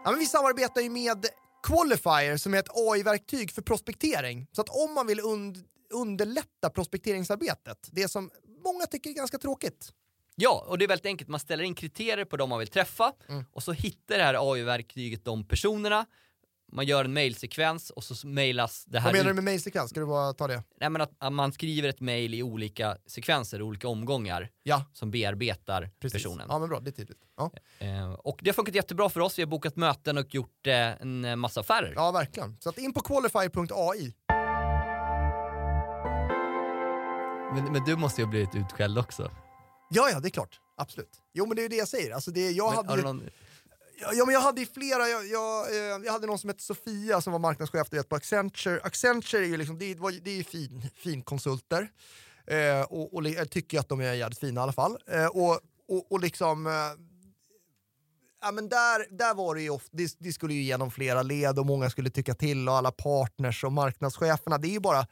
Ja, 0.04 0.10
men 0.10 0.18
vi 0.18 0.26
samarbetar 0.26 0.80
ju 0.80 0.90
med 0.90 1.26
Qualifier 1.66 2.36
som 2.36 2.54
är 2.54 2.58
ett 2.58 2.68
AI-verktyg 2.74 3.50
för 3.52 3.62
prospektering. 3.62 4.46
Så 4.52 4.60
att 4.60 4.68
om 4.68 4.94
man 4.94 5.06
vill 5.06 5.20
und 5.20 5.56
underlätta 5.94 6.70
prospekteringsarbetet, 6.74 7.88
det 7.92 8.08
som 8.08 8.30
många 8.64 8.86
tycker 8.86 9.10
är 9.10 9.14
ganska 9.14 9.38
tråkigt. 9.38 9.88
Ja, 10.36 10.64
och 10.68 10.78
det 10.78 10.84
är 10.84 10.88
väldigt 10.88 11.06
enkelt. 11.06 11.30
Man 11.30 11.40
ställer 11.40 11.64
in 11.64 11.74
kriterier 11.74 12.24
på 12.24 12.36
de 12.36 12.48
man 12.48 12.58
vill 12.58 12.68
träffa 12.68 13.12
Mm. 13.28 13.44
och 13.52 13.62
så 13.62 13.72
hittar 13.72 14.18
det 14.18 14.24
här 14.24 14.52
AI-verktyget 14.52 15.24
de 15.24 15.44
personerna. 15.48 16.06
Man 16.72 16.86
gör 16.86 17.04
en 17.04 17.12
mailsekvens 17.14 17.90
och 17.90 18.04
så 18.04 18.26
mailas 18.26 18.84
det 18.84 18.98
här 19.00 19.08
Vad 19.08 19.14
menar 19.14 19.28
du 19.28 19.34
med 19.34 19.44
mejlsekvens? 19.44 19.90
Ska 19.90 20.00
du 20.00 20.06
bara 20.06 20.32
ta 20.32 20.46
det? 20.48 20.62
Nej, 20.80 20.90
men 20.90 21.00
att, 21.00 21.10
att 21.18 21.32
man 21.32 21.52
skriver 21.52 21.88
ett 21.88 22.00
mail 22.00 22.34
i 22.34 22.42
olika 22.42 22.96
sekvenser, 23.06 23.62
olika 23.62 23.88
omgångar 23.88 24.50
Ja, 24.62 24.84
som 24.92 25.10
bearbetar 25.10 25.90
precis. 26.00 26.22
personen. 26.22 26.46
Ja, 26.50 26.58
men 26.58 26.68
bra, 26.68 26.80
det 26.80 26.90
är 26.90 26.92
tydligt. 26.92 27.18
Ja, 27.36 27.50
Eh, 27.78 28.12
och 28.12 28.38
det 28.42 28.50
har 28.50 28.54
funkat 28.54 28.74
jättebra 28.74 29.08
för 29.08 29.20
oss. 29.20 29.38
Vi 29.38 29.42
har 29.42 29.46
bokat 29.48 29.76
möten 29.76 30.18
och 30.18 30.34
gjort 30.34 30.66
eh, 30.66 30.74
en 30.76 31.24
eh, 31.24 31.36
massa 31.36 31.60
affärer. 31.60 31.92
ja 31.96 32.10
verkligen. 32.12 32.56
Så 32.60 32.68
att 32.68 32.78
in 32.78 32.92
på 32.92 33.00
qualifier.ai. 33.00 34.12
Men, 37.54 37.72
men 37.72 37.84
du 37.84 37.96
måste 37.96 38.20
ju 38.20 38.24
ha 38.24 38.30
blivit 38.30 38.54
utskälld 38.54 38.98
också. 38.98 39.30
Ja, 39.94 40.10
ja, 40.10 40.20
det 40.20 40.28
är 40.28 40.30
klart. 40.30 40.60
Absolut. 40.76 41.20
Jo, 41.32 41.46
men 41.46 41.56
det 41.56 41.60
är 41.60 41.64
ju 41.64 41.68
det 41.68 41.76
jag 41.76 41.88
säger. 41.88 42.14
Alltså, 42.14 42.30
det, 42.30 42.50
jag 42.50 42.74
Men, 42.74 42.88
hade 42.88 43.02
någon... 43.02 43.22
Ja, 44.12 44.24
men 44.24 44.34
jag 44.34 44.40
hade 44.40 44.60
ju 44.60 44.66
flera, 44.66 45.08
jag, 45.08 45.26
jag, 45.26 45.70
eh, 45.70 46.04
jag 46.04 46.12
hade 46.12 46.26
någon 46.26 46.38
som 46.38 46.50
hette 46.50 46.62
Sofia 46.62 47.20
som 47.20 47.32
var 47.32 47.40
marknadschef 47.40 47.92
vet, 47.92 48.08
på 48.08 48.16
Accenture. 48.16 48.80
Accenture 48.82 49.44
är 49.44 49.48
ju 49.48 49.56
liksom, 49.56 49.78
det 49.78 49.84
är, 49.84 50.20
det 50.20 50.30
är 50.38 50.44
fin, 50.44 50.90
fin 50.96 51.22
konsulter. 51.22 51.88
Eh, 52.46 52.82
och, 52.82 53.14
och 53.14 53.28
jag 53.28 53.50
tycker 53.50 53.80
att 53.80 53.88
de 53.88 54.00
är 54.00 54.12
jävligt 54.12 54.38
fina 54.38 54.60
i 54.60 54.62
alla 54.62 54.72
fall. 54.72 54.98
Eh, 55.06 55.26
och, 55.26 55.60
och, 55.88 56.12
och 56.12 56.20
liksom, 56.20 56.66
eh, 56.66 56.72
ja 58.42 58.52
men 58.52 58.68
där, 58.68 59.16
där 59.18 59.34
var 59.34 59.54
det 59.54 59.62
ju 59.62 59.70
ofta, 59.70 59.88
det, 59.92 60.16
det 60.18 60.32
skulle 60.32 60.54
ju 60.54 60.60
igenom 60.60 60.90
flera 60.90 61.22
led 61.22 61.58
och 61.58 61.66
många 61.66 61.90
skulle 61.90 62.10
tycka 62.10 62.34
till 62.34 62.68
och 62.68 62.74
alla 62.74 62.92
partners 62.92 63.64
och 63.64 63.72
marknadscheferna, 63.72 64.58
det 64.58 64.68
är 64.68 64.72
ju 64.72 64.80
bara, 64.80 65.06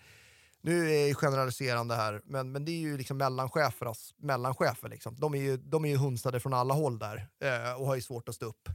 nu 0.62 0.90
är 0.90 1.08
jag 1.08 1.16
generaliserande 1.16 1.94
här, 1.94 2.20
men, 2.24 2.52
men 2.52 2.64
det 2.64 2.72
är 2.72 2.80
ju 2.80 2.98
liksom 2.98 3.16
mellanchefernas 3.16 3.88
alltså 3.88 4.14
mellanchefer. 4.18 4.88
Liksom. 4.88 5.16
De, 5.18 5.34
är 5.34 5.38
ju, 5.38 5.56
de 5.56 5.84
är 5.84 5.88
ju 5.88 5.96
hunsade 5.96 6.40
från 6.40 6.54
alla 6.54 6.74
håll 6.74 6.98
där 6.98 7.28
eh, 7.40 7.80
och 7.80 7.86
har 7.86 7.94
ju 7.94 8.00
svårt 8.00 8.28
att 8.28 8.34
stå 8.34 8.46
upp. 8.46 8.68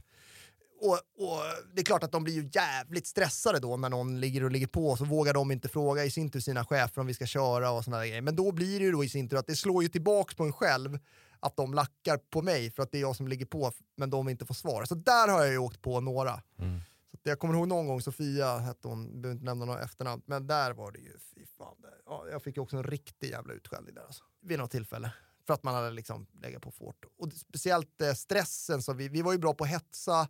Och, 0.80 0.92
och 0.92 1.40
det 1.74 1.80
är 1.80 1.84
klart 1.84 2.02
att 2.02 2.12
de 2.12 2.24
blir 2.24 2.34
ju 2.34 2.50
jävligt 2.52 3.06
stressade 3.06 3.58
då 3.58 3.76
när 3.76 3.88
någon 3.88 4.20
ligger 4.20 4.44
och 4.44 4.50
ligger 4.50 4.66
på 4.66 4.96
så 4.96 5.04
vågar 5.04 5.34
de 5.34 5.50
inte 5.50 5.68
fråga 5.68 6.04
i 6.04 6.10
sin 6.10 6.30
tur 6.30 6.40
sina 6.40 6.64
chefer 6.64 7.00
om 7.00 7.06
vi 7.06 7.14
ska 7.14 7.26
köra 7.26 7.70
och 7.70 7.84
sådana 7.84 8.06
grejer. 8.06 8.22
Men 8.22 8.36
då 8.36 8.52
blir 8.52 8.78
det 8.78 8.84
ju 8.84 8.92
då 8.92 9.04
i 9.04 9.08
sin 9.08 9.28
tur 9.28 9.36
att 9.36 9.46
det 9.46 9.56
slår 9.56 9.82
ju 9.82 9.88
tillbaks 9.88 10.34
på 10.34 10.44
en 10.44 10.52
själv 10.52 10.98
att 11.40 11.56
de 11.56 11.74
lackar 11.74 12.16
på 12.16 12.42
mig 12.42 12.70
för 12.70 12.82
att 12.82 12.92
det 12.92 12.98
är 12.98 13.02
jag 13.02 13.16
som 13.16 13.28
ligger 13.28 13.46
på 13.46 13.72
men 13.96 14.10
de 14.10 14.28
inte 14.28 14.46
får 14.46 14.54
svar. 14.54 14.84
Så 14.84 14.94
där 14.94 15.28
har 15.28 15.40
jag 15.40 15.52
ju 15.52 15.58
åkt 15.58 15.82
på 15.82 16.00
några. 16.00 16.42
Mm. 16.58 16.80
Så 17.10 17.16
att 17.16 17.20
jag 17.22 17.38
kommer 17.38 17.54
ihåg 17.54 17.68
någon 17.68 17.86
gång, 17.86 18.00
Sofia 18.00 18.58
hette 18.58 18.88
hon, 18.88 19.22
behöver 19.22 19.32
inte 19.32 19.44
nämna 19.44 19.64
några 19.64 19.82
efternamn, 19.82 20.22
men 20.26 20.46
där 20.46 20.72
var 20.72 20.92
det 20.92 20.98
ju, 20.98 21.12
fy 21.34 21.46
fan. 21.46 21.76
Det, 21.82 21.88
Ja, 22.08 22.26
jag 22.30 22.42
fick 22.42 22.56
ju 22.56 22.62
också 22.62 22.76
en 22.76 22.82
riktig 22.82 23.30
jävla 23.30 23.54
utskällning 23.54 23.94
där 23.94 24.02
alltså. 24.02 24.24
Vid 24.40 24.58
något 24.58 24.70
tillfälle. 24.70 25.12
För 25.46 25.54
att 25.54 25.62
man 25.62 25.74
hade 25.74 25.90
liksom 25.90 26.26
legat 26.42 26.62
på 26.62 26.70
fort. 26.70 27.04
Och 27.18 27.32
speciellt 27.32 28.00
eh, 28.00 28.12
stressen, 28.12 28.82
så 28.82 28.92
vi, 28.92 29.08
vi 29.08 29.22
var 29.22 29.32
ju 29.32 29.38
bra 29.38 29.54
på 29.54 29.64
att 29.64 29.70
hetsa, 29.70 30.28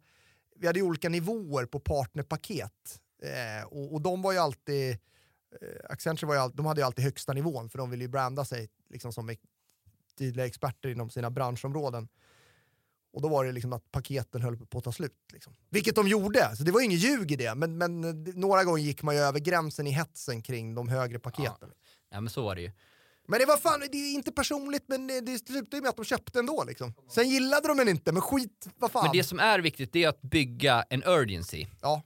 vi 0.56 0.66
hade 0.66 0.78
ju 0.78 0.84
olika 0.84 1.08
nivåer 1.08 1.66
på 1.66 1.80
partnerpaket. 1.80 3.00
Eh, 3.22 3.66
och, 3.66 3.94
och 3.94 4.00
de 4.00 4.22
var 4.22 4.32
ju 4.32 4.38
alltid, 4.38 4.90
eh, 5.60 5.90
Accenture 5.90 6.26
var 6.26 6.34
ju 6.34 6.40
all, 6.40 6.52
de 6.54 6.66
hade 6.66 6.80
ju 6.80 6.84
alltid 6.86 7.04
högsta 7.04 7.32
nivån 7.32 7.70
för 7.70 7.78
de 7.78 7.90
ville 7.90 8.04
ju 8.04 8.08
branda 8.08 8.44
sig 8.44 8.70
liksom 8.88 9.12
som 9.12 9.36
tydliga 10.18 10.46
experter 10.46 10.88
inom 10.88 11.10
sina 11.10 11.30
branschområden. 11.30 12.08
Och 13.12 13.22
då 13.22 13.28
var 13.28 13.44
det 13.44 13.52
liksom 13.52 13.72
att 13.72 13.90
paketen 13.90 14.42
höll 14.42 14.56
på 14.56 14.78
att 14.78 14.84
ta 14.84 14.92
slut. 14.92 15.12
Liksom. 15.32 15.54
Vilket 15.70 15.94
de 15.94 16.08
gjorde, 16.08 16.56
så 16.56 16.62
det 16.62 16.72
var 16.72 16.80
inget 16.80 17.00
ljug 17.00 17.32
i 17.32 17.36
det. 17.36 17.54
Men, 17.54 17.78
men 17.78 18.00
några 18.24 18.64
gånger 18.64 18.82
gick 18.82 19.02
man 19.02 19.14
ju 19.14 19.20
över 19.20 19.38
gränsen 19.38 19.86
i 19.86 19.90
hetsen 19.90 20.42
kring 20.42 20.74
de 20.74 20.88
högre 20.88 21.18
paketen. 21.18 21.70
Ja, 22.10 22.20
men 22.20 22.30
så 22.30 22.42
var 22.42 22.54
det 22.54 22.62
ju. 22.62 22.70
Men 23.28 23.40
det 23.40 23.46
var 23.46 23.56
fan, 23.56 23.80
det 23.92 23.98
är 23.98 24.14
inte 24.14 24.32
personligt 24.32 24.84
men 24.86 25.06
det, 25.06 25.20
det 25.20 25.38
slutade 25.38 25.76
ju 25.76 25.82
med 25.82 25.88
att 25.88 25.96
de 25.96 26.04
köpte 26.04 26.38
ändå 26.38 26.64
liksom. 26.64 26.94
Sen 27.10 27.28
gillade 27.28 27.68
de 27.68 27.76
den 27.76 27.88
inte, 27.88 28.12
men 28.12 28.22
skit, 28.22 28.68
vad 28.76 28.90
fan. 28.90 29.04
Men 29.04 29.12
det 29.16 29.24
som 29.24 29.38
är 29.38 29.58
viktigt 29.58 29.92
det 29.92 30.04
är 30.04 30.08
att 30.08 30.22
bygga 30.22 30.84
en 30.90 31.02
urgency. 31.04 31.66
Ja. 31.80 32.02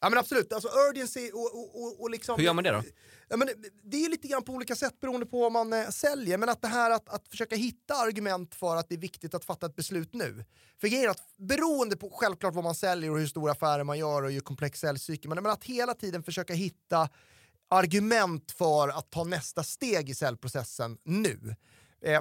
Ja 0.00 0.10
men 0.10 0.18
absolut, 0.18 0.52
alltså 0.52 0.68
urgency 0.90 1.30
och, 1.30 1.54
och, 1.54 1.82
och, 1.82 2.00
och 2.00 2.10
liksom... 2.10 2.36
Hur 2.36 2.44
gör 2.44 2.52
man 2.52 2.64
det 2.64 2.70
då? 2.70 2.82
Ja, 3.28 3.36
men 3.36 3.48
det 3.82 4.04
är 4.04 4.10
lite 4.10 4.28
grann 4.28 4.42
på 4.42 4.52
olika 4.52 4.76
sätt 4.76 5.00
beroende 5.00 5.26
på 5.26 5.40
vad 5.40 5.52
man 5.52 5.72
eh, 5.72 5.88
säljer, 5.88 6.38
men 6.38 6.48
att 6.48 6.62
det 6.62 6.68
här 6.68 6.90
att, 6.90 7.08
att 7.08 7.28
försöka 7.28 7.56
hitta 7.56 7.94
argument 7.94 8.54
för 8.54 8.76
att 8.76 8.88
det 8.88 8.94
är 8.94 8.98
viktigt 8.98 9.34
att 9.34 9.44
fatta 9.44 9.66
ett 9.66 9.76
beslut 9.76 10.14
nu. 10.14 10.44
För 10.80 10.88
grejen 10.88 11.04
är 11.04 11.10
att 11.10 11.36
beroende 11.36 11.96
på 11.96 12.10
självklart 12.10 12.54
vad 12.54 12.64
man 12.64 12.74
säljer 12.74 13.10
och 13.10 13.18
hur 13.18 13.26
stora 13.26 13.52
affärer 13.52 13.84
man 13.84 13.98
gör 13.98 14.22
och 14.22 14.30
hur 14.30 14.40
komplex 14.40 14.80
säljcykel, 14.80 15.28
men, 15.28 15.42
men 15.42 15.52
att 15.52 15.64
hela 15.64 15.94
tiden 15.94 16.22
försöka 16.22 16.54
hitta 16.54 17.08
argument 17.70 18.52
för 18.52 18.88
att 18.88 19.10
ta 19.10 19.24
nästa 19.24 19.62
steg 19.62 20.10
i 20.10 20.14
säljprocessen 20.14 20.98
nu. 21.04 21.56
Eh, 22.02 22.20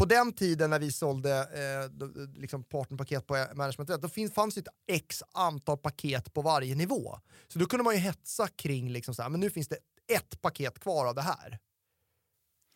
på 0.00 0.06
den 0.06 0.32
tiden 0.32 0.70
när 0.70 0.78
vi 0.78 0.92
sålde 0.92 1.38
eh, 1.40 1.90
då- 1.90 2.10
liksom 2.40 2.64
partnerpaket 2.64 3.26
på 3.26 3.46
management, 3.54 4.02
då 4.02 4.08
fin- 4.08 4.30
fanns 4.30 4.54
det 4.54 4.60
ett 4.60 4.68
x 4.92 5.22
antal 5.32 5.78
paket 5.78 6.32
på 6.34 6.42
varje 6.42 6.74
nivå. 6.74 7.18
Så 7.48 7.58
då 7.58 7.66
kunde 7.66 7.84
man 7.84 7.94
ju 7.94 8.00
hetsa 8.00 8.48
kring, 8.48 8.90
liksom 8.90 9.14
så 9.14 9.22
här, 9.22 9.28
men 9.28 9.40
nu 9.40 9.50
finns 9.50 9.68
det 9.68 9.76
ett 10.12 10.40
paket 10.40 10.78
kvar 10.80 11.06
av 11.06 11.14
det 11.14 11.22
här. 11.22 11.58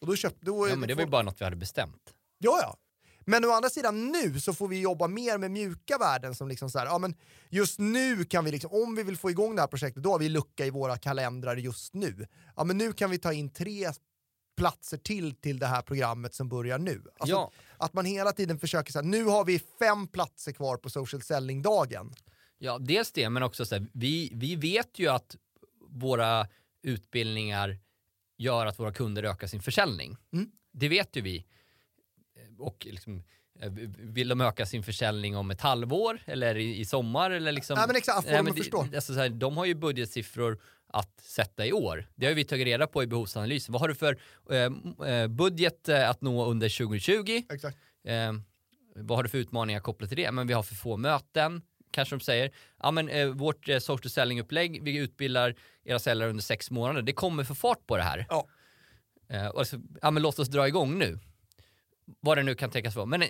Och 0.00 0.06
då 0.06 0.16
köpte, 0.16 0.46
då, 0.46 0.68
Ja, 0.68 0.76
men 0.76 0.88
det 0.88 0.94
var 0.94 1.02
ju 1.02 1.08
bara 1.10 1.22
något 1.22 1.40
vi 1.40 1.44
hade 1.44 1.56
bestämt. 1.56 2.14
Ja, 2.38 2.58
ja. 2.62 2.76
Men 3.26 3.44
å 3.44 3.50
andra 3.50 3.70
sidan 3.70 4.06
nu 4.12 4.40
så 4.40 4.54
får 4.54 4.68
vi 4.68 4.80
jobba 4.80 5.08
mer 5.08 5.38
med 5.38 5.50
mjuka 5.50 5.98
värden 5.98 6.34
som 6.34 6.48
liksom 6.48 6.70
så 6.70 6.78
här, 6.78 6.86
ja 6.86 6.98
men 6.98 7.14
just 7.48 7.78
nu 7.78 8.24
kan 8.24 8.44
vi 8.44 8.50
liksom, 8.50 8.70
om 8.72 8.94
vi 8.94 9.02
vill 9.02 9.16
få 9.16 9.30
igång 9.30 9.54
det 9.56 9.62
här 9.62 9.66
projektet, 9.68 10.02
då 10.02 10.10
har 10.10 10.18
vi 10.18 10.28
lucka 10.28 10.66
i 10.66 10.70
våra 10.70 10.96
kalendrar 10.98 11.56
just 11.56 11.94
nu. 11.94 12.26
Ja 12.56 12.64
men 12.64 12.78
nu 12.78 12.92
kan 12.92 13.10
vi 13.10 13.18
ta 13.18 13.32
in 13.32 13.50
tre 13.52 13.92
platser 14.56 14.96
till 14.96 15.34
till 15.34 15.58
det 15.58 15.66
här 15.66 15.82
programmet 15.82 16.34
som 16.34 16.48
börjar 16.48 16.78
nu. 16.78 17.02
Alltså, 17.18 17.34
Ja. 17.36 17.50
Att 17.76 17.92
man 17.92 18.04
hela 18.04 18.32
tiden 18.32 18.58
försöker 18.58 18.92
säga, 18.92 19.02
nu 19.02 19.24
har 19.24 19.44
vi 19.44 19.58
fem 19.78 20.06
platser 20.08 20.52
kvar 20.52 20.76
på 20.76 20.90
social 20.90 21.22
selling-dagen. 21.22 22.14
Ja, 22.58 22.78
dels 22.78 23.12
det, 23.12 23.30
men 23.30 23.42
också 23.42 23.66
så 23.66 23.74
här, 23.74 23.86
vi, 23.92 24.30
vi 24.34 24.56
vet 24.56 24.98
ju 24.98 25.08
att 25.08 25.36
våra 25.88 26.48
utbildningar 26.82 27.78
gör 28.36 28.66
att 28.66 28.78
våra 28.78 28.92
kunder 28.92 29.22
ökar 29.22 29.46
sin 29.46 29.62
försäljning. 29.62 30.16
Mm. 30.32 30.50
Det 30.72 30.88
vet 30.88 31.16
ju 31.16 31.20
vi. 31.20 31.44
Och 32.58 32.86
liksom, 32.90 33.22
vill 33.98 34.28
de 34.28 34.40
öka 34.40 34.66
sin 34.66 34.82
försäljning 34.82 35.36
om 35.36 35.50
ett 35.50 35.60
halvår 35.60 36.20
eller 36.24 36.56
i, 36.56 36.80
i 36.80 36.84
sommar? 36.84 37.30
Eller 37.30 37.52
liksom, 37.52 37.76
Ja, 37.78 37.86
men 37.86 37.96
exakt, 37.96 38.26
Nej, 38.26 38.42
men 38.42 38.54
förstå. 38.54 38.80
Alltså 38.94 39.14
så 39.14 39.20
här, 39.20 39.28
de 39.28 39.56
har 39.56 39.64
ju 39.64 39.74
budgetsiffror 39.74 40.58
att 40.94 41.20
sätta 41.20 41.66
i 41.66 41.72
år. 41.72 42.06
Det 42.14 42.26
har 42.26 42.34
vi 42.34 42.44
tagit 42.44 42.66
reda 42.66 42.86
på 42.86 43.02
i 43.02 43.06
behovsanalysen. 43.06 43.72
Vad 43.72 43.80
har 43.80 43.88
du 43.88 43.94
för 43.94 44.18
eh, 44.50 45.08
eh, 45.08 45.28
budget 45.28 45.88
eh, 45.88 46.10
att 46.10 46.20
nå 46.20 46.46
under 46.46 46.78
2020? 46.78 47.42
Exakt. 47.50 47.78
Eh, 48.04 48.32
vad 48.96 49.18
har 49.18 49.22
du 49.22 49.28
för 49.28 49.38
utmaningar 49.38 49.80
kopplat 49.80 50.10
till 50.10 50.16
det? 50.16 50.32
Men 50.32 50.46
vi 50.46 50.54
har 50.54 50.62
för 50.62 50.74
få 50.74 50.96
möten, 50.96 51.62
kanske 51.90 52.16
de 52.16 52.20
säger. 52.20 52.50
Ja 52.82 52.90
men 52.90 53.08
eh, 53.08 53.28
vårt 53.28 53.68
eh, 53.68 53.78
social 53.78 54.10
selling-upplägg, 54.10 54.82
vi 54.82 54.96
utbildar 54.96 55.54
era 55.84 55.98
säljare 55.98 56.30
under 56.30 56.42
sex 56.42 56.70
månader, 56.70 57.02
det 57.02 57.12
kommer 57.12 57.44
få 57.44 57.54
fart 57.54 57.86
på 57.86 57.96
det 57.96 58.02
här. 58.02 58.26
Ja. 58.28 58.46
Eh, 59.28 59.46
och 59.46 59.66
så, 59.66 59.80
ja 60.02 60.10
men 60.10 60.22
låt 60.22 60.38
oss 60.38 60.48
dra 60.48 60.68
igång 60.68 60.98
nu. 60.98 61.18
Vad 62.20 62.38
det 62.38 62.42
nu 62.42 62.54
kan 62.54 62.70
tänkas 62.70 62.96
vara. 62.96 63.06
Men 63.06 63.24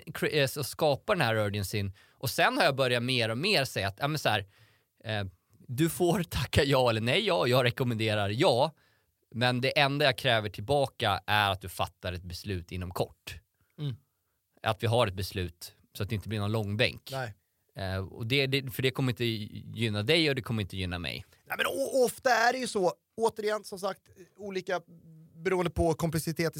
skapa 0.63 1.13
den 1.13 1.21
här 1.21 1.35
urgencyn. 1.35 1.93
Och 2.11 2.29
sen 2.29 2.57
har 2.57 2.63
jag 2.63 2.75
börjat 2.75 3.03
mer 3.03 3.29
och 3.29 3.37
mer 3.37 3.65
säga 3.65 3.87
att, 3.87 3.97
ja 3.99 4.07
men 4.07 4.19
så 4.19 4.29
här, 4.29 4.45
du 5.67 5.89
får 5.89 6.23
tacka 6.29 6.63
ja 6.63 6.89
eller 6.89 7.01
nej, 7.01 7.25
ja, 7.25 7.47
jag 7.47 7.63
rekommenderar 7.63 8.29
ja. 8.29 8.71
Men 9.31 9.61
det 9.61 9.79
enda 9.79 10.05
jag 10.05 10.17
kräver 10.17 10.49
tillbaka 10.49 11.21
är 11.27 11.51
att 11.51 11.61
du 11.61 11.69
fattar 11.69 12.13
ett 12.13 12.23
beslut 12.23 12.71
inom 12.71 12.91
kort. 12.91 13.35
Mm. 13.79 13.95
Att 14.63 14.83
vi 14.83 14.87
har 14.87 15.07
ett 15.07 15.13
beslut 15.13 15.73
så 15.97 16.03
att 16.03 16.09
det 16.09 16.15
inte 16.15 16.29
blir 16.29 16.39
någon 16.39 16.51
långbänk. 16.51 17.09
Nej. 17.11 17.33
Eh, 17.75 17.97
och 18.07 18.27
det, 18.27 18.47
det, 18.47 18.71
för 18.71 18.81
det 18.81 18.91
kommer 18.91 19.11
inte 19.11 19.25
gynna 19.25 20.03
dig 20.03 20.29
och 20.29 20.35
det 20.35 20.41
kommer 20.41 20.61
inte 20.61 20.77
gynna 20.77 20.99
mig. 20.99 21.25
Nej, 21.47 21.57
men 21.57 21.65
ofta 22.05 22.29
är 22.29 22.53
det 22.53 22.59
ju 22.59 22.67
så, 22.67 22.93
återigen 23.17 23.63
som 23.63 23.79
sagt, 23.79 24.01
olika 24.37 24.81
beroende 25.35 25.71
på 25.71 25.93
komplexitet 25.93 26.57
i 26.57 26.59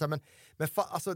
här, 0.00 0.08
men, 0.08 0.20
men 0.56 0.68
fa- 0.68 0.86
alltså, 0.88 1.14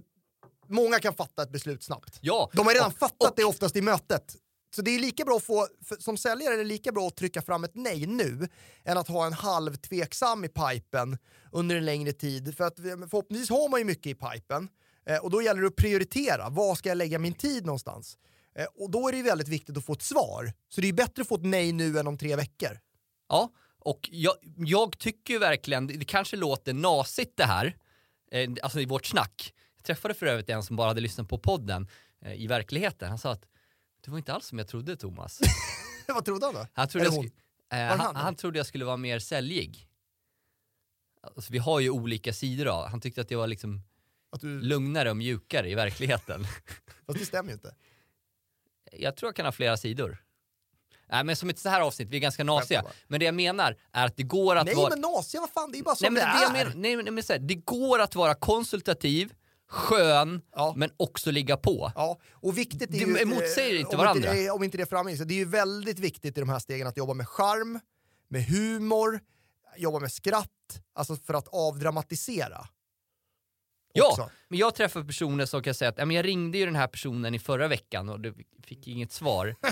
många 0.66 0.98
kan 0.98 1.14
fatta 1.14 1.42
ett 1.42 1.50
beslut 1.50 1.82
snabbt. 1.82 2.18
Ja, 2.20 2.50
De 2.52 2.66
har 2.66 2.74
redan 2.74 2.86
och- 2.90 2.98
fattat 2.98 3.30
och- 3.30 3.36
det 3.36 3.44
oftast 3.44 3.76
i 3.76 3.82
mötet. 3.82 4.36
Så 4.74 4.82
det 4.82 4.90
är 4.90 4.98
lika 4.98 5.24
bra 5.24 5.36
att 5.36 5.44
få, 5.44 5.66
som 5.98 6.16
säljare 6.16 6.54
är 6.54 6.58
det 6.58 6.64
lika 6.64 6.92
bra 6.92 7.06
att 7.06 7.16
trycka 7.16 7.42
fram 7.42 7.64
ett 7.64 7.74
nej 7.74 8.06
nu 8.06 8.48
än 8.84 8.98
att 8.98 9.08
ha 9.08 9.26
en 9.26 9.32
halv 9.32 9.74
tveksam 9.74 10.44
i 10.44 10.48
pipen 10.48 11.18
under 11.52 11.76
en 11.76 11.84
längre 11.84 12.12
tid. 12.12 12.56
För 12.56 12.64
att 12.64 12.76
förhoppningsvis 12.76 13.50
har 13.50 13.68
man 13.68 13.80
ju 13.80 13.84
mycket 13.84 14.06
i 14.06 14.14
pipen 14.14 14.68
eh, 15.06 15.18
och 15.18 15.30
då 15.30 15.42
gäller 15.42 15.60
det 15.60 15.66
att 15.66 15.76
prioritera. 15.76 16.48
Var 16.48 16.74
ska 16.74 16.88
jag 16.88 16.98
lägga 16.98 17.18
min 17.18 17.34
tid 17.34 17.66
någonstans? 17.66 18.18
Eh, 18.54 18.66
och 18.74 18.90
då 18.90 19.08
är 19.08 19.12
det 19.12 19.18
ju 19.18 19.24
väldigt 19.24 19.48
viktigt 19.48 19.76
att 19.76 19.84
få 19.84 19.92
ett 19.92 20.02
svar. 20.02 20.52
Så 20.68 20.80
det 20.80 20.88
är 20.88 20.92
bättre 20.92 21.22
att 21.22 21.28
få 21.28 21.34
ett 21.34 21.44
nej 21.44 21.72
nu 21.72 21.98
än 21.98 22.06
om 22.06 22.18
tre 22.18 22.36
veckor. 22.36 22.78
Ja, 23.28 23.50
och 23.78 24.08
jag, 24.12 24.34
jag 24.56 24.98
tycker 24.98 25.34
ju 25.34 25.38
verkligen, 25.38 25.86
det, 25.86 26.04
kanske 26.04 26.36
låter 26.36 26.72
nasigt 26.72 27.36
det 27.36 27.44
här, 27.44 27.76
eh, 28.32 28.50
alltså 28.62 28.80
i 28.80 28.86
vårt 28.86 29.06
snack. 29.06 29.54
Jag 29.76 29.84
träffade 29.84 30.14
för 30.14 30.26
övrigt 30.26 30.50
en 30.50 30.62
som 30.62 30.76
bara 30.76 30.88
hade 30.88 31.00
lyssnat 31.00 31.28
på 31.28 31.38
podden 31.38 31.88
i 32.34 32.46
verkligheten. 32.46 33.08
Han 33.08 33.18
sa 33.18 33.32
att 33.32 33.46
det 34.00 34.10
var 34.10 34.18
inte 34.18 34.32
alls 34.32 34.46
som 34.46 34.58
jag 34.58 34.68
trodde 34.68 34.96
Thomas. 34.96 35.40
Vad 36.08 36.24
trodde 36.24 36.46
han 36.46 36.54
då? 36.54 36.66
Han 36.72 36.88
trodde, 36.88 37.04
jag 37.06 37.14
sk- 37.14 37.32
eh, 37.72 37.78
han, 37.78 38.00
han? 38.00 38.16
han 38.16 38.34
trodde 38.34 38.58
jag 38.58 38.66
skulle 38.66 38.84
vara 38.84 38.96
mer 38.96 39.18
säljig. 39.18 39.86
Alltså, 41.22 41.52
vi 41.52 41.58
har 41.58 41.80
ju 41.80 41.90
olika 41.90 42.32
sidor 42.32 42.66
av. 42.68 42.88
Han 42.88 43.00
tyckte 43.00 43.20
att 43.20 43.30
jag 43.30 43.38
var 43.38 43.46
liksom 43.46 43.80
Att 44.32 44.40
du, 44.40 44.60
lugnare 44.60 45.10
och 45.10 45.16
mjukare 45.16 45.70
i 45.70 45.74
verkligheten. 45.74 46.44
fast 47.06 47.18
det 47.18 47.26
stämmer 47.26 47.48
ju 47.50 47.54
inte. 47.54 47.74
Jag 48.92 49.16
tror 49.16 49.28
jag 49.28 49.36
kan 49.36 49.44
ha 49.44 49.52
flera 49.52 49.76
sidor. 49.76 50.24
Nej 51.08 51.24
men 51.24 51.36
som 51.36 51.50
ett 51.50 51.58
så 51.58 51.68
här 51.68 51.80
avsnitt, 51.80 52.08
vi 52.08 52.16
är 52.16 52.20
ganska 52.20 52.44
nasiga. 52.44 52.84
Men 53.08 53.20
det 53.20 53.26
jag 53.26 53.34
menar 53.34 53.76
är 53.92 54.06
att 54.06 54.16
det 54.16 54.22
går 54.22 54.56
att 54.56 54.66
Nej 54.66 54.74
vara... 54.74 54.88
men 54.90 55.00
naziga, 55.00 55.40
vad 55.40 55.50
fan, 55.50 55.72
det 55.72 55.78
är 55.78 55.82
bara 55.82 55.90
Nej, 55.92 55.96
som 56.06 56.14
men 56.14 56.22
det 56.26 56.32
det, 56.38 56.42
jag 56.42 56.50
är. 56.50 56.64
menar, 56.64 56.72
nej, 56.76 56.96
men- 56.96 57.14
men 57.14 57.24
så 57.24 57.32
här, 57.32 57.40
det 57.40 57.54
går 57.54 57.98
att 58.00 58.14
vara 58.14 58.34
konsultativ, 58.34 59.34
skön, 59.70 60.42
Ja. 60.54 60.74
men 60.76 60.90
också 60.96 61.30
ligga 61.30 61.56
på. 61.56 61.92
Ja, 61.94 62.18
och 62.32 62.58
viktigt 62.58 62.82
är 62.82 62.92
Det 63.14 63.20
ju... 63.20 63.24
motsäger 63.24 63.74
eh, 63.74 63.80
inte 63.80 63.96
om 63.96 63.98
varandra. 64.02 64.28
Inte 64.30 64.42
det, 64.42 64.50
om 64.50 64.62
inte 64.64 64.76
det 64.76 64.86
framgår, 64.86 65.16
så 65.16 65.24
det 65.24 65.34
är 65.34 65.38
ju 65.38 65.44
väldigt 65.44 65.98
viktigt 65.98 66.36
i 66.36 66.40
de 66.40 66.48
här 66.48 66.58
stegen 66.58 66.86
att 66.86 66.96
jobba 66.96 67.14
med 67.14 67.28
charm, 67.28 67.80
med 68.28 68.44
humor, 68.44 69.20
jobba 69.76 69.98
med 70.00 70.12
skratt, 70.12 70.80
alltså 70.94 71.16
för 71.16 71.34
att 71.34 71.48
avdramatisera. 71.48 72.68
Ja, 73.92 74.08
också. 74.08 74.30
men 74.48 74.58
jag 74.58 74.74
träffar 74.74 75.02
personer 75.04 75.46
som 75.46 75.62
kan 75.62 75.74
säga 75.74 75.88
att 75.88 75.98
"Ja, 75.98 76.04
men 76.04 76.16
jag 76.16 76.24
ringde 76.26 76.58
ju 76.58 76.64
den 76.64 76.76
här 76.76 76.86
personen 76.86 77.34
i 77.34 77.38
förra 77.38 77.68
veckan 77.68 78.08
och 78.08 78.20
du 78.20 78.34
fick 78.64 78.88
inget 78.88 79.12
svar. 79.12 79.56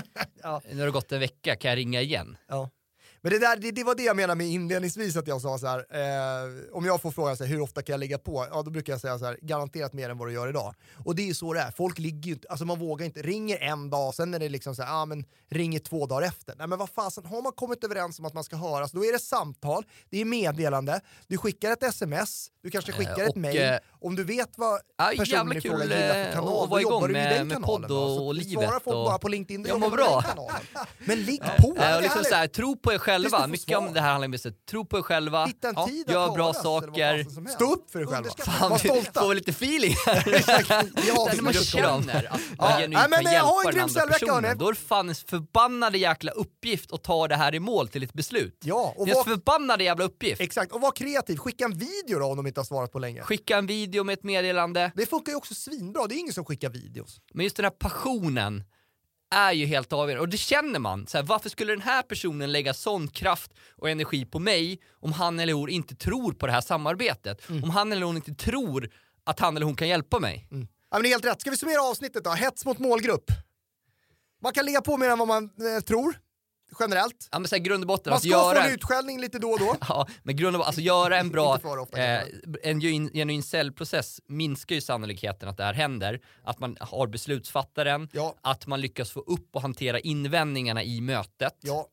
Ja. 0.43 0.61
Nu 0.71 0.79
har 0.79 0.85
det 0.85 0.91
gått 0.91 1.11
en 1.11 1.19
vecka, 1.19 1.55
kan 1.55 1.69
jag 1.69 1.77
ringa 1.77 2.01
igen? 2.01 2.37
Ja. 2.47 2.69
Men 3.21 3.31
det, 3.31 3.39
där, 3.39 3.55
det, 3.57 3.71
det 3.71 3.83
var 3.83 3.95
det 3.95 4.03
jag 4.03 4.15
menade 4.15 4.35
med 4.35 4.47
inledningsvis 4.47 5.15
att 5.17 5.27
jag 5.27 5.41
sa 5.41 5.57
så 5.57 5.67
här, 5.67 5.79
eh, 5.79 6.49
om 6.73 6.85
jag 6.85 7.01
får 7.01 7.11
frågan 7.11 7.37
så 7.37 7.43
här, 7.43 7.51
hur 7.51 7.61
ofta 7.61 7.81
kan 7.81 7.93
jag 7.93 7.99
ligga 7.99 8.17
på? 8.17 8.47
Ja, 8.51 8.61
då 8.61 8.71
brukar 8.71 8.93
jag 8.93 9.01
säga 9.01 9.19
så 9.19 9.25
här, 9.25 9.37
garanterat 9.41 9.93
mer 9.93 10.09
än 10.09 10.17
vad 10.17 10.27
du 10.27 10.33
gör 10.33 10.47
idag. 10.49 10.75
Och 11.05 11.15
det 11.15 11.21
är 11.21 11.25
ju 11.27 11.33
så 11.33 11.53
det 11.53 11.59
är, 11.59 11.71
folk 11.71 11.99
ligger 11.99 12.27
ju 12.27 12.33
inte, 12.33 12.47
alltså 12.49 12.65
man 12.65 12.79
vågar 12.79 13.05
inte, 13.05 13.21
ringer 13.21 13.57
en 13.57 13.89
dag, 13.89 14.15
sen 14.15 14.33
är 14.33 14.39
det 14.39 14.49
liksom 14.49 14.75
så 14.75 14.83
här, 14.83 14.89
ja 14.93 15.05
men 15.05 15.25
ringer 15.49 15.79
två 15.79 16.05
dagar 16.05 16.27
efter. 16.27 16.55
Nej 16.57 16.67
men 16.67 16.79
vad 16.79 16.89
fasen, 16.89 17.25
har 17.25 17.41
man 17.41 17.51
kommit 17.51 17.83
överens 17.83 18.19
om 18.19 18.25
att 18.25 18.33
man 18.33 18.43
ska 18.43 18.55
höras, 18.55 18.91
då 18.91 19.05
är 19.05 19.13
det 19.13 19.19
samtal, 19.19 19.83
det 20.09 20.21
är 20.21 20.25
meddelande, 20.25 21.01
du 21.27 21.37
skickar 21.37 21.71
ett 21.71 21.83
sms, 21.83 22.47
du 22.63 22.69
kanske 22.71 22.91
skickar 22.91 23.19
Eh, 23.19 23.23
ett 23.23 23.29
och, 23.29 23.37
mail, 23.37 23.61
eh, 23.61 23.75
om 24.01 24.15
du 24.15 24.23
vet 24.23 24.49
vad 24.57 24.79
Ja, 24.97 25.11
personen 25.17 25.57
i 25.57 25.61
fråga 25.61 25.77
kul, 25.77 25.91
gillar 25.91 26.19
eh, 26.19 26.25
för 26.25 26.31
kanal, 26.33 26.47
vara 26.53 26.67
då 26.69 26.79
igång 26.79 26.91
jobbar 26.93 27.07
du 27.07 27.13
i 27.13 27.17
den 27.23 27.47
med 27.47 27.55
kanalen. 27.57 27.89
podd 27.89 27.91
och- 27.91 28.27
och 28.27 28.33
livet 28.35 28.53
Svarar 28.53 28.79
folk 28.79 28.87
och- 28.97 29.05
bara 29.05 29.17
på 29.17 29.27
LinkedIn, 29.27 29.63
då 29.63 29.69
Jag 29.69 29.79
mår 29.79 29.89
bra. 29.89 30.23
Men 31.05 31.21
ligg 31.23 31.41
Ja. 31.43 31.51
på! 31.59 31.75
Eh, 31.81 31.95
och 31.95 32.01
liksom 32.01 32.23
så 32.23 32.35
här, 32.35 32.47
tro 32.47 32.75
på 32.75 32.93
er 32.93 32.97
Tills 32.97 33.05
själva. 33.11 33.47
Mycket 33.47 33.77
om 33.77 33.93
det 33.93 34.01
här 34.01 34.11
handlar 34.11 34.27
om 34.27 34.33
att 34.33 34.65
tro 34.69 34.85
på 34.85 34.97
er 34.97 35.01
själva, 35.01 35.45
Hitta 35.45 35.67
en 35.69 35.73
ja, 35.77 35.87
tid 35.87 36.05
att 36.07 36.13
gör 36.13 36.31
bra 36.31 36.53
saker. 36.53 37.49
Stå 37.49 37.73
upp 37.73 37.91
för 37.91 37.99
er 38.01 38.05
själva. 38.05 38.29
Fan, 38.37 38.69
Var 38.69 38.79
vi 38.79 38.89
stolta. 38.89 39.21
får 39.21 39.27
väl 39.27 39.37
lite 39.37 39.51
feeling 39.51 39.95
här. 40.05 40.23
Ja, 41.07 41.29
När 41.35 41.41
man 41.41 41.53
känner 41.53 41.87
att 41.87 42.05
man 42.05 42.15
Ja. 42.57 42.79
genuint 42.79 43.11
kan 43.23 43.33
hjälpa 43.33 43.71
den 43.71 43.81
andra 43.81 44.07
personen, 44.07 44.57
då 44.57 44.67
är 44.67 44.73
det 44.73 44.79
fan 44.79 45.09
en 45.09 45.15
förbannade 45.15 45.97
jäkla 45.97 46.31
uppgift 46.31 46.93
att 46.93 47.03
ta 47.03 47.27
det 47.27 47.35
här 47.35 47.55
i 47.55 47.59
mål 47.59 47.87
till 47.87 48.03
ett 48.03 48.13
beslut. 48.13 48.57
Ja, 48.63 48.93
och 48.97 49.05
det 49.05 49.11
är 49.11 49.15
en 49.15 49.17
var, 49.17 49.23
förbannade 49.23 49.83
jävla 49.83 50.05
uppgift. 50.05 50.41
exakt. 50.41 50.71
Och 50.71 50.81
var 50.81 50.91
kreativ. 50.91 51.37
Skicka 51.37 51.65
en 51.65 51.77
video 51.77 52.19
då 52.19 52.25
om 52.25 52.37
de 52.37 52.47
inte 52.47 52.59
har 52.59 52.65
svarat 52.65 52.91
på 52.91 52.99
länge. 52.99 53.21
Skicka 53.21 53.57
en 53.57 53.67
video 53.67 54.03
med 54.03 54.13
ett 54.13 54.23
meddelande. 54.23 54.91
Det 54.95 55.05
funkar 55.05 55.31
ju 55.31 55.35
också 55.35 55.53
svinbra. 55.55 56.07
Det 56.07 56.15
är 56.15 56.19
ingen 56.19 56.33
som 56.33 56.45
skickar 56.45 56.69
videos. 56.69 57.17
Men 57.33 57.43
just 57.43 57.55
den 57.55 57.63
här 57.65 57.71
passionen 57.71 58.63
är 59.31 59.51
ju 59.51 59.65
helt 59.65 59.93
avgörande. 59.93 60.21
Och 60.21 60.29
det 60.29 60.37
känner 60.37 60.79
man. 60.79 61.07
Så 61.07 61.17
här, 61.17 61.23
varför 61.23 61.49
skulle 61.49 61.73
den 61.73 61.81
här 61.81 62.01
personen 62.01 62.51
lägga 62.51 62.73
sån 62.73 63.07
kraft 63.07 63.51
och 63.75 63.89
energi 63.89 64.25
på 64.25 64.39
mig 64.39 64.79
om 64.91 65.13
han 65.13 65.39
eller 65.39 65.53
hon 65.53 65.69
inte 65.69 65.95
tror 65.95 66.33
på 66.33 66.45
det 66.47 66.51
här 66.51 66.61
samarbetet? 66.61 67.49
Mm. 67.49 67.63
Om 67.63 67.69
han 67.69 67.91
eller 67.91 68.05
hon 68.05 68.15
inte 68.15 68.33
tror 68.33 68.89
att 69.23 69.39
han 69.39 69.55
eller 69.55 69.65
hon 69.65 69.75
kan 69.75 69.87
hjälpa 69.87 70.19
mig? 70.19 70.47
Ja, 70.51 70.57
men 70.97 71.01
det 71.01 71.07
är 71.07 71.11
helt 71.11 71.25
rätt. 71.25 71.41
Ska 71.41 71.49
vi 71.49 71.57
summera 71.57 71.81
avsnittet 71.81 72.23
då? 72.23 72.29
Hets 72.29 72.65
mot 72.65 72.79
målgrupp. 72.79 73.31
Man 74.41 74.53
kan 74.53 74.65
ligga 74.65 74.81
på 74.81 74.97
mer 74.97 75.09
än 75.09 75.19
vad 75.19 75.27
man 75.27 75.43
eh, 75.43 75.83
tror. 75.83 76.13
Generellt. 76.79 77.27
Ja 77.31 77.39
men 77.39 77.47
så 77.47 77.55
här, 77.55 77.63
grund 77.63 77.83
och 77.83 77.87
botten, 77.87 78.11
Man 78.11 78.15
att 78.17 78.21
ska 78.23 78.29
få 78.31 78.53
göra... 78.55 78.63
en 78.65 78.73
utskällning 78.73 79.19
lite 79.21 79.39
då 79.39 79.49
och 79.49 79.59
då. 79.59 79.75
Ja, 79.89 80.07
men 80.23 80.35
grund 80.35 80.55
och, 80.55 80.65
alltså 80.67 80.81
göra 80.81 81.17
en 81.19 81.29
bra, 81.29 81.59
ofta, 81.81 81.97
eh, 82.03 82.23
en 82.63 82.81
genuin, 82.81 83.43
cellprocess 83.43 84.19
minskar 84.27 84.75
ju 84.75 84.81
sannolikheten 84.81 85.49
att 85.49 85.57
det 85.57 85.63
här 85.63 85.73
händer. 85.73 86.19
Att 86.43 86.59
man 86.59 86.77
har 86.79 87.07
beslutsfattaren, 87.07 88.09
Ja. 88.13 88.35
att 88.41 88.67
man 88.67 88.81
lyckas 88.81 89.11
få 89.11 89.19
upp 89.19 89.55
och 89.55 89.61
hantera 89.61 89.99
invändningarna 89.99 90.83
i 90.83 91.01
mötet. 91.01 91.53
Ja. 91.61 91.87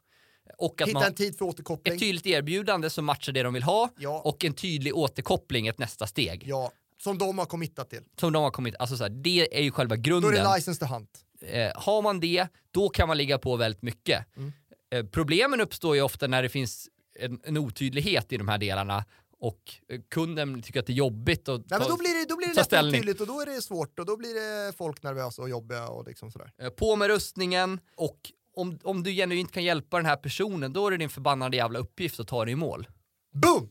Och 0.58 0.80
att 0.82 0.88
Hitta 0.88 0.98
man 0.98 1.08
en 1.08 1.14
tid 1.14 1.38
för 1.38 1.44
återkoppling. 1.44 1.94
ett 1.94 2.00
tydligt 2.00 2.26
erbjudande 2.26 2.90
som 2.90 3.04
matchar 3.04 3.32
det 3.32 3.42
de 3.42 3.54
vill 3.54 3.62
ha 3.62 3.88
Ja. 3.98 4.20
och 4.24 4.44
en 4.44 4.52
tydlig 4.52 4.96
återkoppling, 4.96 5.66
ett 5.66 5.78
nästa 5.78 6.06
steg. 6.06 6.42
Ja, 6.46 6.70
som 7.02 7.18
de 7.18 7.38
har 7.38 7.46
committat 7.46 7.90
till. 7.90 8.02
Som 8.20 8.32
de 8.32 8.42
har 8.42 8.50
kommit, 8.50 8.74
alltså 8.78 8.96
så 8.96 9.02
här, 9.02 9.10
det 9.10 9.58
är 9.58 9.62
ju 9.62 9.70
själva 9.70 9.96
Då 9.96 10.00
är 10.00 10.02
grunden. 10.02 10.32
det 10.32 10.54
license 10.56 10.80
to 10.86 10.92
hunt. 10.94 11.10
eh, 11.42 11.70
har 11.74 12.02
man 12.02 12.20
det, 12.20 12.46
då 12.70 12.88
kan 12.88 13.08
man 13.08 13.16
ligga 13.18 13.38
på 13.38 13.56
väldigt 13.56 13.82
mycket. 13.82 14.36
Mm. 14.36 14.52
Eh, 14.96 15.06
problemen 15.06 15.60
uppstår 15.60 15.96
ju 15.96 16.02
ofta 16.02 16.26
när 16.26 16.42
det 16.42 16.48
finns 16.48 16.88
en, 17.18 17.40
en 17.44 17.56
otydlighet 17.56 18.32
i 18.32 18.36
de 18.36 18.48
här 18.48 18.58
delarna 18.58 19.04
och 19.38 19.60
eh, 19.88 20.00
kunden 20.10 20.62
tycker 20.62 20.80
att 20.80 20.86
det 20.86 20.92
är 20.92 20.94
jobbigt 20.94 21.48
att 21.48 21.60
Nej, 21.60 21.68
ta, 21.68 21.78
men 21.78 21.88
då 21.88 21.96
blir 21.96 22.20
det, 22.20 22.28
då 22.28 22.36
blir 22.36 22.48
det 22.48 22.64
ta 22.64 22.88
otydligt 22.88 23.20
och 23.20 23.26
då 23.26 23.40
är 23.40 23.46
det 23.46 23.62
svårt 23.62 23.98
och 23.98 24.06
då 24.06 24.16
blir 24.16 24.34
det 24.34 24.76
folk 24.76 25.02
nervösa 25.02 25.42
och 25.42 25.48
jobbiga 25.48 25.88
och 25.88 26.06
liksom 26.06 26.30
sådär. 26.30 26.52
eh, 26.62 26.68
på 26.68 26.96
med 26.96 27.08
rustningen 27.08 27.80
och 27.96 28.32
om, 28.56 28.78
om 28.82 29.02
du 29.02 29.12
genuint 29.12 29.52
kan 29.52 29.64
hjälpa 29.64 29.96
den 29.96 30.06
här 30.06 30.16
personen, 30.16 30.72
då 30.72 30.86
är 30.86 30.90
det 30.90 30.96
din 30.96 31.08
förbannade 31.08 31.56
jävla 31.56 31.78
uppgift 31.78 32.20
att 32.20 32.28
ta 32.28 32.44
dig 32.44 32.52
i 32.52 32.56
mål. 32.56 32.88
Boom! 33.32 33.68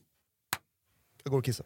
Jag 1.23 1.31
går 1.31 1.39
och 1.39 1.45
kissar. 1.45 1.65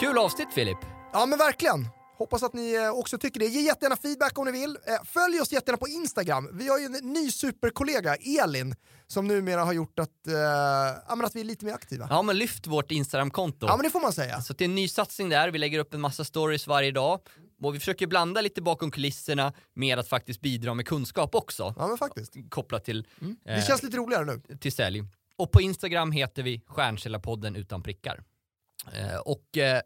Kul 0.00 0.18
avsnitt 0.18 0.48
Filip! 0.54 0.78
Ja 1.12 1.26
men 1.26 1.38
verkligen. 1.38 1.88
Hoppas 2.22 2.42
att 2.42 2.52
ni 2.52 2.74
eh, 2.74 2.90
också 2.90 3.18
tycker 3.18 3.40
det. 3.40 3.46
Ge 3.46 3.60
jättegärna 3.60 3.96
feedback 3.96 4.38
om 4.38 4.44
ni 4.44 4.52
vill. 4.52 4.70
Eh, 4.86 5.04
Följ 5.04 5.40
oss 5.40 5.52
jättegärna 5.52 5.76
på 5.78 5.88
Instagram. 5.88 6.48
Vi 6.52 6.68
har 6.68 6.78
ju 6.78 6.84
en 6.84 6.92
ny 6.92 7.30
superkollega, 7.30 8.14
Elin, 8.14 8.74
som 9.06 9.26
numera 9.26 9.64
har 9.64 9.72
gjort 9.72 9.98
att, 9.98 10.26
eh, 10.26 10.34
ja, 10.34 11.02
att 11.24 11.36
vi 11.36 11.40
är 11.40 11.44
lite 11.44 11.64
mer 11.64 11.72
aktiva. 11.72 12.06
Ja. 12.10 12.14
Ja 12.16 12.22
men 12.22 12.38
lyft 12.38 12.66
vårt 12.66 12.90
Instagramkonto. 12.90 13.66
men 13.66 13.78
det 13.82 13.90
får 13.90 14.00
man 14.00 14.12
säga. 14.12 14.40
Så 14.40 14.52
det 14.52 14.64
är 14.64 14.68
en 14.68 14.74
ny 14.74 14.88
satsning 14.88 15.28
där, 15.28 15.50
vi 15.50 15.58
lägger 15.58 15.78
upp 15.78 15.94
en 15.94 16.00
massa 16.00 16.24
stories 16.24 16.66
varje 16.66 16.90
dag. 16.90 17.20
Och 17.62 17.74
vi 17.74 17.78
försöker 17.78 18.06
blanda 18.06 18.40
lite 18.40 18.62
bakom 18.62 18.90
kulisserna 18.90 19.52
med 19.74 19.98
att 19.98 20.08
faktiskt 20.08 20.40
bidra 20.40 20.74
med 20.74 20.86
kunskap 20.86 21.34
också. 21.34 21.74
Ja 21.78 21.88
men 21.88 21.96
faktiskt. 21.98 22.34
Kopplat 22.48 22.84
till, 22.84 23.06
Det 23.44 23.52
eh, 23.52 23.64
känns 23.64 23.82
lite 23.82 23.96
roligare 23.96 24.24
nu. 24.24 24.56
till 24.60 24.72
sälj. 24.72 25.04
Och 25.36 25.52
på 25.52 25.60
Instagram 25.60 26.12
heter 26.12 26.42
vi 26.42 26.62
Stjärnkällarpodden 26.66 27.56
utan 27.56 27.82
prickar. 27.82 28.24
Eh, 28.92 29.16
och 29.16 29.58
eh, 29.58 29.80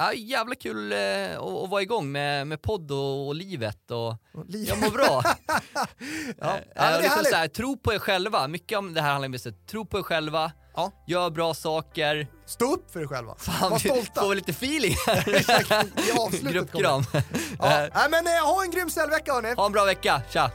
ja, 0.00 0.12
jävla 0.12 0.54
kul 0.54 0.92
eh, 0.92 0.98
att, 1.38 1.42
att 1.64 1.70
vara 1.70 1.82
igång 1.82 2.12
med, 2.12 2.46
med 2.46 2.62
podd 2.62 2.90
och, 2.92 3.26
och 3.26 3.34
livet 3.34 3.90
och 3.90 4.16
Liv. 4.48 4.68
jag 4.68 4.78
mår 4.78 4.90
bra. 4.90 5.22
Ja. 6.40 6.56
Eh, 6.56 6.62
Ja, 6.74 6.86
och 6.96 6.96
det 6.96 7.02
liksom 7.02 7.24
så 7.24 7.36
här, 7.36 7.48
tro 7.48 7.76
på 7.76 7.92
er 7.94 7.98
själva, 7.98 8.48
mycket 8.48 8.78
om 8.78 8.94
det 8.94 9.00
här 9.02 9.10
handlar 9.10 9.28
om 9.28 9.34
att 9.34 9.66
tro 9.68 9.86
på 9.86 9.98
er 9.98 10.02
själva, 10.02 10.52
Ja. 10.76 10.92
gör 11.06 11.30
bra 11.30 11.54
saker, 11.54 12.26
Stå 12.46 12.72
upp 12.74 12.90
för 12.92 13.00
er 13.00 13.06
själva. 13.06 13.34
Fan, 13.38 13.70
Var 13.70 13.78
vi 13.78 13.88
stolta. 13.88 14.20
får 14.20 14.28
väl 14.28 14.36
lite 14.36 14.50
feeling 14.50 14.94
avslutet 16.18 16.52
Gruppkram. 16.52 17.02
Ja. 17.12 17.88
Nej, 17.94 18.06
men 18.10 18.26
eh, 18.26 18.32
ha 18.46 18.62
en 18.64 18.70
grym 18.70 18.90
säljvecka 18.90 19.32
hörni. 19.32 19.54
ha 19.56 19.66
en 19.66 19.72
bra 19.72 19.84
vecka, 19.84 20.22
tja! 20.32 20.50